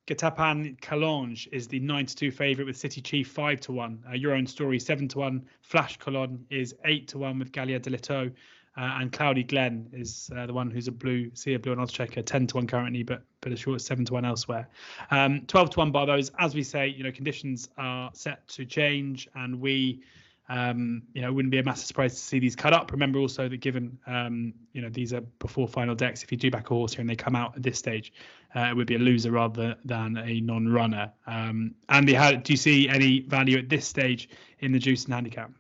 Getapan 0.08 0.80
Calonge 0.82 1.48
is 1.52 1.68
the 1.68 1.80
9 1.80 2.06
to 2.06 2.16
2 2.16 2.32
favourite 2.32 2.68
with 2.68 2.78
City 2.78 3.02
Chief 3.02 3.28
5 3.28 3.60
to 3.62 3.72
1. 3.72 4.04
Uh, 4.08 4.14
Your 4.14 4.34
Own 4.34 4.46
Story 4.46 4.80
7 4.80 5.08
to 5.10 5.20
1. 5.20 5.44
Flash 5.62 5.98
Colon 5.98 6.46
is 6.52 6.76
8 6.86 7.08
to 7.10 7.18
1 7.18 7.40
with 7.40 7.52
Galia 7.52 7.82
de 7.82 7.90
Leto. 7.90 8.30
Uh, 8.78 8.98
and 9.00 9.12
Cloudy 9.12 9.44
Glen 9.44 9.90
is 9.94 10.30
uh, 10.36 10.46
the 10.46 10.54
one 10.54 10.70
who's 10.70 10.88
a 10.88 10.92
blue, 10.92 11.32
see 11.34 11.54
a 11.54 11.60
blue 11.60 11.72
and 11.72 11.80
odds 11.80 11.94
checker, 11.94 12.22
10 12.22 12.48
to 12.48 12.56
1 12.58 12.68
currently, 12.68 13.04
but 13.04 13.24
but 13.46 13.54
as 13.54 13.60
short 13.60 13.76
as 13.76 13.86
7 13.86 14.04
to 14.06 14.14
1 14.14 14.26
elsewhere. 14.26 14.68
Um, 15.12 15.42
12 15.46 15.70
to 15.72 15.80
1 15.80 15.92
by 15.92 16.06
those. 16.06 16.32
As 16.40 16.56
we 16.56 16.64
say, 16.64 16.88
you 16.88 17.04
know, 17.04 17.12
conditions 17.12 17.70
are 17.78 18.10
set 18.14 18.48
to 18.50 18.66
change, 18.66 19.30
and 19.36 19.62
we, 19.62 20.02
um, 20.50 21.04
you 21.14 21.22
know, 21.22 21.32
wouldn't 21.32 21.52
be 21.52 21.60
a 21.60 21.64
massive 21.64 21.86
surprise 21.86 22.16
to 22.16 22.20
see 22.20 22.40
these 22.40 22.56
cut 22.56 22.74
up. 22.74 22.92
Remember 22.92 23.20
also 23.20 23.48
that 23.48 23.58
given, 23.58 24.00
um, 24.08 24.54
you 24.74 24.82
know, 24.82 24.90
these 24.90 25.14
are 25.14 25.22
before 25.22 25.68
final 25.68 25.94
decks, 25.94 26.24
if 26.24 26.32
you 26.32 26.40
do 26.40 26.50
back 26.50 26.72
a 26.72 26.74
horse 26.74 26.94
here 26.94 27.02
and 27.02 27.10
they 27.10 27.16
come 27.16 27.36
out 27.36 27.56
at 27.56 27.62
this 27.62 27.78
stage, 27.78 28.12
uh, 28.56 28.62
it 28.62 28.76
would 28.76 28.88
be 28.88 28.96
a 28.96 29.00
loser 29.00 29.32
rather 29.32 29.76
than 29.86 30.18
a 30.18 30.42
non 30.42 30.68
runner. 30.68 31.14
Um, 31.28 31.76
Andy, 31.88 32.14
how, 32.14 32.32
do 32.32 32.52
you 32.52 32.58
see 32.58 32.90
any 32.90 33.22
value 33.22 33.60
at 33.60 33.70
this 33.70 33.88
stage 33.88 34.28
in 34.60 34.72
the 34.72 34.80
Jewson 34.80 35.14
handicap? 35.14 35.52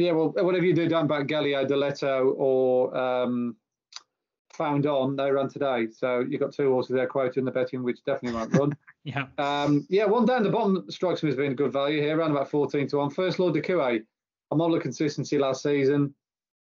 Yeah, 0.00 0.12
well, 0.12 0.30
whatever 0.30 0.64
you 0.64 0.74
do 0.74 0.88
down 0.88 1.06
back 1.06 1.26
Galileo 1.26 1.64
Deletto 1.66 2.34
or 2.36 2.96
um, 2.96 3.56
Found 4.54 4.86
On, 4.86 5.14
they 5.14 5.30
run 5.30 5.48
today. 5.48 5.88
So 5.90 6.20
you've 6.20 6.40
got 6.40 6.52
two 6.52 6.70
horses 6.70 6.94
there 6.94 7.06
quoting 7.06 7.44
the 7.44 7.50
betting, 7.50 7.82
which 7.82 8.02
definitely 8.04 8.38
won't 8.38 8.54
run. 8.54 8.76
yeah. 9.04 9.26
Um, 9.38 9.86
yeah, 9.88 10.06
one 10.06 10.26
down 10.26 10.42
the 10.42 10.50
bottom 10.50 10.84
strikes 10.90 11.22
me 11.22 11.30
as 11.30 11.36
being 11.36 11.52
a 11.52 11.54
good 11.54 11.72
value 11.72 12.00
here, 12.00 12.18
around 12.18 12.30
about 12.30 12.50
14 12.50 12.86
to 12.88 12.96
1. 12.96 13.10
First 13.10 13.38
Lord 13.38 13.54
de 13.54 13.60
Cuet, 13.60 14.02
a 14.50 14.56
model 14.56 14.76
of 14.76 14.82
consistency 14.82 15.38
last 15.38 15.62
season. 15.62 16.14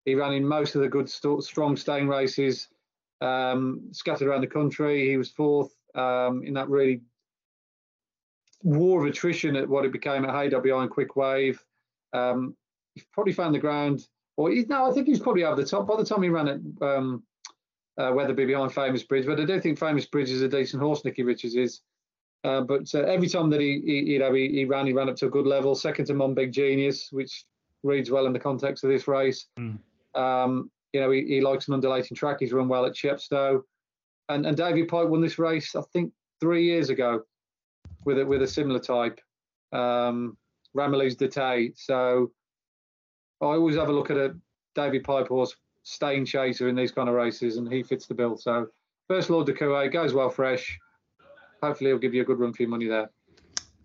He 0.05 0.15
ran 0.15 0.33
in 0.33 0.47
most 0.47 0.75
of 0.75 0.83
the 0.83 0.89
good, 0.89 1.09
st- 1.09 1.43
strong 1.43 1.77
staying 1.77 2.09
races. 2.09 2.69
um, 3.23 3.89
scattered 3.93 4.29
around 4.29 4.41
the 4.41 4.47
country. 4.49 5.09
He 5.09 5.17
was 5.17 5.31
fourth 5.31 5.75
um, 5.95 6.43
in 6.45 6.55
that 6.55 6.69
really 6.69 7.03
war 8.63 9.01
of 9.01 9.07
attrition 9.11 9.57
at 9.57 9.69
what 9.69 9.85
it 9.85 9.93
became 9.93 10.25
at 10.25 10.31
HWI 10.31 10.83
and 10.83 10.91
Quick 10.91 11.17
Wave. 11.17 11.65
Um, 12.13 12.57
he 12.95 13.03
probably 13.13 13.33
found 13.33 13.55
the 13.55 13.59
ground, 13.59 14.07
or 14.37 14.51
he, 14.51 14.65
no, 14.69 14.89
I 14.89 14.93
think 14.93 15.07
he's 15.07 15.21
probably 15.21 15.45
over 15.45 15.61
the 15.61 15.69
top. 15.69 15.87
By 15.87 15.97
the 15.97 16.05
time 16.05 16.23
he 16.23 16.29
ran 16.29 16.49
at 16.49 16.61
um, 16.87 17.23
uh, 17.99 18.13
Wetherby 18.15 18.47
behind 18.47 18.73
Famous 18.73 19.03
Bridge, 19.03 19.27
but 19.27 19.41
I 19.41 19.45
do 19.45 19.61
think 19.61 19.79
Famous 19.79 20.07
Bridge 20.07 20.31
is 20.31 20.43
a 20.43 20.49
decent 20.49 20.83
horse. 20.83 21.05
Nicky 21.05 21.23
Richards 21.23 21.55
is. 21.55 21.81
Uh, 22.45 22.61
but 22.61 22.93
uh, 22.95 23.03
every 23.03 23.29
time 23.29 23.51
that 23.51 23.61
he, 23.61 23.81
he 23.85 24.13
you 24.13 24.19
know 24.19 24.33
he, 24.33 24.49
he, 24.49 24.65
ran, 24.65 24.87
he 24.87 24.93
ran 24.93 25.09
up 25.09 25.17
to 25.17 25.27
a 25.27 25.31
good 25.31 25.47
level. 25.47 25.75
Second 25.75 26.07
to 26.07 26.15
Mon 26.15 26.35
Big 26.35 26.53
Genius, 26.53 27.09
which 27.13 27.45
reads 27.83 28.11
well 28.11 28.27
in 28.27 28.33
the 28.33 28.39
context 28.39 28.85
of 28.85 28.91
this 28.91 29.07
race. 29.07 29.47
Mm. 29.59 29.79
Um, 30.15 30.71
you 30.93 31.01
know, 31.01 31.11
he, 31.11 31.25
he, 31.25 31.41
likes 31.41 31.69
an 31.69 31.75
undulating 31.75 32.17
track. 32.17 32.39
He's 32.41 32.53
run 32.53 32.69
well 32.69 32.85
at 32.85 32.95
Chepstow, 32.95 33.63
and 34.29 34.45
and 34.45 34.57
David 34.57 34.89
Pipe 34.89 35.09
won 35.09 35.21
this 35.21 35.39
race, 35.39 35.75
I 35.75 35.83
think, 35.93 36.13
three 36.41 36.65
years 36.65 36.91
ago, 36.91 37.23
with 38.05 38.19
a, 38.19 38.27
with 38.27 38.43
a 38.43 38.47
similar 38.47 38.81
type, 38.81 39.21
um, 39.73 40.37
Ramillies 40.77 41.17
Dete. 41.17 41.79
So 41.79 42.33
I 43.43 43.57
always 43.57 43.77
have 43.77 43.89
a 43.89 43.93
look 43.93 44.11
at 44.11 44.17
a 44.17 44.37
David 44.75 45.05
Pipe 45.05 45.29
horse, 45.29 45.55
staying 45.83 46.27
chaser 46.27 46.69
in 46.69 46.77
these 46.77 46.93
kind 46.93 47.09
of 47.09 47.15
races, 47.15 47.57
and 47.57 47.71
he 47.71 47.83
fits 47.83 48.07
the 48.07 48.15
bill. 48.15 48.37
So 48.37 48.69
first 49.09 49.31
Lord 49.31 49.47
de 49.47 49.53
Cuet 49.53 49.93
goes 49.93 50.15
well 50.15 50.31
fresh 50.31 50.79
hopefully 51.63 51.91
he'll 51.91 51.99
give 51.99 52.13
you 52.13 52.23
a 52.23 52.25
good 52.25 52.39
run 52.39 52.53
for 52.53 52.63
your 52.63 52.71
money 52.71 52.87
there. 52.87 53.11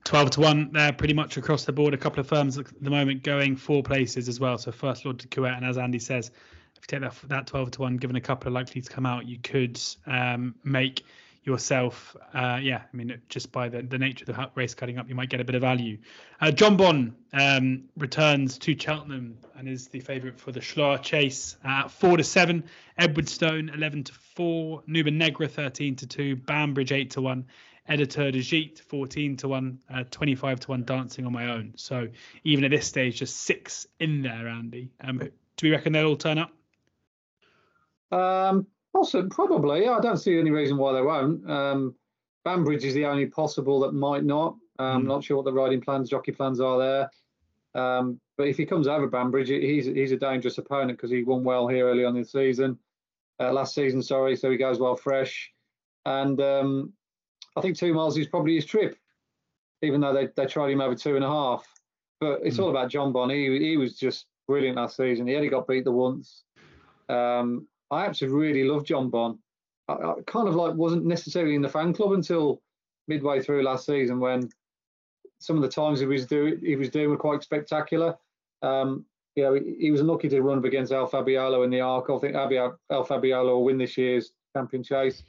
12 0.04 0.32
to 0.32 0.42
1 0.42 0.72
there 0.72 0.94
pretty 0.94 1.14
much 1.14 1.38
across 1.38 1.66
the 1.66 1.72
board. 1.72 1.94
A 1.94 1.98
couple 1.98 2.20
of 2.20 2.28
firms 2.28 2.58
at 2.58 2.66
the 2.82 2.90
moment 2.90 3.24
going 3.24 3.56
four 3.56 3.84
places 3.84 4.28
as 4.28 4.40
well. 4.40 4.58
So 4.58 4.72
first 4.72 5.06
Lord 5.06 5.18
de 5.18 5.28
Cuet, 5.28 5.54
and 5.56 5.66
as 5.66 5.78
Andy 5.78 6.00
says, 6.00 6.32
if 6.76 6.84
you 6.84 7.00
take 7.00 7.02
that, 7.02 7.30
that 7.30 7.48
12 7.48 7.72
to 7.72 7.82
1, 7.82 7.98
given 7.98 8.16
a 8.16 8.22
couple 8.22 8.48
of 8.48 8.54
likely 8.54 8.82
to 8.82 8.90
come 8.90 9.06
out, 9.06 9.28
you 9.28 9.38
could 9.40 9.80
um, 10.06 10.56
make 10.64 11.06
yourself, 11.48 12.16
uh, 12.34 12.60
yeah, 12.62 12.82
I 12.94 12.96
mean, 12.96 13.20
just 13.30 13.52
by 13.52 13.70
the, 13.70 13.82
the 13.82 13.98
nature 13.98 14.26
of 14.28 14.36
the 14.36 14.52
race 14.54 14.76
cutting 14.76 14.98
up, 15.00 15.08
you 15.08 15.16
might 15.16 15.30
get 15.30 15.40
a 15.40 15.46
bit 15.46 15.56
of 15.56 15.62
value. 15.62 15.98
Uh, 16.42 16.48
Jonbon 16.48 17.14
um, 17.34 17.86
returns 17.98 18.58
to 18.60 18.78
Cheltenham 18.78 19.38
and 19.56 19.68
is 19.68 19.88
the 19.88 20.02
favourite 20.02 20.38
for 20.38 20.52
the 20.52 20.60
Shloer 20.60 21.02
Chase 21.02 21.56
at 21.64 21.90
4 21.90 22.18
to 22.18 22.24
7. 22.24 22.64
Edwardstone 23.00 23.74
11 23.74 24.04
to 24.04 24.14
4. 24.14 24.84
Nube 24.86 25.08
Negra 25.08 25.48
13 25.48 25.96
to 25.96 26.06
2. 26.06 26.36
Banbridge 26.36 26.92
8 26.92 27.12
to 27.12 27.22
1. 27.22 27.46
Editeur 27.90 28.34
du 28.34 28.42
Gite 28.42 28.80
14 28.80 29.38
to 29.38 29.48
1. 29.48 29.80
Uh, 29.92 30.04
25 30.12 30.60
to 30.60 30.72
1 30.72 30.84
dancing 30.84 31.26
on 31.26 31.32
my 31.32 31.50
own. 31.50 31.74
So 31.78 32.10
even 32.44 32.66
at 32.66 32.72
this 32.72 32.86
stage, 32.86 33.20
just 33.20 33.38
six 33.38 33.88
in 34.00 34.22
there, 34.22 34.48
Andy. 34.48 34.92
Um, 35.02 35.20
do 35.20 35.32
we 35.64 35.72
reckon 35.72 35.94
they'll 35.94 36.08
all 36.08 36.18
turn 36.18 36.38
up? 36.38 36.52
Um, 38.12 38.68
Possibly, 38.98 39.30
probably. 39.30 39.88
I 39.88 40.00
don't 40.00 40.18
see 40.18 40.40
any 40.40 40.50
reason 40.50 40.76
why 40.76 40.92
they 40.94 41.04
won't. 41.04 41.48
Um, 41.48 41.96
Banbridge 42.44 42.84
is 42.84 42.96
the 42.96 43.06
only 43.06 43.28
possible 43.28 43.80
that 43.82 43.94
might 43.94 44.24
not. 44.24 44.56
I'm 44.80 45.04
mm. 45.04 45.08
not 45.08 45.24
sure 45.24 45.38
what 45.38 45.46
the 45.46 45.54
riding 45.54 45.82
plans, 45.82 46.10
jockey 46.10 46.32
plans 46.32 46.60
are 46.60 46.80
there. 46.80 47.12
Um, 47.84 48.20
but 48.38 48.48
if 48.48 48.58
he 48.58 48.66
comes 48.66 48.88
over 48.88 49.06
Banbridge, 49.06 49.50
he's 49.50 49.86
he's 49.86 50.12
a 50.12 50.18
dangerous 50.18 50.58
opponent 50.58 50.98
because 50.98 51.12
he 51.12 51.24
won 51.24 51.44
well 51.44 51.68
here 51.68 51.88
early 51.88 52.06
on 52.06 52.16
in 52.16 52.24
the 52.24 52.28
season, 52.28 52.80
uh, 53.40 53.54
last 53.54 53.76
season, 53.76 54.02
sorry. 54.02 54.36
So 54.36 54.50
he 54.50 54.58
goes 54.58 54.80
well 54.80 54.96
fresh, 54.96 55.52
and 56.06 56.42
um, 56.42 56.94
I 57.56 57.62
think 57.62 57.78
two 57.78 57.94
miles 57.94 58.18
is 58.18 58.28
probably 58.28 58.56
his 58.56 58.66
trip, 58.66 58.98
even 59.84 60.02
though 60.02 60.14
they, 60.14 60.30
they 60.36 60.48
tried 60.48 60.72
him 60.72 60.82
over 60.82 60.96
two 60.96 61.16
and 61.16 61.24
a 61.24 61.30
half. 61.30 61.68
But 62.20 62.40
it's 62.44 62.58
mm. 62.58 62.64
all 62.64 62.72
about 62.72 62.90
Jonbon. 62.90 63.32
He 63.32 63.60
he 63.60 63.78
was 63.78 63.96
just 63.96 64.26
brilliant 64.48 64.78
last 64.78 64.98
season. 64.98 65.28
He 65.28 65.36
only 65.36 65.50
got 65.50 65.68
beat 65.68 65.84
the 65.84 65.92
once. 65.92 66.46
Um, 67.10 67.68
I 67.92 68.06
actually 68.06 68.30
really 68.30 68.64
love 68.64 68.84
Jonbon. 68.84 69.38
I, 69.88 69.94
I, 69.94 70.14
kind 70.26 70.48
of 70.48 70.56
like 70.56 70.74
wasn't 70.76 71.06
necessarily 71.06 71.56
in 71.56 71.62
the 71.62 71.70
fan 71.70 71.94
club 71.94 72.12
until 72.14 72.62
midway 73.08 73.42
through 73.42 73.64
last 73.64 73.86
season 73.86 74.20
when 74.20 74.50
some 75.40 75.56
of 75.56 75.62
the 75.62 75.70
times 75.70 76.00
he 76.00 76.06
was 76.06 76.26
doing 76.26 76.60
he 76.62 76.76
was 76.76 76.90
doing 76.90 77.10
were 77.10 77.18
quite 77.18 77.44
spectacular. 77.44 78.16
Um, 78.62 79.06
you 79.36 79.44
know, 79.44 79.54
he, 79.54 79.76
he, 79.80 79.92
was 79.92 80.02
lucky 80.02 80.30
to 80.30 80.42
run 80.42 80.58
up 80.58 80.66
against 80.66 80.92
El 80.92 81.08
Fabiolo 81.08 81.64
in 81.64 81.70
the 81.70 81.78
Arkle. 81.78 82.18
I 82.18 82.20
think 82.20 82.36
El 82.90 83.06
Fabiolo 83.06 83.54
will 83.54 83.64
win 83.64 83.78
this 83.78 83.96
year's 83.96 84.32
champion 84.56 84.84
chase. 84.84 85.24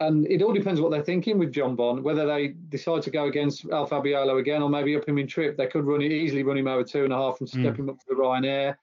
And 0.00 0.26
it 0.26 0.42
all 0.42 0.52
depends 0.52 0.80
what 0.80 0.90
they're 0.90 1.04
thinking 1.04 1.38
with 1.38 1.52
Jonbon, 1.52 2.02
whether 2.02 2.26
they 2.26 2.48
decide 2.68 3.02
to 3.02 3.10
go 3.10 3.26
against 3.26 3.64
El 3.70 3.88
Fabiolo 3.88 4.40
again 4.40 4.60
or 4.60 4.68
maybe 4.68 4.96
up 4.96 5.08
him 5.08 5.18
in 5.18 5.28
trip. 5.28 5.56
They 5.56 5.68
could 5.68 5.84
run 5.84 6.02
it 6.02 6.10
easily, 6.10 6.42
run 6.42 6.58
him 6.58 6.66
over 6.66 6.82
two 6.82 7.04
and 7.04 7.12
a 7.12 7.16
half 7.16 7.38
and 7.38 7.48
step 7.48 7.74
mm. 7.74 7.78
him 7.78 7.90
up 7.90 7.98
to 8.00 8.04
the 8.08 8.14
Ryanair. 8.14 8.76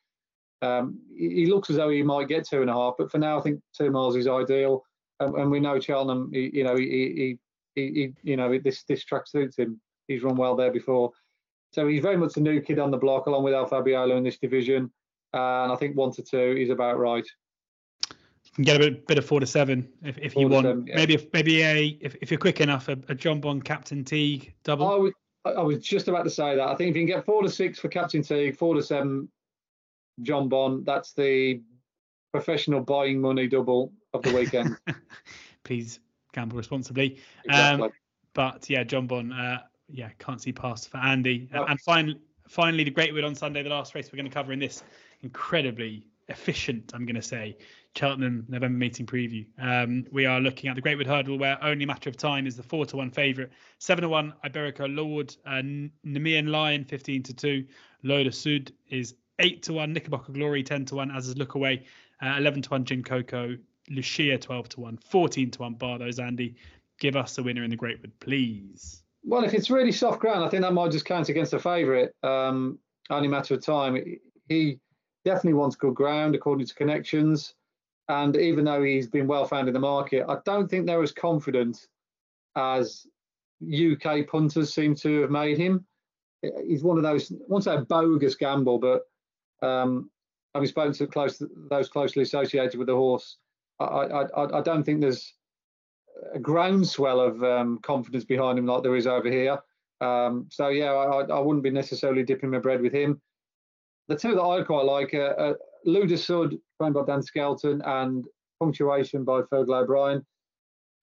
Um, 0.62 1.00
he 1.18 1.48
looks 1.48 1.70
as 1.70 1.78
though 1.78 1.90
he 1.90 2.04
might 2.04 2.28
get 2.28 2.48
two 2.48 2.62
and 2.62 2.70
a 2.70 2.74
half, 2.74 2.94
but 2.98 3.12
for 3.12 3.18
now, 3.18 3.40
I 3.40 3.42
think 3.42 3.60
two 3.76 3.90
miles 3.90 4.16
is 4.16 4.28
ideal. 4.28 4.84
Um, 5.20 5.36
and 5.36 5.52
we 5.52 5.60
know 5.60 5.80
Cheltenham, 5.80 6.30
he, 6.32 6.52
you 6.54 6.64
know, 6.64 6.76
he, 6.76 7.38
he, 7.76 7.82
he, 7.82 8.14
you 8.24 8.38
know, 8.38 8.60
this 8.60 8.84
this 8.84 9.04
track 9.04 9.28
suits 9.28 9.58
him. 9.58 9.80
He's 10.08 10.24
run 10.24 10.36
well 10.36 10.56
there 10.56 10.72
before, 10.72 11.12
so 11.74 11.88
he's 11.88 12.02
very 12.02 12.18
much 12.18 12.38
a 12.38 12.42
new 12.42 12.62
kid 12.62 12.80
on 12.80 12.92
the 12.92 12.98
block, 12.98 13.28
along 13.28 13.44
with 13.44 13.54
El 13.54 13.68
Fabiolo 13.68 14.18
in 14.18 14.24
this 14.24 14.38
division. 14.38 14.92
Uh, 15.34 15.64
and 15.64 15.72
I 15.72 15.76
think 15.78 15.96
one 15.96 16.12
to 16.12 16.22
two 16.22 16.56
is 16.58 16.70
about 16.70 17.00
right. 17.00 17.26
You 18.10 18.52
can 18.56 18.64
get 18.66 18.76
a 18.76 18.80
bit, 18.80 19.08
bit 19.08 19.18
of 19.18 19.26
four 19.26 19.40
to 19.40 19.46
seven 19.46 19.88
if, 20.04 20.18
if 20.18 20.36
you 20.36 20.48
want. 20.48 20.66
Seven, 20.66 20.86
yeah. 20.88 20.96
Maybe 20.96 21.14
if 21.14 21.32
maybe 21.34 21.62
a 21.64 21.98
if, 22.02 22.16
if 22.22 22.30
you're 22.30 22.40
quick 22.40 22.60
enough, 22.60 22.90
a, 22.90 22.94
a 22.94 23.16
Jonbon 23.16 23.64
Captain 23.64 24.04
Teague 24.04 24.54
double. 24.64 24.88
I 24.88 24.96
was, 24.96 25.14
I 25.46 25.62
was 25.62 25.80
just 25.80 26.08
about 26.08 26.24
to 26.24 26.30
say 26.30 26.56
that. 26.56 26.68
I 26.68 26.76
think 26.76 26.90
if 26.90 26.96
you 26.98 27.08
can 27.08 27.16
get 27.16 27.26
four 27.26 27.42
to 27.44 27.50
six 27.50 27.80
for 27.80 27.88
Captain 27.88 28.22
Teague, 28.22 28.58
four 28.58 28.76
to 28.76 28.84
seven 28.84 29.30
Jonbon. 30.24 30.86
That's 30.86 31.14
the 31.14 31.62
professional 32.32 32.82
buying 32.82 33.20
money 33.22 33.48
double 33.48 33.92
of 34.14 34.22
the 34.22 34.34
weekend. 34.34 34.78
Please 35.64 36.00
gamble 36.34 36.58
responsibly. 36.58 37.20
Exactly. 37.46 37.86
Um, 37.86 37.92
but 38.34 38.70
yeah, 38.70 38.84
Jonbon. 38.84 39.32
Uh, 39.38 39.62
yeah, 39.94 40.10
can't 40.20 40.42
see 40.42 40.54
past 40.54 40.90
for 40.90 40.98
Andy. 40.98 41.50
And 41.52 41.80
finally, 41.82 42.20
finally, 42.48 42.84
the 42.84 42.92
Greatwood 42.92 43.26
on 43.26 43.36
Sunday, 43.36 43.64
the 43.64 43.70
last 43.70 43.94
race 43.94 44.10
we're 44.12 44.18
going 44.18 44.30
to 44.30 44.34
cover 44.34 44.54
in 44.54 44.60
this 44.60 44.84
incredibly 45.22 46.08
efficient, 46.30 46.92
I'm 46.94 47.06
going 47.06 47.16
to 47.16 47.22
say, 47.22 47.58
Cheltenham 47.96 48.46
November 48.48 48.78
meeting 48.78 49.06
preview. 49.06 49.46
Um, 49.60 50.06
we 50.12 50.26
are 50.26 50.40
looking 50.40 50.70
at 50.70 50.76
the 50.76 50.82
Greatwood 50.82 51.08
Hurdle, 51.08 51.38
where 51.38 51.62
only 51.62 51.86
matter 51.86 52.10
of 52.10 52.16
time 52.16 52.48
is 52.48 52.56
the 52.56 52.64
four 52.64 52.86
to 52.86 52.98
one 52.98 53.12
favourite. 53.12 53.52
Seven 53.80 54.04
to 54.04 54.10
one 54.10 54.34
Iberico 54.46 54.94
Lord, 54.96 55.36
uh, 55.46 55.62
Nemean 56.06 56.50
Lion, 56.50 56.86
fifteen 56.86 57.22
to 57.24 57.34
two. 57.34 57.66
Lola 58.04 58.32
Sud 58.32 58.72
is 58.90 59.16
8 59.40 59.64
to 59.64 59.74
1, 59.74 59.94
Knickerbocker 59.94 60.32
Glory 60.32 60.64
10 60.64 60.86
to 60.86 60.96
1, 60.96 61.12
as 61.12 61.28
is 61.28 61.38
Look 61.38 61.56
Away, 61.56 61.86
uh, 62.22 62.36
11 62.38 62.64
to 62.64 62.70
1, 62.70 62.86
Jin 62.86 63.04
Coco, 63.04 63.58
Luccia 63.90 64.40
12 64.40 64.70
to 64.70 64.80
1, 64.82 64.98
14 64.98 65.52
to 65.52 65.62
1, 65.62 65.74
bar 65.76 65.98
those, 65.98 66.20
Andy. 66.20 66.56
Give 67.00 67.16
us 67.16 67.36
the 67.36 67.44
winner 67.44 67.64
in 67.64 67.72
the 67.72 67.78
Greatwood, 67.78 68.12
please. 68.20 69.04
Well, 69.24 69.44
if 69.44 69.54
it's 69.54 69.70
really 69.70 69.92
soft 69.92 70.20
ground, 70.20 70.44
I 70.44 70.50
think 70.50 70.62
that 70.62 70.74
might 70.74 70.92
just 70.92 71.06
count 71.06 71.30
against 71.30 71.52
the 71.52 71.60
favourite. 71.60 72.10
Um, 72.24 72.80
only 73.10 73.28
matter 73.28 73.56
of 73.56 73.64
time. 73.64 73.98
He 74.48 74.80
definitely 75.26 75.54
wants 75.54 75.76
good 75.76 75.96
ground, 75.96 76.36
according 76.36 76.68
to 76.68 76.76
connections. 76.76 77.54
And 78.08 78.36
even 78.36 78.66
though 78.66 78.84
he's 78.84 79.08
been 79.08 79.28
well 79.28 79.46
found 79.46 79.68
in 79.68 79.74
the 79.74 79.80
market, 79.80 80.26
I 80.28 80.38
don't 80.46 80.70
think 80.70 80.86
they're 80.86 81.02
as 81.02 81.12
confident 81.12 81.88
as 82.56 83.06
UK 83.64 84.28
punters 84.28 84.74
seem 84.74 84.96
to 84.96 85.22
have 85.22 85.32
made 85.32 85.58
him. 85.58 85.86
He's 86.68 86.84
one 86.84 86.98
of 86.98 87.04
those, 87.04 87.32
I 87.32 87.36
won't 87.48 87.64
say 87.64 87.76
a 87.76 87.82
bogus 87.82 88.36
gamble, 88.36 88.80
but 88.80 89.04
um, 89.62 90.10
having 90.54 90.68
spoken 90.68 90.94
to 90.94 91.08
close, 91.08 91.42
those 91.70 91.90
closely 91.90 92.24
associated 92.24 92.78
with 92.78 92.88
the 92.88 92.96
horse, 92.96 93.38
I, 93.80 93.86
I, 93.86 94.60
I 94.60 94.62
don't 94.62 94.84
think 94.84 95.02
there's 95.02 95.34
a 96.34 96.40
groundswell 96.40 97.20
of 97.20 97.44
um, 97.44 97.80
confidence 97.82 98.26
behind 98.26 98.60
him 98.60 98.66
like 98.66 98.84
there 98.84 98.96
is 98.96 99.08
over 99.08 99.30
here. 99.30 99.60
Um, 100.02 100.48
so 100.50 100.70
yeah, 100.70 100.92
I, 100.92 101.22
I 101.24 101.40
wouldn't 101.40 101.64
be 101.64 101.70
necessarily 101.70 102.24
dipping 102.24 102.52
my 102.52 102.60
bread 102.60 102.82
with 102.82 102.94
him. 102.94 103.22
The 104.08 104.16
two 104.16 104.36
that 104.36 104.44
I 104.44 104.64
quite 104.64 104.86
like 104.86 105.14
are 105.14 105.40
uh, 105.40 105.54
Luda 105.88 106.18
Sud, 106.18 106.56
trained 106.80 106.96
by 106.96 107.06
Dan 107.06 107.22
Skelton, 107.22 107.82
and 107.86 108.26
Punctuation 108.60 109.24
by 109.24 109.42
Fergal 109.42 109.84
O'Brien. 109.84 110.26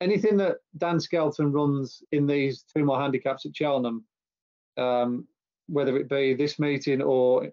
Anything 0.00 0.36
that 0.36 0.58
Dan 0.76 1.00
Skelton 1.00 1.52
runs 1.52 2.02
in 2.12 2.26
these 2.26 2.64
two 2.72 2.84
more 2.84 3.00
handicaps 3.00 3.46
at 3.46 3.56
Cheltenham, 3.56 4.04
um, 4.76 5.26
whether 5.68 5.96
it 5.96 6.08
be 6.08 6.34
this 6.34 6.58
meeting 6.58 7.02
or 7.02 7.48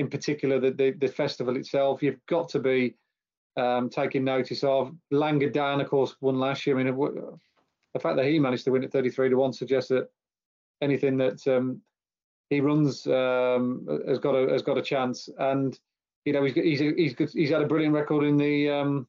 in 0.00 0.08
particular 0.08 0.58
the, 0.58 0.70
the, 0.70 0.92
the 0.92 1.08
festival 1.08 1.56
itself, 1.56 2.02
you've 2.02 2.24
got 2.26 2.48
to 2.48 2.58
be 2.58 2.96
um, 3.58 3.90
taking 3.90 4.24
notice 4.24 4.64
of. 4.64 4.94
Langer 5.12 5.52
Dan, 5.52 5.82
of 5.82 5.90
course, 5.90 6.16
won 6.22 6.38
last 6.38 6.66
year. 6.66 6.78
I 6.78 6.82
mean, 6.82 6.96
the 7.92 8.00
fact 8.00 8.16
that 8.16 8.24
he 8.24 8.38
managed 8.38 8.64
to 8.64 8.70
win 8.70 8.82
at 8.82 8.92
33 8.92 9.28
to 9.28 9.36
1 9.36 9.52
suggests 9.52 9.90
that 9.90 10.08
anything 10.80 11.18
that 11.18 11.46
um, 11.46 11.82
he 12.48 12.62
runs 12.62 13.06
um, 13.06 13.86
has 14.08 14.18
got 14.18 14.34
a 14.34 14.50
has 14.50 14.62
got 14.62 14.78
a 14.78 14.82
chance. 14.82 15.28
And 15.38 15.78
you 16.24 16.32
know, 16.32 16.44
he's 16.44 16.54
he's 16.54 16.80
he's, 16.80 17.32
he's 17.34 17.50
had 17.50 17.60
a 17.60 17.66
brilliant 17.66 17.94
record 17.94 18.24
in 18.24 18.38
the 18.38 18.70
um, 18.70 19.06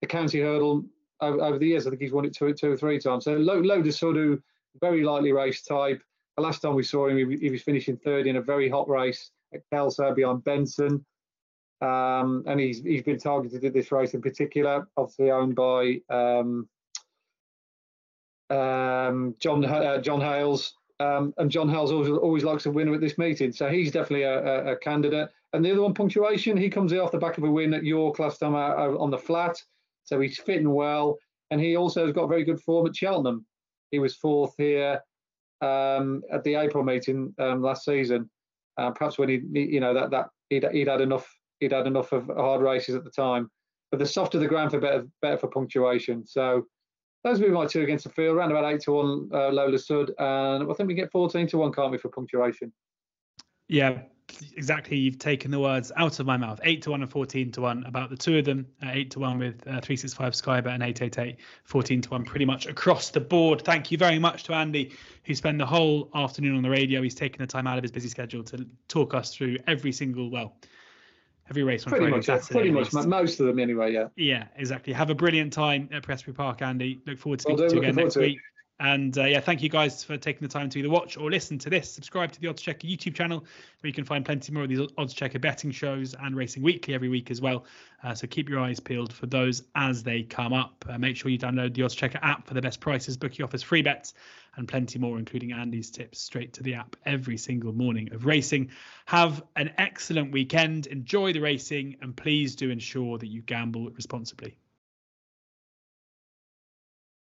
the 0.00 0.06
county 0.06 0.40
hurdle 0.40 0.84
over, 1.20 1.42
over, 1.42 1.58
the 1.58 1.66
years. 1.66 1.86
I 1.86 1.90
think 1.90 2.00
he's 2.00 2.12
won 2.12 2.24
it 2.24 2.34
two 2.34 2.54
two 2.54 2.72
or 2.72 2.76
three 2.78 2.98
times. 2.98 3.24
So 3.24 3.34
Lo, 3.34 3.58
Loda 3.58 3.90
Sudu, 3.90 4.40
very 4.80 5.04
lightly 5.04 5.32
raced 5.32 5.66
type. 5.66 6.02
The 6.38 6.42
last 6.42 6.62
time 6.62 6.74
we 6.74 6.82
saw 6.82 7.08
him, 7.08 7.18
he, 7.18 7.36
he 7.36 7.50
was 7.50 7.62
finishing 7.62 7.98
third 7.98 8.26
in 8.26 8.36
a 8.36 8.40
very 8.40 8.70
hot 8.70 8.88
race 8.88 9.32
Kelso 9.72 10.14
behind 10.14 10.44
Benson. 10.44 11.04
Um, 11.80 12.42
and 12.46 12.58
he's 12.58 12.82
he's 12.82 13.02
been 13.02 13.18
targeted 13.18 13.64
at 13.64 13.72
this 13.72 13.92
race 13.92 14.14
in 14.14 14.20
particular, 14.20 14.88
obviously 14.96 15.30
owned 15.30 15.54
by 15.54 16.00
um, 16.10 16.68
um, 18.50 19.36
John 19.38 19.64
uh, 19.64 20.00
John 20.00 20.20
Hales, 20.20 20.74
um, 21.00 21.32
and 21.38 21.50
John 21.50 21.68
Hales 21.68 21.92
always, 21.92 22.10
always 22.10 22.44
likes 22.44 22.66
a 22.66 22.70
winner 22.70 22.94
at 22.94 23.00
this 23.00 23.18
meeting, 23.18 23.52
so 23.52 23.68
he's 23.68 23.92
definitely 23.92 24.24
a, 24.24 24.44
a, 24.44 24.72
a, 24.72 24.76
candidate. 24.76 25.28
And 25.52 25.64
the 25.64 25.70
other 25.70 25.82
one, 25.82 25.94
punctuation, 25.94 26.56
he 26.56 26.68
comes 26.68 26.92
off 26.92 27.12
the 27.12 27.18
back 27.18 27.38
of 27.38 27.44
a 27.44 27.50
win 27.50 27.72
at 27.72 27.84
York 27.84 28.18
last 28.18 28.38
time 28.38 28.56
out, 28.56 28.76
out 28.78 28.98
on 28.98 29.10
the 29.10 29.18
flat, 29.18 29.62
so 30.02 30.18
he's 30.18 30.38
fitting 30.38 30.72
well, 30.72 31.16
and 31.50 31.60
he 31.60 31.76
also 31.76 32.04
has 32.04 32.14
got 32.14 32.28
very 32.28 32.44
good 32.44 32.60
form 32.60 32.86
at 32.86 32.96
Cheltenham. 32.96 33.46
He 33.92 34.00
was 34.00 34.16
fourth 34.16 34.54
here 34.58 35.00
um, 35.60 36.22
at 36.32 36.42
the 36.42 36.56
April 36.56 36.82
meeting 36.82 37.32
um, 37.38 37.62
last 37.62 37.84
season. 37.84 38.28
Uh, 38.78 38.90
perhaps 38.92 39.18
when 39.18 39.28
he, 39.28 39.42
you 39.54 39.80
know, 39.80 39.92
that 39.92 40.10
that 40.10 40.28
he'd, 40.50 40.64
he'd 40.72 40.88
had 40.88 41.00
enough, 41.00 41.28
he'd 41.60 41.72
had 41.72 41.86
enough 41.86 42.12
of 42.12 42.26
hard 42.26 42.62
races 42.62 42.94
at 42.94 43.04
the 43.04 43.10
time. 43.10 43.50
But 43.90 43.98
the 43.98 44.06
softer 44.06 44.38
the 44.38 44.46
ground, 44.46 44.70
for 44.70 44.80
better, 44.80 45.06
better 45.22 45.38
for 45.38 45.48
punctuation. 45.48 46.26
So 46.26 46.66
those 47.24 47.40
would 47.40 47.46
be 47.46 47.52
my 47.52 47.66
two 47.66 47.82
against 47.82 48.04
the 48.04 48.10
field, 48.10 48.36
around 48.36 48.52
about 48.52 48.72
eight 48.72 48.80
to 48.82 48.92
one 48.92 49.28
uh, 49.32 49.48
Lola 49.48 49.78
Sud, 49.78 50.12
and 50.18 50.70
I 50.70 50.74
think 50.74 50.88
we 50.88 50.94
get 50.94 51.10
fourteen 51.10 51.46
to 51.48 51.58
one, 51.58 51.72
can't 51.72 51.90
we, 51.90 51.98
for 51.98 52.10
punctuation? 52.10 52.72
Yeah, 53.68 54.02
exactly. 54.56 54.96
You've 54.96 55.18
taken 55.18 55.50
the 55.50 55.58
words 55.58 55.92
out 55.96 56.20
of 56.20 56.26
my 56.26 56.36
mouth. 56.36 56.60
Eight 56.62 56.82
to 56.82 56.90
one 56.90 57.02
and 57.02 57.10
fourteen 57.10 57.52
to 57.52 57.60
one 57.60 57.84
about 57.84 58.10
the 58.10 58.16
two 58.16 58.38
of 58.38 58.44
them. 58.44 58.66
Uh, 58.82 58.90
eight 58.92 59.10
to 59.12 59.20
one 59.20 59.38
with 59.38 59.66
uh, 59.66 59.80
three 59.80 59.96
six 59.96 60.14
five 60.14 60.32
Skybet 60.32 60.66
and 60.66 60.82
eight 60.82 61.02
eight 61.02 61.18
eight. 61.18 61.36
14 61.64 62.02
to 62.02 62.10
one, 62.10 62.24
pretty 62.24 62.44
much 62.44 62.66
across 62.66 63.10
the 63.10 63.20
board. 63.20 63.62
Thank 63.62 63.90
you 63.90 63.98
very 63.98 64.18
much 64.18 64.44
to 64.44 64.54
Andy, 64.54 64.92
who 65.24 65.34
spent 65.34 65.58
the 65.58 65.66
whole 65.66 66.10
afternoon 66.14 66.56
on 66.56 66.62
the 66.62 66.70
radio. 66.70 67.02
He's 67.02 67.14
taken 67.14 67.40
the 67.40 67.46
time 67.46 67.66
out 67.66 67.78
of 67.78 67.84
his 67.84 67.90
busy 67.92 68.08
schedule 68.08 68.42
to 68.44 68.66
talk 68.88 69.14
us 69.14 69.34
through 69.34 69.58
every 69.66 69.92
single 69.92 70.30
well 70.30 70.56
every 71.50 71.62
race 71.62 71.86
on 71.86 71.90
pretty 71.90 72.04
Friday, 72.04 72.16
much, 72.16 72.26
Saturday. 72.26 72.70
Pretty 72.70 72.70
much, 72.70 72.92
most 73.06 73.40
of 73.40 73.46
them 73.46 73.58
anyway. 73.58 73.92
Yeah. 73.92 74.08
Yeah, 74.16 74.44
exactly. 74.56 74.92
Have 74.92 75.10
a 75.10 75.14
brilliant 75.14 75.52
time 75.52 75.88
at 75.92 76.02
Prestbury 76.02 76.34
Park, 76.34 76.62
Andy. 76.62 77.00
Look 77.06 77.18
forward 77.18 77.38
to 77.40 77.42
speaking 77.42 77.60
well, 77.60 77.68
to 77.70 77.76
you 77.76 77.82
again 77.82 77.94
next 77.94 78.16
week. 78.16 78.38
And 78.80 79.16
uh, 79.18 79.24
yeah, 79.24 79.40
thank 79.40 79.60
you 79.60 79.68
guys 79.68 80.04
for 80.04 80.16
taking 80.16 80.46
the 80.46 80.52
time 80.52 80.70
to 80.70 80.78
either 80.78 80.88
watch 80.88 81.16
or 81.16 81.30
listen 81.30 81.58
to 81.58 81.70
this. 81.70 81.90
Subscribe 81.90 82.30
to 82.32 82.40
the 82.40 82.46
Odds 82.46 82.62
Checker 82.62 82.86
YouTube 82.86 83.14
channel, 83.14 83.40
where 83.40 83.88
you 83.88 83.92
can 83.92 84.04
find 84.04 84.24
plenty 84.24 84.52
more 84.52 84.62
of 84.62 84.68
these 84.68 84.88
Odds 84.96 85.14
Checker 85.14 85.40
betting 85.40 85.72
shows 85.72 86.14
and 86.14 86.36
racing 86.36 86.62
weekly 86.62 86.94
every 86.94 87.08
week 87.08 87.30
as 87.32 87.40
well. 87.40 87.64
Uh, 88.04 88.14
so 88.14 88.28
keep 88.28 88.48
your 88.48 88.60
eyes 88.60 88.78
peeled 88.78 89.12
for 89.12 89.26
those 89.26 89.64
as 89.74 90.04
they 90.04 90.22
come 90.22 90.52
up. 90.52 90.84
Uh, 90.88 90.96
make 90.96 91.16
sure 91.16 91.28
you 91.28 91.38
download 91.38 91.74
the 91.74 91.82
Odds 91.82 91.96
Checker 91.96 92.20
app 92.22 92.46
for 92.46 92.54
the 92.54 92.62
best 92.62 92.78
prices, 92.78 93.16
bookie 93.16 93.42
offers, 93.42 93.64
free 93.64 93.82
bets, 93.82 94.14
and 94.54 94.68
plenty 94.68 95.00
more, 95.00 95.18
including 95.18 95.52
Andy's 95.52 95.90
tips 95.90 96.20
straight 96.20 96.52
to 96.52 96.62
the 96.62 96.74
app 96.74 96.94
every 97.04 97.36
single 97.36 97.72
morning 97.72 98.12
of 98.12 98.26
racing. 98.26 98.70
Have 99.06 99.42
an 99.56 99.72
excellent 99.76 100.30
weekend. 100.30 100.86
Enjoy 100.86 101.32
the 101.32 101.40
racing, 101.40 101.96
and 102.00 102.16
please 102.16 102.54
do 102.54 102.70
ensure 102.70 103.18
that 103.18 103.26
you 103.26 103.42
gamble 103.42 103.90
responsibly. 103.90 104.56